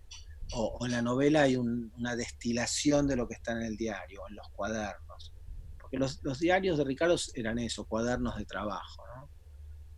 O, 0.54 0.86
en 0.86 0.92
la 0.92 1.02
novela 1.02 1.44
hay 1.44 1.56
una 1.56 2.16
destilación 2.16 3.08
de 3.08 3.16
lo 3.16 3.28
que 3.28 3.34
está 3.34 3.54
en 3.54 3.64
el 3.64 3.76
diario, 3.76 4.22
en 4.30 4.36
los 4.36 4.48
cuadernos. 4.50 5.34
Porque 5.80 5.98
los, 5.98 6.40
diarios 6.40 6.78
de 6.78 6.84
Ricardo 6.84 7.16
eran 7.34 7.58
eso, 7.58 7.86
cuadernos 7.86 8.38
de 8.38 8.46
trabajo. 8.46 9.04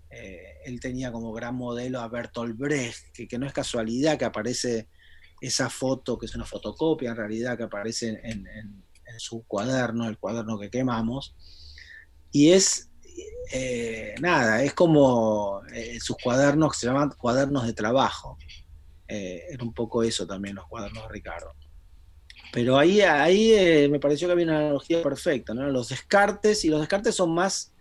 Eh, 0.09 0.59
él 0.65 0.79
tenía 0.79 1.11
como 1.11 1.33
gran 1.33 1.55
modelo 1.55 1.99
a 1.99 2.07
Bertolt 2.07 2.57
Brecht, 2.57 3.11
que, 3.13 3.27
que 3.27 3.37
no 3.37 3.45
es 3.45 3.53
casualidad 3.53 4.17
que 4.17 4.25
aparece 4.25 4.87
esa 5.41 5.69
foto, 5.69 6.17
que 6.17 6.27
es 6.27 6.35
una 6.35 6.45
fotocopia 6.45 7.09
en 7.09 7.17
realidad 7.17 7.57
que 7.57 7.63
aparece 7.63 8.21
en, 8.23 8.47
su 9.17 9.43
cuaderno, 9.43 10.07
el 10.07 10.17
cuaderno 10.17 10.57
que 10.57 10.69
quemamos, 10.69 11.35
y 12.31 12.51
es, 12.51 12.89
eh, 13.51 14.15
nada, 14.21 14.63
es 14.63 14.73
como 14.73 15.61
eh, 15.73 15.99
sus 15.99 16.15
cuadernos 16.15 16.71
que 16.71 16.79
se 16.79 16.87
llaman 16.87 17.11
cuadernos 17.17 17.65
de 17.65 17.73
trabajo. 17.73 18.37
Eh, 19.09 19.43
era 19.49 19.65
un 19.65 19.73
poco 19.73 20.03
eso 20.03 20.25
también, 20.25 20.55
los 20.55 20.67
cuadernos 20.67 21.03
de 21.03 21.09
Ricardo. 21.09 21.51
Pero 22.53 22.77
ahí, 22.77 23.01
ahí 23.01 23.89
me 23.89 23.99
pareció 23.99 24.27
que 24.27 24.33
había 24.33 24.45
una 24.45 24.59
analogía 24.59 25.03
perfecta, 25.03 25.53
¿no? 25.53 25.69
Los 25.69 25.89
descartes, 25.89 26.63
y 26.63 26.69
los 26.69 26.79
descartes 26.79 27.15
son 27.15 27.33
más, 27.33 27.73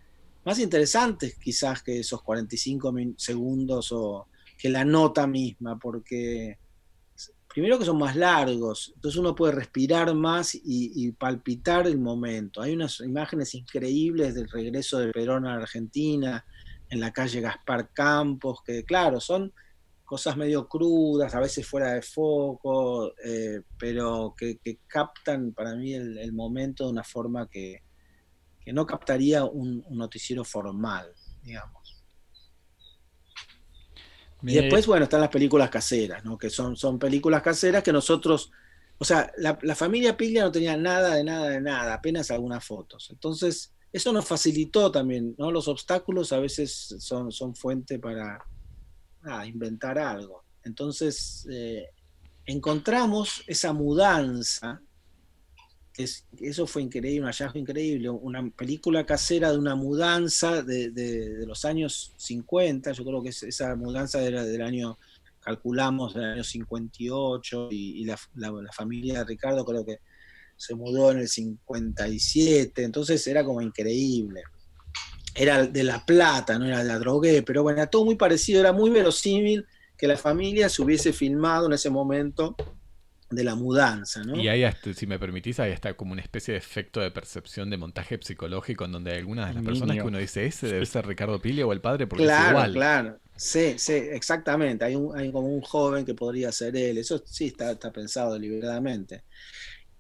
más 0.45 0.59
interesantes 0.59 1.37
quizás 1.37 1.83
que 1.83 2.01
esos 2.01 2.23
45 2.23 2.93
segundos 3.17 3.93
o 3.93 4.27
que 4.59 4.69
la 4.69 4.85
nota 4.85 5.29
misma, 5.29 5.79
porque 5.79 6.59
primero 7.51 7.79
que 7.79 7.85
son 7.85 7.99
más 7.99 8.15
largos, 8.15 8.93
entonces 8.95 9.19
uno 9.19 9.35
puede 9.35 9.53
respirar 9.53 10.15
más 10.15 10.55
y, 10.55 11.11
palpitar 11.13 11.87
el 11.89 11.99
momento. 11.99 12.63
Hay 12.63 12.73
unas 12.73 13.01
imágenes 13.01 13.55
increíbles 13.55 14.35
del 14.37 14.49
regreso 14.49 14.99
de 14.99 15.11
Perón 15.11 15.47
a 15.47 15.55
Argentina, 15.55 16.45
en 16.89 17.01
la 17.01 17.13
calle 17.13 17.41
Gaspar 17.41 17.91
Campos, 17.93 18.61
que 18.65 18.85
claro, 18.85 19.21
son 19.21 19.53
cosas 20.05 20.37
medio 20.37 20.69
crudas, 20.69 21.35
a 21.35 21.41
veces 21.41 21.67
fuera 21.67 21.93
de 21.93 22.03
foco, 22.03 23.13
eh, 23.25 23.63
pero 23.77 24.35
que, 24.37 24.61
captan 24.87 25.53
para 25.53 25.75
mí 25.75 25.93
el, 25.95 26.33
momento 26.33 26.85
de 26.85 26.91
una 26.93 27.05
forma 27.05 27.49
que, 27.49 27.83
no 28.67 28.87
captaría 28.87 29.43
un 29.45 29.85
noticiero 29.91 30.45
formal, 30.45 31.13
digamos. 31.43 31.80
Y 34.43 34.55
después, 34.55 34.87
bueno, 34.87 35.05
están 35.05 35.21
las 35.21 35.31
películas 35.31 35.71
caseras, 35.71 36.25
¿no? 36.25 36.39
Que 36.39 36.51
son, 36.51 36.77
son 36.77 36.99
películas 36.99 37.43
caseras 37.43 37.83
que 37.83 37.93
nosotros, 37.93 38.51
o 38.99 39.05
sea, 39.05 39.31
la, 39.37 39.75
familia 39.75 40.17
Piglia 40.17 40.45
no 40.45 40.53
tenía 40.53 40.77
nada 40.77 41.15
de 41.15 41.25
nada 41.25 41.49
de 41.49 41.61
nada, 41.61 41.95
apenas 41.95 42.31
algunas 42.31 42.65
fotos. 42.65 43.09
Entonces, 43.11 43.73
eso 43.93 44.13
nos 44.13 44.25
facilitó 44.25 44.91
también, 44.91 45.35
¿no? 45.39 45.51
Los 45.51 45.69
obstáculos 45.69 46.33
a 46.33 46.39
veces 46.39 46.97
son, 47.01 47.33
son 47.33 47.55
fuente 47.55 47.99
para 47.99 48.45
inventar 49.47 49.99
algo. 49.99 50.45
Entonces, 50.65 51.47
eh, 51.51 51.87
encontramos 52.47 53.43
esa 53.47 53.73
mudanza, 53.73 54.81
que 56.37 56.49
eso 56.49 56.67
fue 56.67 56.83
increíble, 56.83 57.21
un 57.21 57.27
hallazgo 57.27 57.59
increíble, 57.59 58.09
una 58.11 58.49
película 58.51 59.05
casera 59.05 59.53
de 59.53 59.59
una 59.59 59.75
mudanza 59.75 60.63
de, 60.63 61.45
los 61.47 61.65
años 61.65 62.13
50, 62.17 62.93
yo 62.93 63.05
creo 63.05 63.23
que 63.23 63.31
esa 63.31 63.75
mudanza 63.77 64.23
era 64.23 64.45
del 64.45 64.63
año, 64.63 64.99
calculamos, 65.41 66.15
del 66.15 66.25
año 66.25 66.45
58, 66.45 67.69
y, 67.71 68.05
la, 68.05 68.19
familia 68.73 69.21
de 69.21 69.25
Ricardo 69.25 69.65
creo 69.65 69.85
que 69.85 69.99
se 70.57 70.75
mudó 70.75 71.13
en 71.13 71.21
el 71.21 71.29
57, 71.29 72.83
entonces 72.83 73.27
era 73.27 73.45
como 73.45 73.61
increíble. 73.63 74.43
Era 75.35 75.65
de 75.65 75.85
La 75.85 76.05
Plata, 76.05 76.59
no 76.59 76.67
era 76.67 76.79
de 76.79 76.85
la 76.85 76.99
drogué, 76.99 77.43
pero 77.43 77.63
bueno, 77.63 77.79
era 77.79 77.91
todo 77.91 78.05
muy 78.05 78.17
parecido, 78.17 78.61
era 78.61 78.73
muy 78.73 78.91
verosímil 78.91 79.65
que 79.97 80.09
la 80.09 80.17
familia 80.17 80.69
se 80.69 80.83
hubiese 80.83 81.13
filmado 81.13 81.67
en 81.67 81.73
ese 81.73 81.89
momento 81.89 82.57
de 83.31 83.45
la 83.45 83.55
mudanza, 83.55 84.23
¿no? 84.25 84.37
Y 84.37 84.49
ahí, 84.49 84.65
si 84.95 85.07
me 85.07 85.19
permitís, 85.19 85.61
ahí 85.61 85.71
está 85.71 85.95
como 85.95 86.13
una 86.13 86.23
especie 86.23 86.53
de 86.53 86.59
efecto 86.59 87.01
de 87.01 87.11
percepción 87.11 87.71
de 87.71 87.77
montaje 87.77 88.19
psicológico 88.21 88.85
en 88.85 88.93
donde 88.93 89.13
hay 89.13 89.19
algunas 89.19 89.49
de 89.49 89.55
las 89.55 89.65
personas 89.65 89.97
que 89.97 90.03
uno 90.03 90.19
dice, 90.19 90.47
ese 90.47 90.67
debe 90.67 90.85
ser 90.85 91.07
Ricardo 91.07 91.41
Pili 91.41 91.63
o 91.63 91.73
el 91.73 91.81
padre 91.81 92.07
porque 92.07 92.25
claro, 92.25 92.45
es 92.45 92.51
igual. 92.51 92.73
Claro, 92.73 93.19
sí, 93.37 93.75
sí, 93.79 93.93
exactamente. 93.93 94.85
Hay, 94.85 94.97
un, 94.97 95.17
hay 95.17 95.31
como 95.31 95.49
un 95.49 95.61
joven 95.61 96.05
que 96.05 96.15
podría 96.15 96.51
ser 96.51 96.77
él, 96.77 96.99
eso 96.99 97.23
sí 97.25 97.47
está, 97.47 97.73
está 97.73 97.93
pensado 97.93 98.35
deliberadamente. 98.35 99.23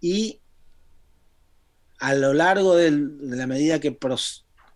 Y 0.00 0.40
a 2.00 2.14
lo 2.14 2.32
largo 2.32 2.74
de 2.76 2.90
la 3.20 3.46
medida 3.46 3.78
que 3.78 3.96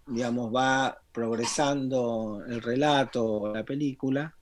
digamos, 0.06 0.54
va 0.54 1.00
progresando 1.12 2.42
el 2.46 2.60
relato 2.60 3.24
o 3.24 3.54
la 3.54 3.64
película, 3.64 4.34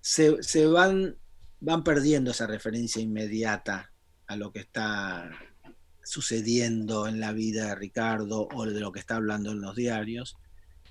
se, 0.00 0.66
van, 0.66 1.16
van 1.64 1.82
perdiendo 1.82 2.30
esa 2.30 2.46
referencia 2.46 3.00
inmediata 3.00 3.90
a 4.26 4.36
lo 4.36 4.52
que 4.52 4.60
está 4.60 5.30
sucediendo 6.02 7.08
en 7.08 7.20
la 7.20 7.32
vida 7.32 7.68
de 7.68 7.74
Ricardo 7.74 8.48
o 8.54 8.66
de 8.66 8.80
lo 8.80 8.92
que 8.92 9.00
está 9.00 9.16
hablando 9.16 9.52
en 9.52 9.62
los 9.62 9.74
diarios, 9.74 10.36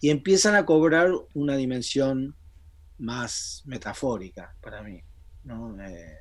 y 0.01 0.09
empiezan 0.09 0.55
a 0.55 0.65
cobrar 0.65 1.11
una 1.35 1.55
dimensión 1.55 2.35
más 2.97 3.61
metafórica 3.65 4.55
para 4.61 4.81
mí, 4.81 5.01
eh, 5.79 6.17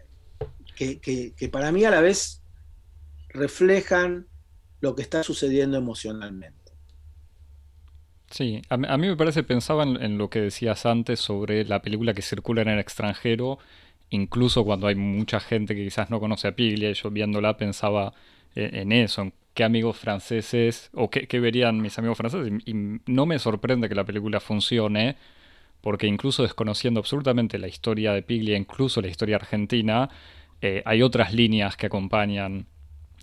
que, 0.76 1.48
para 1.50 1.72
mí 1.72 1.84
a 1.84 1.90
la 1.90 2.00
vez 2.00 2.42
reflejan 3.30 4.26
lo 4.80 4.94
que 4.94 5.02
está 5.02 5.22
sucediendo 5.22 5.78
emocionalmente. 5.78 6.58
Sí, 8.30 8.62
a, 8.68 8.76
mí 8.76 9.08
me 9.08 9.16
parece, 9.16 9.42
pensaba 9.42 9.84
en, 9.84 10.18
lo 10.18 10.28
que 10.28 10.40
decías 10.40 10.86
antes 10.86 11.20
sobre 11.20 11.64
la 11.64 11.82
película 11.82 12.14
que 12.14 12.22
circula 12.22 12.62
en 12.62 12.68
el 12.68 12.78
extranjero, 12.78 13.58
incluso 14.12 14.64
cuando 14.64 14.86
hay 14.86 14.94
mucha 14.94 15.40
gente 15.40 15.74
que 15.74 15.84
quizás 15.84 16.10
no 16.10 16.20
conoce 16.20 16.46
a 16.48 16.54
Piglia, 16.54 16.92
yo 16.92 17.10
viéndola 17.10 17.56
pensaba 17.56 18.12
en, 18.54 18.92
eso, 18.92 19.22
en 19.22 19.32
qué 19.54 19.64
amigos 19.64 19.96
franceses, 19.96 20.90
o 20.92 21.08
qué, 21.10 21.40
verían 21.40 21.80
mis 21.80 21.98
amigos 21.98 22.18
franceses, 22.18 22.52
y, 22.66 22.74
no 23.06 23.26
me 23.26 23.38
sorprende 23.38 23.88
que 23.88 23.94
la 23.94 24.04
película 24.04 24.38
funcione, 24.38 25.16
porque 25.80 26.06
incluso 26.06 26.42
desconociendo 26.42 27.00
absolutamente 27.00 27.58
la 27.58 27.68
historia 27.68 28.12
de 28.12 28.22
Piglia, 28.22 28.56
incluso 28.56 29.00
la 29.00 29.08
historia 29.08 29.36
argentina, 29.36 30.10
eh, 30.60 30.82
hay 30.84 31.02
otras 31.02 31.32
líneas 31.32 31.76
que 31.76 31.86
acompañan 31.86 32.66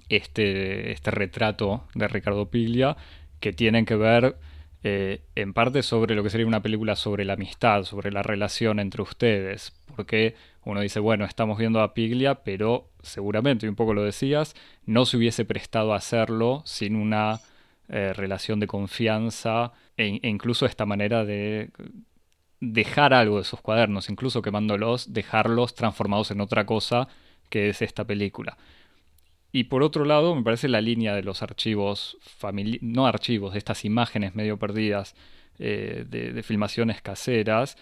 este, 0.09 0.91
este 0.91 1.11
retrato 1.11 1.83
de 1.93 2.07
Ricardo 2.07 2.49
Piglia 2.49 2.97
que 3.39 3.53
tienen 3.53 3.85
que 3.85 3.95
ver 3.95 4.37
eh, 4.83 5.21
en 5.35 5.53
parte 5.53 5.83
sobre 5.83 6.15
lo 6.15 6.23
que 6.23 6.29
sería 6.29 6.47
una 6.47 6.61
película 6.61 6.95
sobre 6.95 7.25
la 7.25 7.33
amistad, 7.33 7.83
sobre 7.83 8.11
la 8.11 8.23
relación 8.23 8.79
entre 8.79 9.01
ustedes, 9.01 9.73
porque 9.95 10.35
uno 10.63 10.79
dice, 10.81 10.99
bueno, 10.99 11.25
estamos 11.25 11.57
viendo 11.57 11.81
a 11.81 11.93
Piglia, 11.93 12.43
pero 12.43 12.89
seguramente, 13.01 13.65
y 13.65 13.69
un 13.69 13.75
poco 13.75 13.93
lo 13.93 14.03
decías, 14.03 14.55
no 14.85 15.05
se 15.05 15.17
hubiese 15.17 15.43
prestado 15.43 15.93
a 15.93 15.97
hacerlo 15.97 16.61
sin 16.65 16.95
una 16.95 17.39
eh, 17.89 18.13
relación 18.13 18.59
de 18.59 18.67
confianza 18.67 19.73
e, 19.97 20.19
e, 20.21 20.29
incluso 20.29 20.65
esta 20.65 20.85
manera 20.85 21.25
de 21.25 21.71
dejar 22.61 23.13
algo 23.13 23.39
de 23.39 23.43
sus 23.43 23.61
cuadernos, 23.61 24.09
incluso 24.09 24.41
quemándolos, 24.41 25.13
dejarlos 25.13 25.75
transformados 25.75 26.31
en 26.31 26.41
otra 26.41 26.65
cosa 26.65 27.07
que 27.49 27.69
es 27.69 27.81
esta 27.81 28.05
película. 28.05 28.57
Y 29.51 29.65
por 29.65 29.81
otro 29.83 30.05
lado, 30.05 30.35
me 30.35 30.43
parece 30.43 30.67
la 30.67 30.81
línea 30.81 31.15
de 31.15 31.23
los 31.23 31.41
archivos, 31.41 32.17
no 32.81 33.07
archivos, 33.07 33.53
de 33.53 33.59
estas 33.59 33.83
imágenes 33.83 34.35
medio 34.35 34.57
perdidas 34.57 35.15
eh, 35.57 36.05
de, 36.07 36.43
filmaciones 36.43 37.01
caseras, 37.01 37.77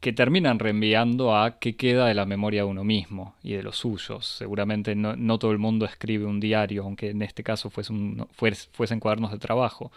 que 0.00 0.12
terminan 0.12 0.58
reenviando 0.58 1.36
a 1.36 1.58
qué 1.58 1.76
queda 1.76 2.06
de 2.06 2.14
la 2.14 2.24
memoria 2.24 2.62
de 2.62 2.68
uno 2.68 2.84
mismo 2.84 3.36
y 3.42 3.54
de 3.54 3.62
los 3.62 3.78
suyos. 3.78 4.26
Seguramente 4.26 4.94
no, 4.94 5.38
todo 5.38 5.52
el 5.52 5.58
mundo 5.58 5.86
escribe 5.86 6.24
un 6.24 6.40
diario, 6.40 6.84
aunque 6.84 7.10
en 7.10 7.22
este 7.22 7.42
caso 7.42 7.70
fuese 7.70 7.92
fuesen 8.72 9.00
cuadernos 9.00 9.32
de 9.32 9.38
trabajo. 9.38 9.90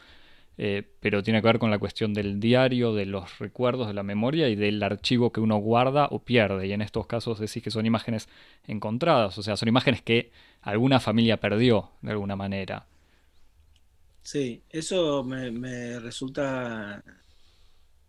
Eh, 0.57 0.83
pero 0.99 1.23
tiene 1.23 1.41
que 1.41 1.47
ver 1.47 1.59
con 1.59 1.71
la 1.71 1.79
cuestión 1.79 2.13
del 2.13 2.39
diario, 2.39 2.93
de 2.93 3.05
los 3.05 3.39
recuerdos, 3.39 3.87
de 3.87 3.93
la 3.93 4.03
memoria 4.03 4.49
y 4.49 4.55
del 4.55 4.83
archivo 4.83 5.31
que 5.31 5.39
uno 5.39 5.57
guarda 5.57 6.07
o 6.11 6.19
pierde. 6.19 6.67
Y 6.67 6.73
en 6.73 6.81
estos 6.81 7.07
casos 7.07 7.39
decís 7.39 7.63
que 7.63 7.71
son 7.71 7.85
imágenes 7.85 8.29
encontradas, 8.67 9.37
o 9.37 9.43
sea, 9.43 9.57
son 9.57 9.69
imágenes 9.69 10.01
que 10.01 10.31
alguna 10.61 10.99
familia 10.99 11.39
perdió 11.39 11.91
de 12.01 12.11
alguna 12.11 12.35
manera. 12.35 12.87
Sí, 14.23 14.63
eso 14.69 15.23
me, 15.23 15.99
resulta 15.99 17.03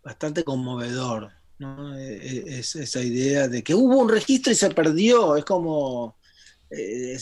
bastante 0.03 0.43
conmovedor, 0.43 1.31
¿no? 1.59 1.97
E, 1.97 2.15
e, 2.15 2.59
es, 2.59 2.75
esa 2.75 3.01
idea 3.01 3.47
de 3.47 3.63
que 3.63 3.73
hubo 3.73 3.97
un 3.97 4.09
registro 4.09 4.51
y 4.51 4.55
se 4.55 4.69
perdió, 4.69 5.35
es 5.35 5.45
como, 5.45 6.17
eh, 6.69 7.13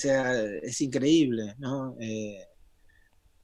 es 0.63 0.81
increíble, 0.81 1.55
¿no? 1.57 1.95
Eh, 1.99 2.47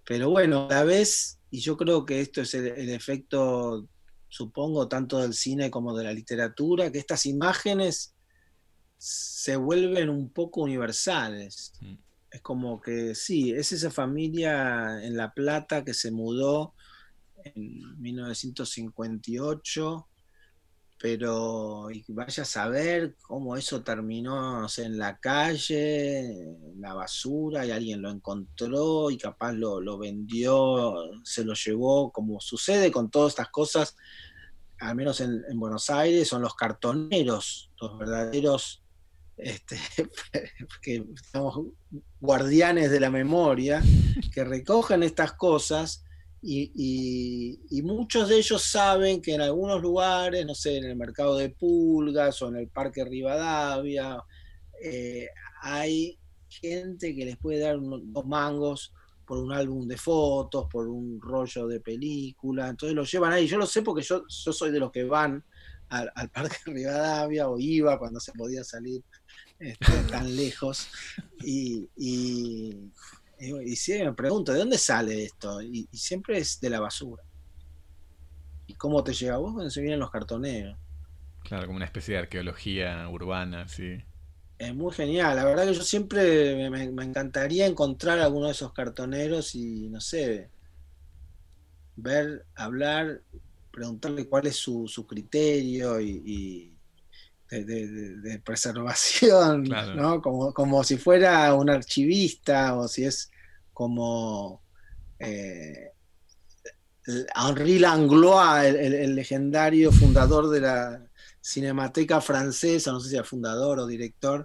pero 0.07 0.29
bueno, 0.29 0.67
a 0.69 0.73
la 0.73 0.83
vez, 0.85 1.39
y 1.51 1.59
yo 1.59 1.75
creo 1.75 2.05
que 2.05 2.21
esto 2.21 2.41
es 2.41 2.53
el, 2.53 2.89
efecto, 2.89 3.89
supongo, 4.29 4.87
tanto 4.87 5.19
del 5.19 5.33
cine 5.33 5.69
como 5.69 5.95
de 5.97 6.05
la 6.05 6.13
literatura, 6.13 6.91
que 6.91 6.99
estas 6.99 7.25
imágenes 7.25 8.15
se 8.97 9.55
vuelven 9.55 10.09
un 10.09 10.29
poco 10.29 10.61
universales. 10.61 11.73
Mm. 11.81 11.95
Es 12.29 12.41
como 12.41 12.81
que 12.81 13.15
sí, 13.15 13.51
es 13.51 13.71
esa 13.71 13.89
familia 13.89 15.03
en 15.03 15.15
La 15.15 15.33
Plata 15.33 15.85
que 15.85 15.93
se 15.93 16.11
mudó 16.11 16.73
en 17.43 18.01
1958, 18.01 20.07
pero 20.99 21.87
vaya 22.09 22.43
a 22.43 22.45
saber 22.45 23.15
cómo 23.21 23.55
eso 23.55 23.83
terminó 23.83 24.65
en 24.77 24.97
la 24.97 25.17
calle, 25.19 26.19
en 26.19 26.81
la 26.81 26.93
basura, 26.93 27.65
y 27.65 27.71
alguien 27.71 28.01
lo 28.01 28.09
encontró 28.09 29.09
y 29.11 29.17
capaz 29.17 29.53
lo, 29.53 29.97
vendió, 29.97 30.95
se 31.23 31.45
lo 31.45 31.53
llevó, 31.53 32.11
como 32.11 32.41
sucede 32.41 32.91
con 32.91 33.09
todas 33.09 33.33
estas 33.33 33.49
cosas, 33.49 33.95
al 34.79 34.95
menos 34.95 35.21
en, 35.21 35.43
en 35.49 35.59
Buenos 35.59 35.89
Aires, 35.89 36.27
son 36.27 36.41
los 36.41 36.55
cartoneros, 36.55 37.71
los 37.79 37.97
verdaderos 37.97 38.83
este, 39.37 39.77
que 40.81 41.05
somos 41.31 41.67
guardianes 42.19 42.89
de 42.91 42.99
la 42.99 43.09
memoria, 43.09 43.81
que 44.33 44.43
recogen 44.43 45.03
estas 45.03 45.33
cosas 45.33 46.03
y, 46.41 47.81
muchos 47.83 48.29
de 48.29 48.37
ellos 48.37 48.61
saben 48.63 49.21
que 49.21 49.33
en 49.33 49.41
algunos 49.41 49.81
lugares, 49.81 50.45
no 50.45 50.55
sé, 50.55 50.77
en 50.77 50.85
el 50.85 50.95
mercado 50.95 51.37
de 51.37 51.49
pulgas 51.49 52.41
o 52.41 52.49
en 52.49 52.57
el 52.57 52.67
parque 52.67 53.03
Rivadavia, 53.03 54.23
eh, 54.81 55.27
hay 55.61 56.17
gente 56.47 57.15
que 57.15 57.25
les 57.25 57.37
puede 57.37 57.59
dar 57.59 57.77
dos 57.79 58.25
mangos 58.25 58.93
por 59.25 59.39
un 59.39 59.51
álbum 59.51 59.87
de 59.87 59.97
fotos, 59.97 60.67
por 60.71 60.87
un 60.87 61.19
rollo 61.19 61.67
de 61.67 61.81
película, 61.81 62.69
entonces 62.69 62.95
lo 62.95 63.03
llevan 63.03 63.33
ahí. 63.33 63.47
Yo 63.47 63.57
lo 63.57 63.65
sé 63.65 63.81
porque 63.81 64.03
yo, 64.03 64.23
yo 64.27 64.53
soy 64.53 64.71
de 64.71 64.79
los 64.79 64.91
que 64.91 65.03
van 65.03 65.43
al, 65.89 66.09
al 66.15 66.29
Parque 66.29 66.57
Rivadavia 66.65 67.49
o 67.49 67.59
iba 67.59 67.99
cuando 67.99 68.19
se 68.19 68.31
podía 68.31 68.63
salir 68.63 69.03
este, 69.59 70.03
tan 70.09 70.35
lejos. 70.35 70.87
Y, 71.43 71.89
y, 71.95 72.91
y, 73.39 73.75
siempre 73.75 74.09
me 74.09 74.13
pregunto, 74.13 74.51
¿de 74.53 74.59
dónde 74.59 74.77
sale 74.77 75.23
esto? 75.23 75.61
Y, 75.61 75.87
siempre 75.93 76.37
es 76.37 76.59
de 76.59 76.69
la 76.69 76.79
basura. 76.79 77.23
¿Y 78.67 78.73
cómo 78.73 79.03
te 79.03 79.13
llega 79.13 79.35
a 79.35 79.37
vos? 79.37 79.53
Cuando 79.53 79.69
se 79.69 79.81
vienen 79.81 79.99
los 79.99 80.11
cartoneros. 80.11 80.77
Claro, 81.43 81.65
como 81.65 81.77
una 81.77 81.85
especie 81.85 82.15
de 82.15 82.21
arqueología 82.21 83.07
urbana, 83.09 83.67
sí. 83.67 83.97
Es 84.57 84.75
muy 84.75 84.91
genial. 84.91 85.35
La 85.35 85.45
verdad 85.45 85.65
que 85.65 85.73
yo 85.73 85.83
siempre 85.83 86.69
me, 86.69 86.83
encantaría 87.03 87.65
encontrar 87.67 88.19
alguno 88.19 88.47
de 88.47 88.51
esos 88.51 88.73
cartoneros 88.73 89.55
y, 89.55 89.87
no 89.89 90.01
sé, 90.01 90.49
ver, 91.95 92.45
hablar, 92.55 93.21
preguntarle 93.71 94.27
cuál 94.27 94.47
es 94.47 94.57
su, 94.57 94.87
su 94.87 95.07
criterio 95.07 96.01
y 96.01 96.76
de, 97.49 98.41
preservación, 98.43 99.63
¿no? 99.95 100.21
Como, 100.21 100.53
como 100.53 100.83
si 100.83 100.97
fuera 100.97 101.53
un 101.53 101.69
archivista 101.69 102.75
o 102.75 102.87
si 102.87 103.05
es 103.05 103.31
como 103.73 104.61
eh, 105.19 105.91
Henri 107.35 107.79
Langlois, 107.79 108.75
el, 108.75 109.15
legendario 109.15 109.91
fundador 109.91 110.49
de 110.49 110.61
la 110.61 111.01
Cinemateca 111.41 112.19
Francesa, 112.19 112.91
no 112.91 112.99
sé 112.99 113.09
si 113.09 113.15
era 113.15 113.23
fundador 113.23 113.79
o 113.79 113.87
director, 113.87 114.43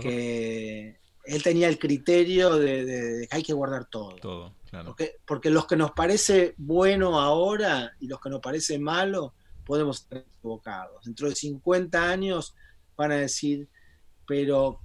que 0.00 0.98
él 1.24 1.42
tenía 1.42 1.68
el 1.68 1.78
criterio 1.78 2.56
de, 2.56 3.26
que 3.30 3.36
hay 3.36 3.42
que 3.42 3.54
guardar 3.54 3.86
todo. 3.86 4.16
Todo, 4.16 4.54
claro. 4.68 4.86
Porque, 4.86 5.16
porque 5.24 5.48
los 5.48 5.66
que 5.66 5.76
nos 5.76 5.92
parece 5.92 6.54
bueno 6.58 7.18
ahora 7.18 7.94
y 8.00 8.08
los 8.08 8.20
que 8.20 8.28
nos 8.28 8.40
parece 8.40 8.78
malo, 8.78 9.32
podemos 9.64 10.02
estar 10.02 10.18
equivocados. 10.18 11.04
Dentro 11.04 11.28
de 11.28 11.34
50 11.34 12.10
años 12.10 12.54
van 12.96 13.12
a 13.12 13.16
decir, 13.16 13.68
pero 14.26 14.80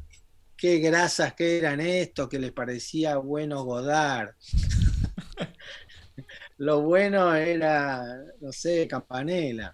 qué 0.58 0.80
grasas 0.80 1.34
que 1.34 1.58
eran 1.58 1.80
estos, 1.80 2.28
que 2.28 2.40
les 2.40 2.52
parecía 2.52 3.18
bueno 3.18 3.64
Godard. 3.64 4.36
Lo 6.58 6.82
bueno 6.82 7.34
era, 7.34 8.04
no 8.42 8.52
sé, 8.52 8.88
Campanela. 8.88 9.74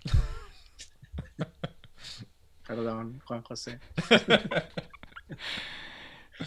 Perdón, 2.67 3.21
Juan 3.25 3.41
José. 3.43 3.79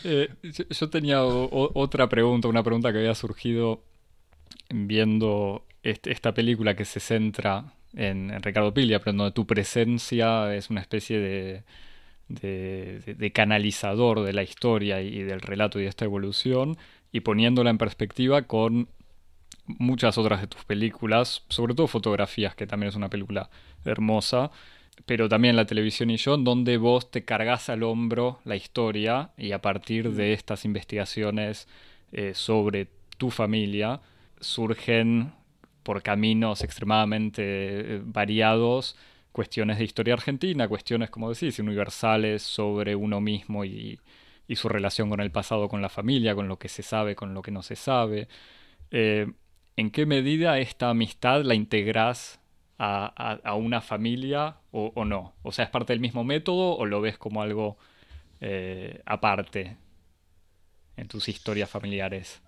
Eh, 0.05 0.29
yo 0.69 0.91
tenía 0.91 1.25
otra 1.25 2.11
pregunta, 2.11 2.47
una 2.47 2.63
pregunta 2.63 2.93
que 2.93 2.99
había 2.99 3.15
surgido 3.15 3.83
viendo 4.69 5.65
esta 5.83 6.35
película 6.35 6.77
que 6.77 6.85
se 6.85 7.01
centra 7.01 7.73
en, 7.99 8.43
Ricardo 8.43 8.73
Piglia, 8.73 9.01
pero 9.01 9.17
donde 9.17 9.33
tu 9.33 9.47
presencia 9.47 10.55
es 10.55 10.71
una 10.71 10.81
especie 10.81 11.19
de, 11.19 11.65
de, 12.29 13.33
canalizador 13.33 14.23
de 14.23 14.33
la 14.33 14.43
historia 14.43 15.03
y 15.03 15.23
del 15.23 15.41
relato 15.41 15.79
y 15.79 15.83
de 15.83 15.89
esta 15.89 16.05
evolución, 16.05 16.79
y 17.13 17.21
poniéndola 17.21 17.71
en 17.71 17.79
perspectiva 17.79 18.43
con 18.43 18.89
muchas 19.67 20.17
otras 20.17 20.41
de 20.41 20.47
tus 20.47 20.65
películas, 20.65 21.45
sobre 21.49 21.75
todo 21.75 21.89
fotografías, 21.89 22.55
que 22.55 22.67
también 22.67 22.89
es 22.89 22.97
una 22.97 23.11
película 23.11 23.51
hermosa, 23.85 24.51
pero 25.05 25.29
también 25.29 25.57
la 25.57 25.67
televisión 25.67 26.11
y 26.11 26.17
yo, 26.17 26.37
donde 26.37 26.77
vos 26.77 27.11
te 27.11 27.25
cargas 27.25 27.69
al 27.69 27.83
hombro 27.83 28.41
la 28.45 28.57
historia 28.57 29.31
y 29.37 29.53
a 29.53 29.61
partir 29.61 30.13
de 30.13 30.33
estas 30.33 30.65
investigaciones 30.65 31.69
eh, 32.13 32.33
sobre 32.35 32.89
tu 33.17 33.31
familia 33.31 34.01
surgen 34.41 35.33
por 35.89 36.03
caminos 36.03 36.63
extremadamente 36.63 37.43
eh, 37.47 38.03
variados 38.05 38.95
cuestiones 39.33 39.79
de 39.79 39.85
historia 39.85 40.13
argentina, 40.13 40.69
cuestiones, 40.69 41.09
como 41.09 41.31
decís, 41.33 41.59
universales 41.61 42.43
sobre 42.43 42.95
uno 42.95 43.23
mismo 43.23 43.65
y, 43.65 43.99
su 44.55 44.69
relación 44.69 45.09
con 45.09 45.21
el 45.21 45.31
pasado, 45.31 45.67
con 45.67 45.81
la 45.81 45.89
familia, 45.89 46.35
con 46.35 46.47
lo 46.47 46.59
que 46.59 46.69
se 46.69 46.83
sabe, 46.83 47.17
con 47.17 47.33
lo 47.33 47.41
que 47.41 47.53
no 47.53 47.63
se 47.63 47.75
sabe. 47.75 48.29
Eh, 48.91 49.33
¿En 49.77 49.91
qué 49.91 50.05
medida 50.05 50.59
esta 50.59 50.91
amistad 50.91 51.41
la 51.43 51.55
integras 51.55 52.39
a, 52.79 53.55
una 53.55 53.81
familia 53.81 54.59
o, 54.71 55.07
no? 55.07 55.37
O 55.43 55.53
sea, 55.53 55.65
¿es 55.65 55.71
parte 55.71 55.95
del 55.95 56.01
mismo 56.01 56.23
método 56.23 56.77
o 56.77 56.85
lo 56.85 57.01
ves 57.01 57.17
como 57.17 57.41
algo 57.41 57.79
eh, 58.43 59.01
aparte 59.07 59.79
en 60.99 61.09
tus 61.09 61.31
historias 61.31 61.71
familiares? 61.71 62.43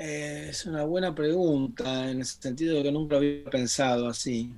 Es 0.00 0.64
una 0.64 0.84
buena 0.84 1.12
pregunta, 1.12 2.08
en 2.08 2.20
el 2.20 2.24
sentido 2.24 2.76
de 2.76 2.84
que 2.84 2.92
nunca 2.92 3.16
había 3.16 3.44
pensado 3.50 4.06
así. 4.06 4.54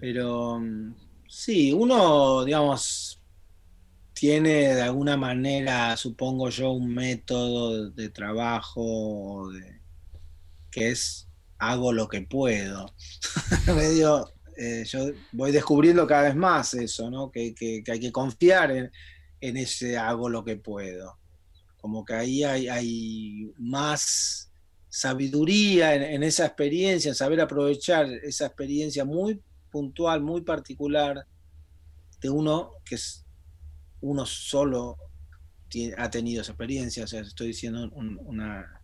Pero 0.00 0.58
mm, 0.58 0.94
sí, 1.28 1.72
uno, 1.72 2.44
digamos, 2.44 3.20
tiene 4.12 4.74
de 4.74 4.82
alguna 4.82 5.16
manera, 5.16 5.96
supongo 5.96 6.48
yo, 6.48 6.72
un 6.72 6.92
método 6.92 7.90
de 7.90 8.08
trabajo 8.08 9.48
que 10.68 10.90
es 10.90 11.28
hago 11.58 11.92
lo 11.92 12.08
que 12.08 12.22
puedo. 12.22 12.92
Medio, 13.68 14.32
eh, 14.56 14.82
yo 14.84 15.12
voy 15.30 15.52
descubriendo 15.52 16.08
cada 16.08 16.22
vez 16.22 16.34
más 16.34 16.74
eso, 16.74 17.08
¿no? 17.08 17.30
Que, 17.30 17.54
hay 17.88 18.00
que 18.00 18.10
confiar 18.10 18.72
en, 18.72 19.56
ese 19.56 19.96
hago 19.96 20.28
lo 20.28 20.44
que 20.44 20.56
puedo. 20.56 21.21
Como 21.82 22.02
que 22.02 22.14
ahí 22.14 22.42
hay, 22.42 23.52
más 23.58 24.50
sabiduría 24.88 25.94
en, 25.94 26.22
esa 26.22 26.46
experiencia, 26.46 27.10
en 27.10 27.14
saber 27.14 27.42
aprovechar 27.42 28.10
esa 28.10 28.46
experiencia 28.46 29.04
muy 29.04 29.42
puntual, 29.70 30.22
muy 30.22 30.40
particular 30.40 31.26
de 32.22 32.30
uno 32.30 32.72
que 32.84 32.94
es 32.94 33.26
uno 34.00 34.24
solo 34.24 34.96
ha 35.96 36.10
tenido 36.10 36.42
esa 36.42 36.52
experiencia, 36.52 37.04
o 37.04 37.06
sea, 37.06 37.20
estoy 37.20 37.48
diciendo 37.48 37.90
una 37.94 38.82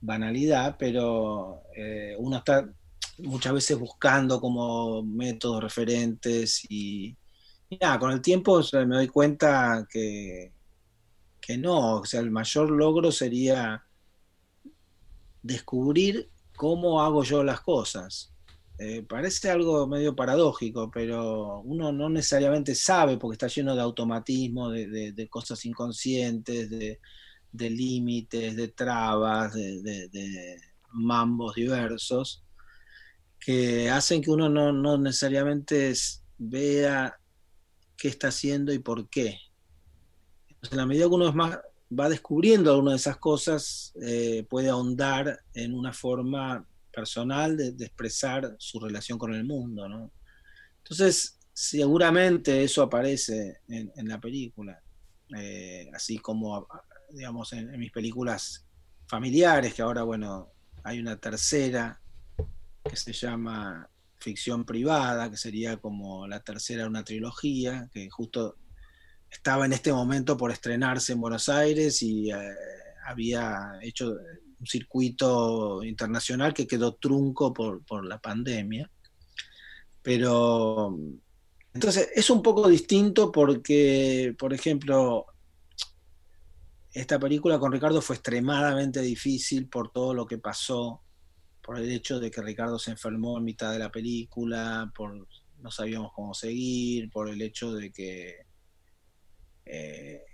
banalidad, 0.00 0.76
pero 0.78 1.62
eh, 1.76 2.16
uno 2.18 2.38
está 2.38 2.68
muchas 3.18 3.52
veces 3.52 3.78
buscando 3.78 4.40
como 4.40 5.02
métodos 5.02 5.62
referentes 5.62 6.66
y, 6.68 7.16
nada, 7.80 7.98
con 7.98 8.10
el 8.10 8.20
tiempo 8.20 8.60
me 8.72 8.96
doy 8.96 9.08
cuenta 9.08 9.86
que, 9.88 10.52
que 11.42 11.58
no, 11.58 11.96
o 11.96 12.06
sea, 12.06 12.20
el 12.20 12.30
mayor 12.30 12.70
logro 12.70 13.12
sería 13.12 13.84
descubrir 15.42 16.30
cómo 16.56 17.02
hago 17.02 17.24
yo 17.24 17.42
las 17.42 17.60
cosas. 17.60 18.32
Eh, 18.78 19.02
parece 19.02 19.50
algo 19.50 19.86
medio 19.86 20.16
paradójico, 20.16 20.90
pero 20.90 21.60
uno 21.60 21.92
no 21.92 22.08
necesariamente 22.08 22.74
sabe 22.74 23.18
porque 23.18 23.34
está 23.34 23.48
lleno 23.48 23.74
de 23.74 23.82
automatismo, 23.82 24.70
de, 24.70 25.28
cosas 25.28 25.64
inconscientes, 25.66 26.70
de, 26.70 27.70
límites, 27.70 28.56
de 28.56 28.68
trabas, 28.68 29.52
de, 29.54 30.56
mambos 30.92 31.54
diversos, 31.54 32.44
que 33.38 33.90
hacen 33.90 34.22
que 34.22 34.30
uno 34.30 34.48
no, 34.48 34.98
necesariamente 34.98 35.92
vea 36.38 37.16
qué 37.96 38.08
está 38.08 38.28
haciendo 38.28 38.72
y 38.72 38.78
por 38.78 39.08
qué. 39.08 39.38
En 40.70 40.76
la 40.76 40.86
medida 40.86 41.08
que 41.08 41.14
uno 41.14 41.32
más, 41.32 41.58
va 41.98 42.08
descubriendo 42.08 42.70
alguna 42.70 42.92
de 42.92 42.96
esas 42.96 43.18
cosas, 43.18 43.92
eh, 44.00 44.46
puede 44.48 44.68
ahondar 44.68 45.40
en 45.54 45.74
una 45.74 45.92
forma 45.92 46.64
personal 46.92 47.56
de, 47.56 47.84
expresar 47.84 48.54
su 48.58 48.80
relación 48.80 49.18
con 49.18 49.34
el 49.34 49.44
mundo, 49.44 49.88
¿no? 49.88 50.12
Entonces, 50.78 51.38
seguramente 51.52 52.62
eso 52.62 52.82
aparece 52.82 53.60
en, 53.68 54.08
la 54.08 54.20
película, 54.20 54.80
eh, 55.36 55.90
así 55.94 56.18
como, 56.18 56.66
digamos, 57.10 57.52
en, 57.52 57.78
mis 57.78 57.92
películas 57.92 58.66
familiares, 59.06 59.74
que 59.74 59.82
ahora, 59.82 60.02
bueno, 60.02 60.50
hay 60.82 60.98
una 60.98 61.16
tercera 61.16 62.00
que 62.88 62.96
se 62.96 63.12
llama 63.12 63.88
Ficción 64.18 64.64
Privada, 64.64 65.30
que 65.30 65.36
sería 65.36 65.76
como 65.76 66.26
la 66.26 66.40
tercera 66.40 66.82
de 66.82 66.88
una 66.88 67.04
trilogía, 67.04 67.88
que 67.92 68.10
justo 68.10 68.56
estaba 69.32 69.64
en 69.64 69.72
este 69.72 69.92
momento 69.92 70.36
por 70.36 70.52
estrenarse 70.52 71.14
en 71.14 71.20
Buenos 71.20 71.48
Aires 71.48 72.02
y 72.02 72.30
eh, 72.30 72.36
había 73.06 73.78
hecho 73.80 74.14
un 74.60 74.66
circuito 74.66 75.82
internacional 75.82 76.52
que 76.52 76.66
quedó 76.66 76.94
trunco 76.94 77.52
por, 77.52 78.04
la 78.04 78.18
pandemia. 78.18 78.90
Pero 80.02 80.96
entonces 81.72 82.10
es 82.14 82.28
un 82.28 82.42
poco 82.42 82.68
distinto 82.68 83.32
porque, 83.32 84.34
por 84.38 84.52
ejemplo, 84.52 85.26
esta 86.92 87.18
película 87.18 87.58
con 87.58 87.72
Ricardo 87.72 88.02
fue 88.02 88.16
extremadamente 88.16 89.00
difícil 89.00 89.66
por 89.68 89.90
todo 89.90 90.12
lo 90.12 90.26
que 90.26 90.38
pasó, 90.38 91.00
por 91.62 91.78
el 91.78 91.90
hecho 91.90 92.20
de 92.20 92.30
que 92.30 92.42
Ricardo 92.42 92.78
se 92.78 92.90
enfermó 92.90 93.38
en 93.38 93.44
mitad 93.44 93.72
de 93.72 93.78
la 93.78 93.90
película, 93.90 94.92
por 94.94 95.26
no 95.58 95.70
sabíamos 95.70 96.12
cómo 96.12 96.34
seguir, 96.34 97.08
por 97.10 97.30
el 97.30 97.40
hecho 97.40 97.72
de 97.72 97.90
que 97.90 98.51
eh, 99.64 100.24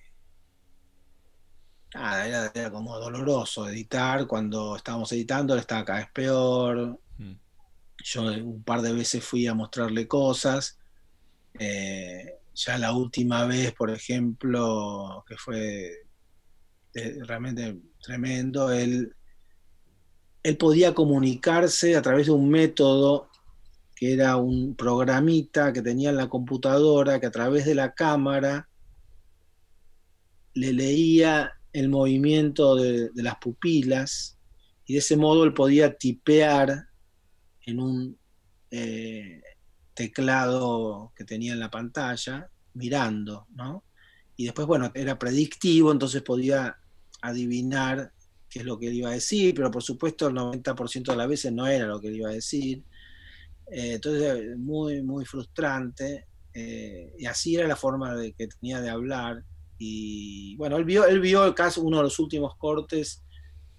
nada, 1.95 2.51
era, 2.55 2.71
como 2.71 2.99
doloroso 2.99 3.69
editar. 3.69 4.27
Cuando 4.27 4.77
estábamos 4.77 5.13
editando, 5.13 5.55
él 5.55 5.61
estaba 5.61 5.85
cada 5.85 5.99
vez 6.01 6.09
peor. 6.13 6.99
Mm. 7.19 7.35
Yo 8.05 8.23
un 8.23 8.63
par 8.63 8.83
de 8.83 8.93
veces 8.93 9.25
fui 9.25 9.47
a 9.47 9.55
mostrarle 9.55 10.07
cosas. 10.07 10.79
Eh, 11.59 12.35
ya 12.55 12.79
la 12.79 12.93
última 12.93 13.47
vez, 13.47 13.73
por 13.73 13.91
ejemplo, 13.91 15.25
que 15.29 15.37
fue 15.37 15.93
eh, 16.95 17.19
realmente 17.25 17.79
tremendo, 18.01 18.71
él, 18.73 19.15
él 20.43 20.57
podía 20.57 20.95
comunicarse 20.95 21.97
a 21.97 22.03
través 22.03 22.27
de 22.27 22.33
un 22.33 22.49
método 22.49 23.29
que 23.95 24.13
era 24.13 24.37
un 24.37 24.77
programita 24.77 25.73
que 25.73 25.83
tenía 25.83 26.11
en 26.11 26.17
la 26.17 26.29
computadora, 26.29 27.19
que 27.19 27.27
a 27.27 27.33
través 27.33 27.65
de 27.65 27.75
la 27.75 27.95
cámara 27.95 28.69
le 30.59 30.73
leía 30.73 31.53
el 31.73 31.89
movimiento 31.89 32.75
de, 32.75 33.11
las 33.15 33.37
pupilas 33.37 34.39
y 34.85 34.95
de 34.95 34.99
ese 34.99 35.17
modo 35.17 35.45
él 35.45 35.55
podía 35.55 35.97
tipear 35.97 36.89
en 37.67 37.81
un 37.81 38.19
eh, 38.71 39.43
teclado 39.95 41.13
que 41.15 41.25
tenía 41.25 41.53
en 41.53 41.61
la 41.61 41.71
pantalla 41.71 42.51
mirando, 42.75 43.47
¿no? 43.55 43.85
Y 44.37 44.45
después, 44.45 44.67
bueno, 44.67 44.91
era 44.95 45.19
predictivo, 45.19 45.91
entonces 45.93 46.23
podía 46.23 46.77
adivinar 47.23 48.13
qué 48.49 48.61
es 48.61 48.65
lo 48.65 48.79
que 48.79 48.89
él 48.89 48.95
iba 48.95 49.11
a 49.11 49.15
decir, 49.15 49.55
pero 49.55 49.71
por 49.71 49.83
supuesto 49.83 50.29
el 50.29 50.35
90% 50.35 51.11
de 51.11 51.17
las 51.17 51.29
veces 51.29 51.53
no 51.53 51.67
era 51.67 51.87
lo 51.87 52.01
que 52.01 52.09
él 52.09 52.17
iba 52.17 52.31
a 52.31 52.35
decir. 52.35 52.85
Eh, 53.71 53.95
entonces, 53.95 54.57
muy, 54.57 55.03
muy 55.03 55.25
frustrante. 55.25 56.27
Eh, 56.55 57.15
y 57.19 57.27
así 57.27 57.57
era 57.57 57.69
la 57.69 57.77
forma 57.77 58.15
de, 58.15 58.33
que 58.33 58.49
tenía 58.49 58.81
de 58.81 58.91
hablar. 58.91 59.45
Y 59.79 60.57
bueno, 60.57 60.77
él 60.77 60.85
vio, 60.85 61.07
él 61.07 61.21
vio 61.21 61.45
el 61.45 61.55
caso, 61.55 61.83
uno 61.83 61.99
de 61.99 62.03
los 62.05 62.19
últimos 62.19 62.57
cortes 62.57 63.23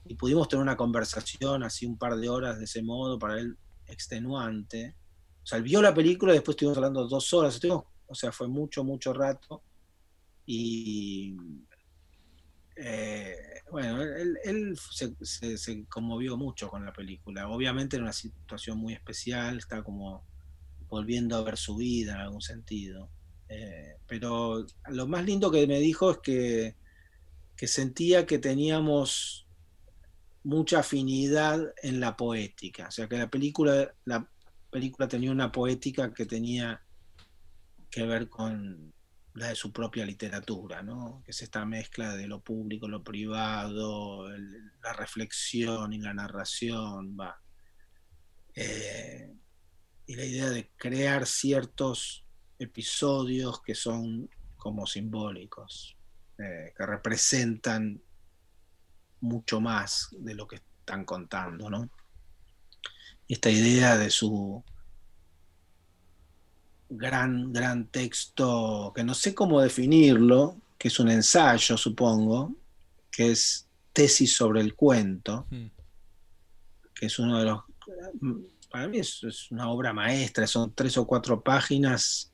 y 0.05 0.15
pudimos 0.15 0.47
tener 0.47 0.63
una 0.63 0.77
conversación 0.77 1.63
así 1.63 1.85
un 1.85 1.97
par 1.97 2.15
de 2.15 2.29
horas 2.29 2.57
de 2.57 2.65
ese 2.65 2.81
modo, 2.81 3.19
para 3.19 3.39
él 3.39 3.57
extenuante. 3.85 4.95
O 5.43 5.45
sea, 5.45 5.57
él 5.57 5.63
vio 5.63 5.81
la 5.81 5.93
película 5.93 6.31
y 6.31 6.35
después 6.35 6.53
estuvimos 6.53 6.77
hablando 6.77 7.07
dos 7.07 7.33
horas, 7.33 7.59
o 8.07 8.15
sea, 8.15 8.31
fue 8.31 8.47
mucho, 8.47 8.83
mucho 8.83 9.13
rato. 9.13 9.61
Y 10.45 11.37
eh, 12.75 13.35
bueno, 13.71 14.01
él, 14.01 14.77
se, 15.21 15.85
conmovió 15.87 16.37
mucho 16.37 16.69
con 16.69 16.85
la 16.85 16.93
película. 16.93 17.49
Obviamente 17.49 17.97
en 17.97 18.03
una 18.03 18.13
situación 18.13 18.77
muy 18.79 18.93
especial, 18.93 19.57
está 19.57 19.83
como 19.83 20.23
volviendo 20.87 21.35
a 21.35 21.43
ver 21.43 21.57
su 21.57 21.75
vida 21.75 22.13
en 22.13 22.21
algún 22.21 22.41
sentido. 22.41 23.09
Eh, 23.49 23.97
pero 24.07 24.65
lo 24.89 25.07
más 25.07 25.25
lindo 25.25 25.51
que 25.51 25.67
me 25.67 25.79
dijo 25.79 26.11
es 26.11 26.17
que, 26.19 26.75
que 27.57 27.67
sentía 27.67 28.25
que 28.25 28.39
teníamos 28.39 29.47
mucha 30.43 30.79
afinidad 30.79 31.73
en 31.81 31.99
la 31.99 32.15
poética. 32.15 32.87
O 32.87 32.91
sea 32.91 33.07
que 33.07 33.17
la 33.17 33.29
película, 33.29 33.93
la 34.05 34.29
película 34.71 35.07
tenía 35.07 35.31
una 35.31 35.51
poética 35.51 36.13
que 36.13 36.25
tenía 36.25 36.81
que 37.89 38.03
ver 38.05 38.29
con 38.29 38.93
la 39.33 39.49
de 39.49 39.55
su 39.55 39.71
propia 39.71 40.05
literatura, 40.05 40.81
¿no? 40.81 41.21
que 41.23 41.31
es 41.31 41.41
esta 41.41 41.65
mezcla 41.65 42.15
de 42.15 42.27
lo 42.27 42.41
público, 42.41 42.87
lo 42.87 43.03
privado, 43.03 44.27
la 44.29 44.93
reflexión 44.93 45.93
y 45.93 45.99
la 45.99 46.13
narración, 46.13 47.15
va. 47.19 47.39
Eh, 48.55 49.33
y 50.07 50.15
la 50.15 50.25
idea 50.25 50.49
de 50.49 50.71
crear 50.75 51.25
ciertos 51.25 52.25
episodios 52.59 53.61
que 53.61 53.73
son 53.73 54.29
como 54.57 54.85
simbólicos, 54.85 55.95
eh, 56.37 56.73
que 56.77 56.85
representan 56.85 58.01
mucho 59.21 59.59
más 59.59 60.09
de 60.11 60.35
lo 60.35 60.47
que 60.47 60.57
están 60.57 61.05
contando, 61.05 61.69
¿no? 61.69 61.89
esta 63.29 63.51
idea 63.51 63.95
de 63.95 64.09
su 64.09 64.63
gran, 66.89 67.53
gran 67.53 67.87
texto, 67.87 68.91
que 68.95 69.03
no 69.03 69.13
sé 69.13 69.35
cómo 69.35 69.61
definirlo, 69.61 70.59
que 70.77 70.87
es 70.87 70.99
un 70.99 71.09
ensayo, 71.09 71.77
supongo, 71.77 72.55
que 73.11 73.31
es 73.31 73.67
Tesis 73.93 74.35
sobre 74.35 74.61
el 74.61 74.75
cuento, 74.75 75.45
hmm. 75.51 75.67
que 76.95 77.05
es 77.05 77.19
uno 77.19 77.39
de 77.39 77.45
los... 77.45 77.61
Para 78.71 78.87
mí 78.87 78.99
es, 78.99 79.23
una 79.51 79.69
obra 79.69 79.93
maestra, 79.93 80.47
son 80.47 80.73
tres 80.73 80.97
o 80.97 81.05
cuatro 81.05 81.41
páginas, 81.41 82.31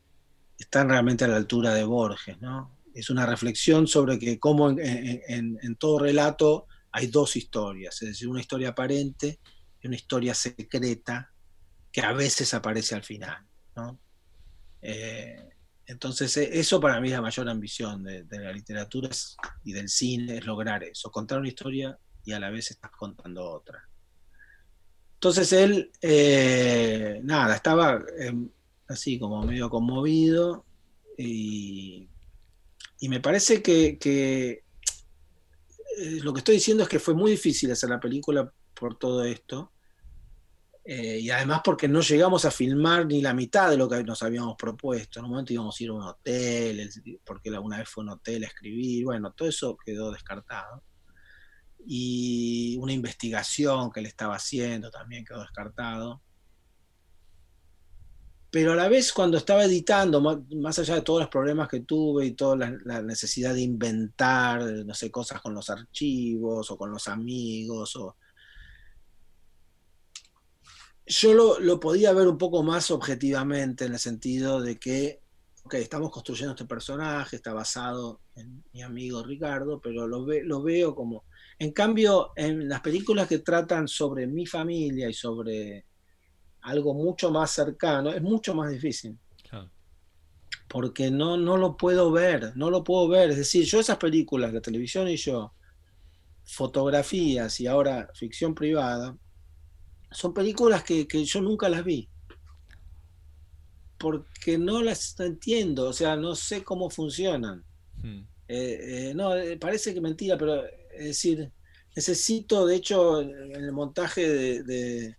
están 0.57 0.89
realmente 0.89 1.25
a 1.25 1.27
la 1.27 1.37
altura 1.37 1.73
de 1.73 1.83
Borges, 1.83 2.39
¿no? 2.41 2.77
Es 2.93 3.09
una 3.09 3.25
reflexión 3.25 3.87
sobre 3.87 4.17
que 4.17 4.39
cómo 4.39 4.69
en 4.69 5.75
todo 5.77 5.99
relato 5.99 6.67
hay 6.95 7.07
dos 7.07 7.35
historias, 7.35 8.01
es 8.01 8.07
decir, 8.07 8.29
una 8.29 8.39
historia 8.39 8.69
aparente 8.69 9.39
y 9.81 9.87
una 9.87 9.97
historia 9.97 10.33
secreta 10.33 11.29
que 11.91 12.01
a 12.01 12.13
veces 12.13 12.53
aparece 12.53 12.95
al 12.95 13.03
final. 13.03 13.45
Eh, 14.81 15.49
entonces, 15.87 16.37
e, 16.37 16.57
eso 16.57 16.79
para 16.79 17.01
mí 17.01 17.07
es 17.07 17.13
la 17.13 17.21
mayor 17.21 17.49
ambición 17.49 18.01
de, 18.01 18.25
la 18.29 18.53
literatura 18.53 19.09
y 19.65 19.73
del 19.73 19.89
cine, 19.89 20.37
es 20.37 20.45
lograr 20.45 20.83
eso, 20.83 21.11
contar 21.11 21.39
una 21.39 21.49
historia 21.49 21.97
y 22.23 22.31
a 22.31 22.39
la 22.39 22.49
vez 22.49 22.71
estás 22.71 22.91
contando 22.91 23.43
otra. 23.43 23.83
Entonces 25.15 25.51
él, 25.51 25.91
eh, 26.01 27.19
nada, 27.23 27.55
estaba 27.55 28.01
em, 28.19 28.49
así 28.87 29.19
como 29.19 29.43
medio 29.43 29.69
conmovido 29.69 30.65
y, 31.17 32.09
me 33.07 33.19
parece 33.19 33.61
que 33.61 33.99
eh, 35.97 36.19
lo 36.21 36.33
que 36.33 36.39
estoy 36.39 36.55
diciendo 36.55 36.83
es 36.83 36.89
que 36.89 36.99
fue 36.99 37.13
muy 37.13 37.31
difícil 37.31 37.71
hacer 37.71 37.89
la 37.89 37.99
película 37.99 38.51
por 38.73 38.97
todo 38.97 39.23
esto. 39.23 39.71
Eh, 40.83 41.19
y 41.19 41.29
además 41.31 41.61
porque 41.63 41.87
no 41.87 42.01
llegamos 42.01 42.45
a 42.45 42.51
filmar 42.51 43.07
ni 43.07 43.19
la 43.19 43.33
mitad 43.33 43.71
de 43.71 43.77
lo 43.77 43.89
que 43.89 44.03
nos 44.03 44.21
habíamos 44.21 44.55
propuesto. 44.57 45.19
En 45.19 45.25
un 45.25 45.31
momento 45.31 45.53
íbamos 45.53 45.79
a 45.79 45.83
ir 45.83 45.89
a 45.89 45.93
un 45.93 46.03
hotel, 46.03 46.89
porque 47.23 47.49
alguna 47.49 47.77
vez 47.79 47.89
fue 47.89 48.03
un 48.03 48.11
hotel 48.11 48.43
a 48.43 48.47
escribir, 48.47 49.05
bueno, 49.05 49.33
todo 49.33 49.47
eso 49.47 49.77
quedó 49.83 50.11
descartado. 50.11 50.83
Y 51.87 52.77
una 52.79 52.93
investigación 52.93 53.91
que 53.91 54.01
él 54.01 54.05
estaba 54.07 54.35
haciendo 54.35 54.91
también 54.91 55.23
quedó 55.23 55.41
descartado 55.41 56.21
pero 58.55 58.71
a 58.71 58.75
la 58.77 58.87
vez 58.87 59.11
cuando 59.11 59.35
estaba 59.35 59.65
editando, 59.65 60.21
más, 60.21 60.79
allá 60.79 60.95
de 60.95 61.01
todos 61.01 61.19
los 61.19 61.29
problemas 61.29 61.67
que 61.67 61.81
tuve 61.81 62.27
y 62.27 62.31
toda 62.35 62.55
la, 62.85 63.01
necesidad 63.01 63.53
de 63.53 63.59
inventar, 63.59 64.63
no 64.63 64.93
sé, 64.93 65.11
cosas 65.11 65.41
con 65.41 65.53
los 65.53 65.69
archivos 65.69 66.71
o 66.71 66.77
con 66.77 66.89
los 66.89 67.09
amigos, 67.09 67.97
o... 67.97 68.15
yo 71.05 71.59
lo, 71.59 71.79
podía 71.81 72.13
ver 72.13 72.29
un 72.29 72.37
poco 72.37 72.63
más 72.63 72.91
objetivamente 72.91 73.83
en 73.83 73.91
el 73.91 73.99
sentido 73.99 74.61
de 74.61 74.79
que, 74.79 75.21
ok, 75.65 75.73
estamos 75.73 76.09
construyendo 76.09 76.53
este 76.53 76.63
personaje, 76.63 77.35
está 77.35 77.51
basado 77.51 78.21
en 78.37 78.63
mi 78.71 78.81
amigo 78.83 79.21
Ricardo, 79.21 79.81
pero 79.81 80.07
lo, 80.07 80.25
lo 80.25 80.63
veo 80.63 80.95
como... 80.95 81.25
En 81.59 81.73
cambio, 81.73 82.31
en 82.37 82.69
las 82.69 82.79
películas 82.79 83.27
que 83.27 83.39
tratan 83.39 83.89
sobre 83.89 84.27
mi 84.27 84.45
familia 84.45 85.09
y 85.09 85.13
sobre 85.13 85.83
algo 86.65 86.95
mucho 86.95 87.29
más 87.31 87.51
cercano, 87.51 88.11
es 88.11 88.21
mucho 88.21 88.53
más 88.55 88.71
difícil. 88.71 89.17
Porque 90.67 91.11
no, 91.11 91.37
no 91.37 91.57
lo 91.57 91.77
puedo 91.77 92.11
ver, 92.11 92.57
no 92.57 92.71
lo 92.71 92.83
puedo 92.83 93.07
ver. 93.07 93.29
Es 93.29 93.37
decir, 93.37 93.65
yo 93.65 93.79
esas 93.79 93.97
películas, 93.97 94.51
la 94.51 94.61
televisión 94.61 95.07
y 95.07 95.15
yo, 95.15 95.53
fotografías 96.43 97.59
y 97.59 97.67
ahora 97.67 98.09
ficción 98.15 98.55
privada, 98.55 99.15
son 100.11 100.33
películas 100.33 100.83
que, 100.83 101.05
yo 101.05 101.41
nunca 101.41 101.69
las 101.69 101.83
vi. 101.83 102.09
Porque 103.99 104.57
no 104.57 104.81
las 104.81 105.17
entiendo, 105.19 105.89
o 105.89 105.93
sea, 105.93 106.15
no 106.15 106.35
sé 106.35 106.63
cómo 106.63 106.89
funcionan. 106.89 107.63
Hmm. 108.01 108.25
Eh, 108.47 109.09
eh, 109.09 109.13
no, 109.15 109.35
eh, 109.35 109.57
parece 109.57 109.93
que 109.93 110.01
mentira, 110.01 110.35
pero 110.35 110.65
es 110.65 111.05
decir, 111.05 111.51
necesito, 111.95 112.65
de 112.65 112.75
hecho, 112.75 113.21
en 113.21 113.55
el 113.55 113.71
montaje 113.71 114.63
de 114.63 115.15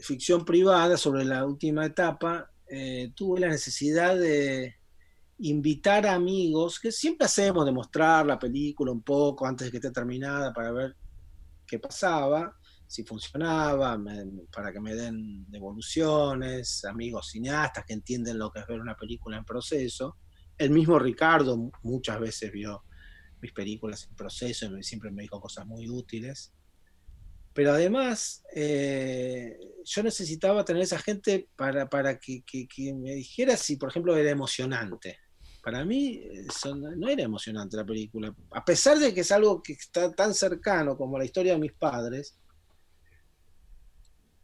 ficción 0.00 0.44
privada 0.44 0.96
sobre 0.96 1.24
la 1.24 1.44
última 1.44 1.86
etapa, 1.86 2.50
eh, 2.68 3.12
tuve 3.14 3.40
la 3.40 3.48
necesidad 3.48 4.16
de 4.16 4.76
invitar 5.38 6.06
a 6.06 6.14
amigos, 6.14 6.78
que 6.78 6.92
siempre 6.92 7.26
hacemos 7.26 7.64
de 7.64 7.72
mostrar 7.72 8.26
la 8.26 8.38
película 8.38 8.92
un 8.92 9.02
poco 9.02 9.46
antes 9.46 9.66
de 9.66 9.70
que 9.70 9.76
esté 9.78 9.90
terminada 9.90 10.52
para 10.52 10.70
ver 10.70 10.96
qué 11.66 11.78
pasaba, 11.78 12.56
si 12.86 13.04
funcionaba, 13.04 13.98
para 14.52 14.72
que 14.72 14.80
me 14.80 14.94
den 14.94 15.48
devoluciones, 15.48 16.84
amigos 16.84 17.30
cineastas 17.30 17.84
que 17.84 17.92
entienden 17.92 18.38
lo 18.38 18.50
que 18.50 18.60
es 18.60 18.66
ver 18.66 18.80
una 18.80 18.96
película 18.96 19.36
en 19.36 19.44
proceso. 19.44 20.16
El 20.58 20.70
mismo 20.70 20.98
Ricardo 20.98 21.70
muchas 21.82 22.20
veces 22.20 22.52
vio 22.52 22.82
mis 23.40 23.52
películas 23.52 24.06
en 24.08 24.16
proceso 24.16 24.76
y 24.76 24.82
siempre 24.82 25.10
me 25.10 25.22
dijo 25.22 25.40
cosas 25.40 25.66
muy 25.66 25.88
útiles. 25.88 26.52
Pero 27.60 27.72
además, 27.72 28.42
eh, 28.54 29.60
yo 29.84 30.02
necesitaba 30.02 30.64
tener 30.64 30.80
esa 30.80 30.98
gente 30.98 31.50
para, 31.56 31.90
para 31.90 32.18
que, 32.18 32.42
me 32.94 33.16
dijera 33.16 33.54
si, 33.54 33.76
por 33.76 33.90
ejemplo, 33.90 34.16
era 34.16 34.30
emocionante. 34.30 35.18
Para 35.62 35.84
mí 35.84 36.22
no 36.96 37.06
era 37.06 37.22
emocionante 37.22 37.76
la 37.76 37.84
película. 37.84 38.34
A 38.52 38.64
pesar 38.64 38.98
de 38.98 39.12
que 39.12 39.20
es 39.20 39.30
algo 39.30 39.62
que 39.62 39.74
está 39.74 40.10
tan 40.10 40.32
cercano 40.32 40.96
como 40.96 41.18
la 41.18 41.26
historia 41.26 41.52
de 41.52 41.58
mis 41.58 41.74
padres, 41.74 42.38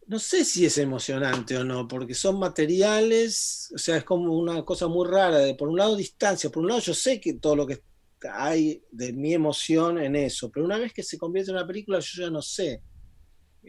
no 0.06 0.18
sé 0.18 0.44
si 0.44 0.66
es 0.66 0.76
emocionante 0.76 1.56
o 1.56 1.64
no, 1.64 1.88
porque 1.88 2.12
son 2.12 2.38
materiales, 2.38 3.72
o 3.74 3.78
sea, 3.78 3.96
es 3.96 4.04
como 4.04 4.38
una 4.38 4.62
cosa 4.62 4.88
muy 4.88 5.08
rara, 5.08 5.38
de 5.38 5.54
por 5.54 5.70
un 5.70 5.78
lado 5.78 5.96
distancia, 5.96 6.50
por 6.50 6.62
un 6.62 6.68
lado 6.68 6.80
yo 6.82 6.92
sé 6.92 7.18
que 7.18 7.32
todo 7.32 7.56
lo 7.56 7.66
que 7.66 7.80
hay 8.30 8.84
de 8.90 9.14
mi 9.14 9.32
emoción 9.32 9.96
en 9.96 10.16
eso, 10.16 10.50
pero 10.50 10.66
una 10.66 10.76
vez 10.76 10.92
que 10.92 11.02
se 11.02 11.16
convierte 11.16 11.50
en 11.50 11.56
una 11.56 11.66
película 11.66 11.98
yo 11.98 12.22
ya 12.22 12.28
no 12.28 12.42
sé 12.42 12.82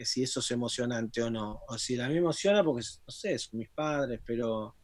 si 0.06 0.24
eso 0.24 0.40
es 0.40 0.52
emocionante 0.52 1.22
o 1.22 1.30
no. 1.30 1.62
O 1.68 1.78
si 1.78 2.00
a 2.00 2.08
mí 2.08 2.16
me 2.16 2.20
emociona 2.20 2.64
porque, 2.64 2.86
no 3.06 3.12
sé, 3.12 3.38
son 3.38 3.60
mis 3.60 3.70
padres, 3.70 4.22
pero 4.26 4.76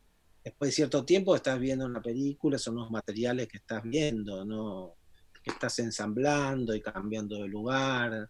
después 0.44 0.70
de 0.70 0.76
cierto 0.76 1.06
tiempo 1.06 1.36
estás 1.36 1.60
viendo 1.60 1.86
una 1.86 2.02
película, 2.02 2.58
son 2.58 2.76
los 2.76 2.92
materiales 2.92 3.48
que 3.48 3.58
estás 3.58 3.84
viendo, 3.84 4.44
¿no? 4.46 4.96
Que 5.44 5.52
estás 5.52 5.80
ensamblando 5.80 6.76
y 6.76 6.82
cambiando 6.82 7.42
de 7.42 7.48
lugar. 7.48 8.30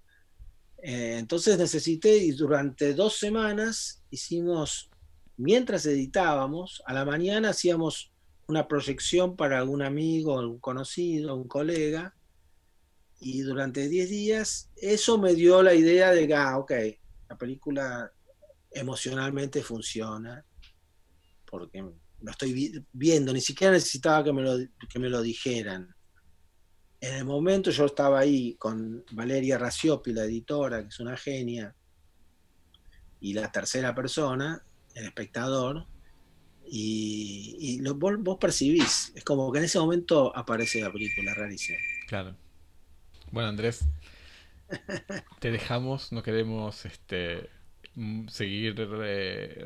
Eh, 0.82 1.18
entonces 1.18 1.58
necesité, 1.58 2.18
y 2.18 2.32
durante 2.32 2.94
dos 2.94 3.18
semanas 3.18 4.04
hicimos, 4.10 4.90
mientras 5.38 5.86
editábamos, 5.86 6.84
a 6.86 6.94
la 6.94 7.06
mañana 7.06 7.50
hacíamos 7.50 8.12
una 8.48 8.68
proyección 8.68 9.36
para 9.36 9.58
algún 9.58 9.82
amigo, 9.82 10.38
algún 10.38 10.60
conocido, 10.60 11.36
un 11.36 11.48
colega, 11.48 12.14
y 13.24 13.42
durante 13.42 13.88
10 13.88 14.10
días 14.10 14.70
eso 14.76 15.18
me 15.18 15.34
dio 15.34 15.64
la 15.64 15.74
idea 15.74 16.12
de 16.12 16.28
que, 16.28 16.36
ah, 16.36 16.58
ok, 16.58 16.72
la 17.30 17.38
película 17.38 18.12
emocionalmente 18.72 19.64
funciona, 19.64 20.46
porque 21.46 21.82
lo 21.82 22.32
estoy 22.32 22.86
viendo, 22.92 23.32
ni 23.34 23.42
siquiera 23.42 23.74
necesitaba 23.74 24.24
que 24.24 24.34
me 24.34 24.42
lo, 24.42 24.58
que 24.90 25.00
me 25.00 25.10
lo 25.10 25.22
dijeran. 25.22 25.94
En 27.00 27.16
el 27.16 27.26
momento 27.26 27.72
yo 27.72 27.86
estaba 27.86 28.20
ahí 28.20 28.56
con 28.56 29.04
Valeria 29.12 29.58
Raciopi, 29.58 30.14
la 30.14 30.24
editora, 30.24 30.82
que 30.82 30.90
es 30.90 31.00
una 31.00 31.18
genia, 31.18 31.76
y 33.20 33.34
la 33.34 33.52
tercera 33.52 33.96
persona, 33.96 34.66
el 34.96 35.06
espectador, 35.06 35.86
y, 36.66 37.80
lo, 37.82 37.96
vos, 37.96 38.16
vos, 38.20 38.38
percibís, 38.40 39.12
es 39.16 39.24
como 39.24 39.52
que 39.52 39.60
en 39.60 39.66
ese 39.66 39.80
momento 39.80 40.36
aparece 40.36 40.82
la 40.82 40.92
película, 40.92 41.34
rarísimo. 41.34 41.78
Claro. 42.08 42.36
Bueno, 43.34 43.50
Andrés, 43.50 43.88
te 45.40 45.50
dejamos, 45.50 46.12
no 46.12 46.22
queremos 46.22 46.86
este, 46.86 47.50
seguir 48.28 48.76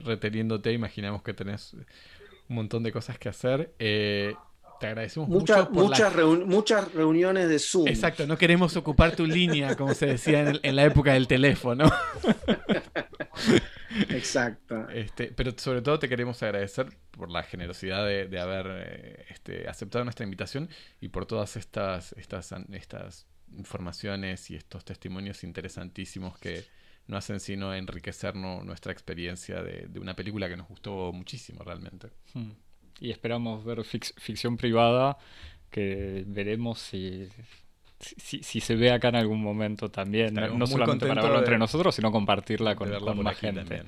reteniéndote, 0.06 0.72
imaginamos 0.72 1.22
que 1.22 1.34
tenés 1.34 1.74
un 1.74 2.56
montón 2.56 2.82
de 2.84 2.94
cosas 2.94 3.20
que 3.20 3.28
hacer. 3.28 3.74
Eh, 3.78 4.34
te 4.80 4.88
agradecemos 4.88 5.28
mucho. 5.28 5.70
muchas, 5.74 6.16
muchas 6.46 6.94
reuniones 6.94 7.50
de 7.50 7.60
Zoom. 7.60 7.90
Exacto, 7.90 8.26
no 8.26 8.38
queremos 8.38 8.78
ocupar 8.78 9.18
tu 9.18 9.26
línea, 9.26 9.76
como 9.76 9.94
se 9.94 10.06
decía 10.06 10.50
en, 10.64 10.76
la 10.76 10.86
época 10.86 11.12
del 11.12 11.28
teléfono. 11.28 11.92
Exacto. 14.12 14.88
Este, 14.92 15.34
pero 15.36 15.52
sobre 15.58 15.82
todo 15.82 16.00
te 16.00 16.08
queremos 16.08 16.42
agradecer 16.42 16.88
por 17.12 17.30
la 17.30 17.44
generosidad 17.44 18.06
de, 18.06 18.40
haber 18.40 18.66
eh, 18.70 19.26
este, 19.28 19.68
aceptado 19.68 20.06
nuestra 20.06 20.24
invitación 20.24 20.70
y 21.02 21.10
por 21.10 21.26
todas 21.26 21.58
estas, 21.58 22.14
estas, 22.14 22.54
estas 22.72 23.28
informaciones 23.56 24.50
y 24.52 24.56
estos 24.56 24.84
testimonios 24.86 25.44
interesantísimos 25.44 26.38
que 26.38 26.66
no 27.08 27.18
hacen 27.18 27.40
sino 27.40 27.74
enriquecer 27.74 28.36
nuestra 28.36 28.92
experiencia 28.92 29.64
de, 29.64 29.88
una 30.00 30.16
película 30.16 30.50
que 30.50 30.58
nos 30.58 30.68
gustó 30.68 31.12
muchísimo 31.14 31.64
realmente. 31.64 32.10
Hmm. 32.34 32.52
Y 33.00 33.12
esperamos 33.12 33.64
ver 33.64 33.84
ficción 33.84 34.58
privada, 34.58 35.18
que 35.70 36.24
veremos 36.28 36.80
si, 36.80 37.30
si, 38.00 38.60
se 38.60 38.76
ve 38.76 38.92
acá 38.92 39.10
en 39.10 39.16
algún 39.16 39.42
momento 39.42 39.90
también, 39.90 40.34
no, 40.34 40.68
solamente 40.68 41.08
para 41.08 41.22
verlo 41.22 41.40
entre 41.40 41.58
nosotros, 41.58 41.96
sino 41.96 42.12
compartirla 42.12 42.76
con, 42.76 42.92
con 43.00 43.24
más 43.24 43.38
gente. 43.38 43.84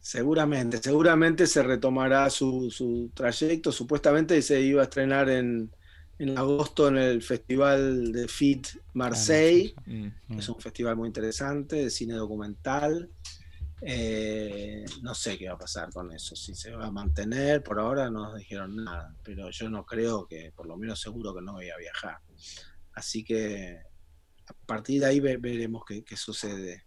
Seguramente, 0.00 0.78
seguramente 0.78 1.46
se 1.46 1.62
retomará 1.62 2.28
su, 2.28 2.70
su 2.70 3.10
trayecto, 3.14 3.72
supuestamente 3.72 4.40
se 4.42 4.60
iba 4.60 4.82
a 4.82 4.84
estrenar 4.84 5.30
en, 5.30 5.70
en 6.18 6.38
agosto 6.38 6.88
en 6.88 6.96
el 6.96 7.22
Festival 7.22 8.12
de 8.12 8.28
FIT 8.28 8.68
Marseille, 8.94 9.74
mm, 9.86 10.36
es 10.38 10.48
mm. 10.48 10.52
un 10.52 10.60
festival 10.60 10.96
muy 10.96 11.08
interesante 11.08 11.76
de 11.76 11.90
cine 11.90 12.14
documental. 12.14 13.10
Eh, 13.80 14.84
no 15.02 15.14
sé 15.14 15.36
qué 15.36 15.48
va 15.48 15.54
a 15.54 15.58
pasar 15.58 15.92
con 15.92 16.10
eso, 16.12 16.34
si 16.34 16.54
se 16.54 16.74
va 16.74 16.86
a 16.86 16.90
mantener, 16.90 17.62
por 17.62 17.78
ahora 17.78 18.08
no 18.10 18.24
nos 18.24 18.38
dijeron 18.38 18.76
nada, 18.76 19.14
pero 19.22 19.50
yo 19.50 19.68
no 19.68 19.84
creo 19.84 20.26
que, 20.26 20.52
por 20.56 20.66
lo 20.66 20.76
menos 20.76 21.00
seguro 21.00 21.34
que 21.34 21.42
no 21.42 21.54
voy 21.54 21.68
a 21.68 21.76
viajar. 21.76 22.18
Así 22.94 23.24
que 23.24 23.82
a 24.46 24.54
partir 24.66 25.00
de 25.00 25.06
ahí 25.06 25.20
veremos 25.20 25.84
qué 25.84 26.16
sucede. 26.16 26.84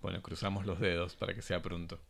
Bueno, 0.00 0.20
cruzamos 0.20 0.66
los 0.66 0.80
dedos 0.80 1.16
para 1.16 1.34
que 1.34 1.42
sea 1.42 1.62
pronto. 1.62 2.00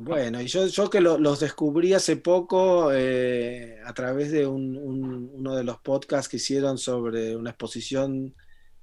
Bueno, 0.00 0.40
y 0.40 0.46
yo, 0.46 0.66
yo 0.66 0.90
que 0.90 1.00
los 1.00 1.40
descubrí 1.40 1.94
hace 1.94 2.16
poco 2.16 2.92
eh, 2.92 3.78
a 3.84 3.92
través 3.94 4.32
de 4.32 4.46
uno 4.46 5.54
de 5.54 5.64
los 5.64 5.78
podcasts 5.78 6.28
que 6.28 6.38
hicieron 6.38 6.78
sobre 6.78 7.36
una 7.36 7.50
exposición 7.50 8.34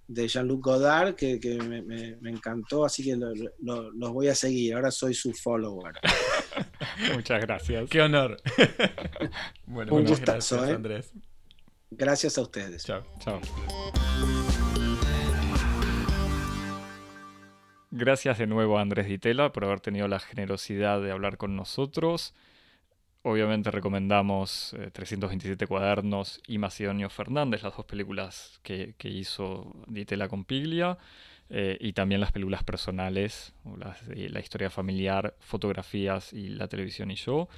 de 0.07 0.27
Jean-Luc 0.27 0.63
Godard 0.63 1.15
que, 1.15 1.39
me, 1.61 2.29
encantó, 2.29 2.85
así 2.85 3.03
que 3.03 3.15
los 3.15 4.11
voy 4.13 4.27
a 4.27 4.35
seguir. 4.35 4.75
Ahora 4.75 4.91
soy 4.91 5.13
su 5.13 5.33
follower. 5.33 5.95
Muchas 7.13 7.41
gracias. 7.41 7.89
Qué 7.89 8.01
honor. 8.01 8.37
bueno, 9.65 9.95
Un 9.95 10.05
gustazo, 10.05 10.57
gracias, 10.57 10.69
¿eh? 10.69 10.75
Andrés. 10.75 11.13
Gracias 11.91 12.37
a 12.37 12.41
ustedes. 12.41 12.83
Chao. 12.83 13.03
Chao. 13.19 13.41
Gracias 17.93 18.37
de 18.37 18.47
nuevo 18.47 18.77
a 18.77 18.81
Andrés 18.81 19.05
Ditela 19.05 19.51
por 19.51 19.65
haber 19.65 19.81
tenido 19.81 20.07
la 20.07 20.19
generosidad 20.19 21.01
de 21.01 21.11
hablar 21.11 21.35
con 21.35 21.57
nosotros. 21.57 22.33
Obviamente 23.21 23.69
recomendamos 23.69 24.73
327 24.93 25.65
eh, 25.65 25.67
cuadernos 25.67 26.39
y 26.47 26.57
Macedonio 26.57 27.09
Fernández, 27.09 27.63
las 27.63 27.75
dos 27.75 27.85
películas 27.85 28.61
que, 28.63 28.95
hizo 29.03 29.75
Ditela 29.87 30.29
con 30.29 30.45
Piglia, 30.45 30.97
eh, 31.49 31.77
y 31.81 31.91
también 31.91 32.21
las 32.21 32.31
películas 32.31 32.63
personales, 32.63 33.53
la 34.07 34.39
historia 34.39 34.69
familiar, 34.69 35.35
fotografías 35.41 36.31
y 36.31 36.47
la 36.47 36.69
televisión 36.69 37.11
y 37.11 37.15
yo. 37.15 37.49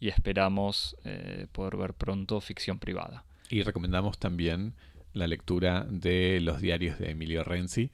Y 0.00 0.08
esperamos 0.08 0.96
eh, 1.04 1.46
poder 1.50 1.78
ver 1.78 1.94
pronto 1.94 2.42
ficción 2.42 2.78
privada. 2.78 3.24
Y 3.48 3.62
recomendamos 3.62 4.18
también 4.18 4.74
la 5.14 5.26
lectura 5.26 5.86
de 5.88 6.40
los 6.42 6.60
diarios 6.60 6.98
de 6.98 7.12
Emilio 7.12 7.42
Renzi 7.42 7.90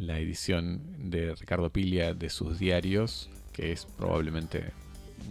la 0.00 0.18
edición 0.18 1.10
de 1.10 1.34
Ricardo 1.34 1.70
Piglia 1.70 2.14
de 2.14 2.30
sus 2.30 2.58
diarios, 2.58 3.28
que 3.52 3.70
es 3.72 3.84
probablemente 3.84 4.72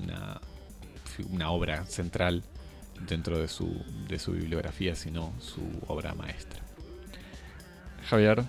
una, 0.04 0.40
una 1.32 1.50
obra 1.50 1.86
central 1.86 2.44
dentro 3.08 3.40
de 3.40 3.48
su, 3.48 3.84
de 4.08 4.20
su 4.20 4.34
bibliografía, 4.34 4.96
sino 4.96 5.34
su 5.40 5.62
obra 5.88 6.14
maestra. 6.14 6.60
Javier, 8.08 8.44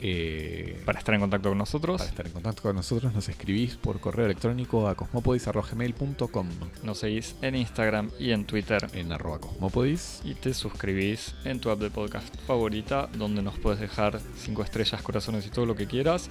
eh, 0.00 0.82
para 0.84 0.98
estar 0.98 1.14
en 1.14 1.20
contacto 1.20 1.48
con 1.48 1.58
nosotros. 1.58 1.98
Para 1.98 2.10
estar 2.10 2.26
en 2.26 2.32
contacto 2.32 2.62
con 2.62 2.76
nosotros 2.76 3.14
nos 3.14 3.28
escribís 3.28 3.76
por 3.76 4.00
correo 4.00 4.26
electrónico 4.26 4.88
a 4.88 4.94
cosmopodis.gmail.com 4.94 6.48
Nos 6.82 6.98
seguís 6.98 7.34
en 7.42 7.56
Instagram 7.56 8.10
y 8.18 8.32
en 8.32 8.44
Twitter. 8.44 8.86
En 8.92 9.12
arroba 9.12 9.38
cosmopodis. 9.38 10.20
Y 10.24 10.34
te 10.34 10.52
suscribís 10.52 11.34
en 11.44 11.60
tu 11.60 11.70
app 11.70 11.80
de 11.80 11.90
podcast 11.90 12.34
favorita, 12.46 13.08
donde 13.16 13.42
nos 13.42 13.58
puedes 13.58 13.80
dejar 13.80 14.20
5 14.36 14.62
estrellas, 14.62 15.02
corazones 15.02 15.46
y 15.46 15.50
todo 15.50 15.66
lo 15.66 15.74
que 15.74 15.86
quieras. 15.86 16.28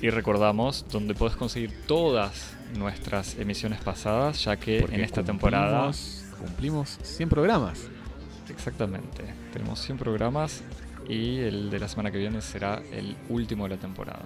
Y 0.00 0.10
recordamos 0.10 0.86
donde 0.90 1.14
puedes 1.14 1.36
conseguir 1.36 1.72
todas 1.86 2.54
nuestras 2.76 3.38
emisiones 3.38 3.80
pasadas, 3.80 4.44
ya 4.44 4.56
que 4.56 4.78
en 4.78 5.00
esta 5.00 5.22
temporada... 5.22 5.90
Cumplimos 6.38 6.98
100 7.02 7.28
programas. 7.28 7.88
Exactamente. 8.50 9.24
Tenemos 9.52 9.80
100 9.80 9.98
programas 9.98 10.62
y 11.08 11.40
el 11.40 11.70
de 11.70 11.78
la 11.78 11.88
semana 11.88 12.10
que 12.10 12.18
viene 12.18 12.40
será 12.40 12.82
el 12.92 13.16
último 13.28 13.64
de 13.64 13.70
la 13.70 13.80
temporada. 13.80 14.24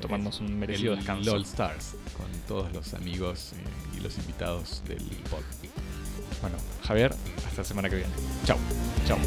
tomarnos 0.00 0.40
un 0.40 0.58
merecido 0.58 0.96
descanso. 0.96 1.34
All 1.34 1.42
Stars, 1.42 1.96
con 2.16 2.26
todos 2.48 2.72
los 2.72 2.94
amigos 2.94 3.52
eh, 3.52 3.96
y 3.96 4.00
los 4.00 4.16
invitados 4.18 4.82
del 4.86 5.04
pod. 5.30 5.42
Bueno, 6.40 6.56
Javier, 6.84 7.14
hasta 7.46 7.62
la 7.62 7.64
semana 7.64 7.88
que 7.88 7.96
viene. 7.96 8.12
Chao. 8.44 8.58
Chao. 9.06 9.18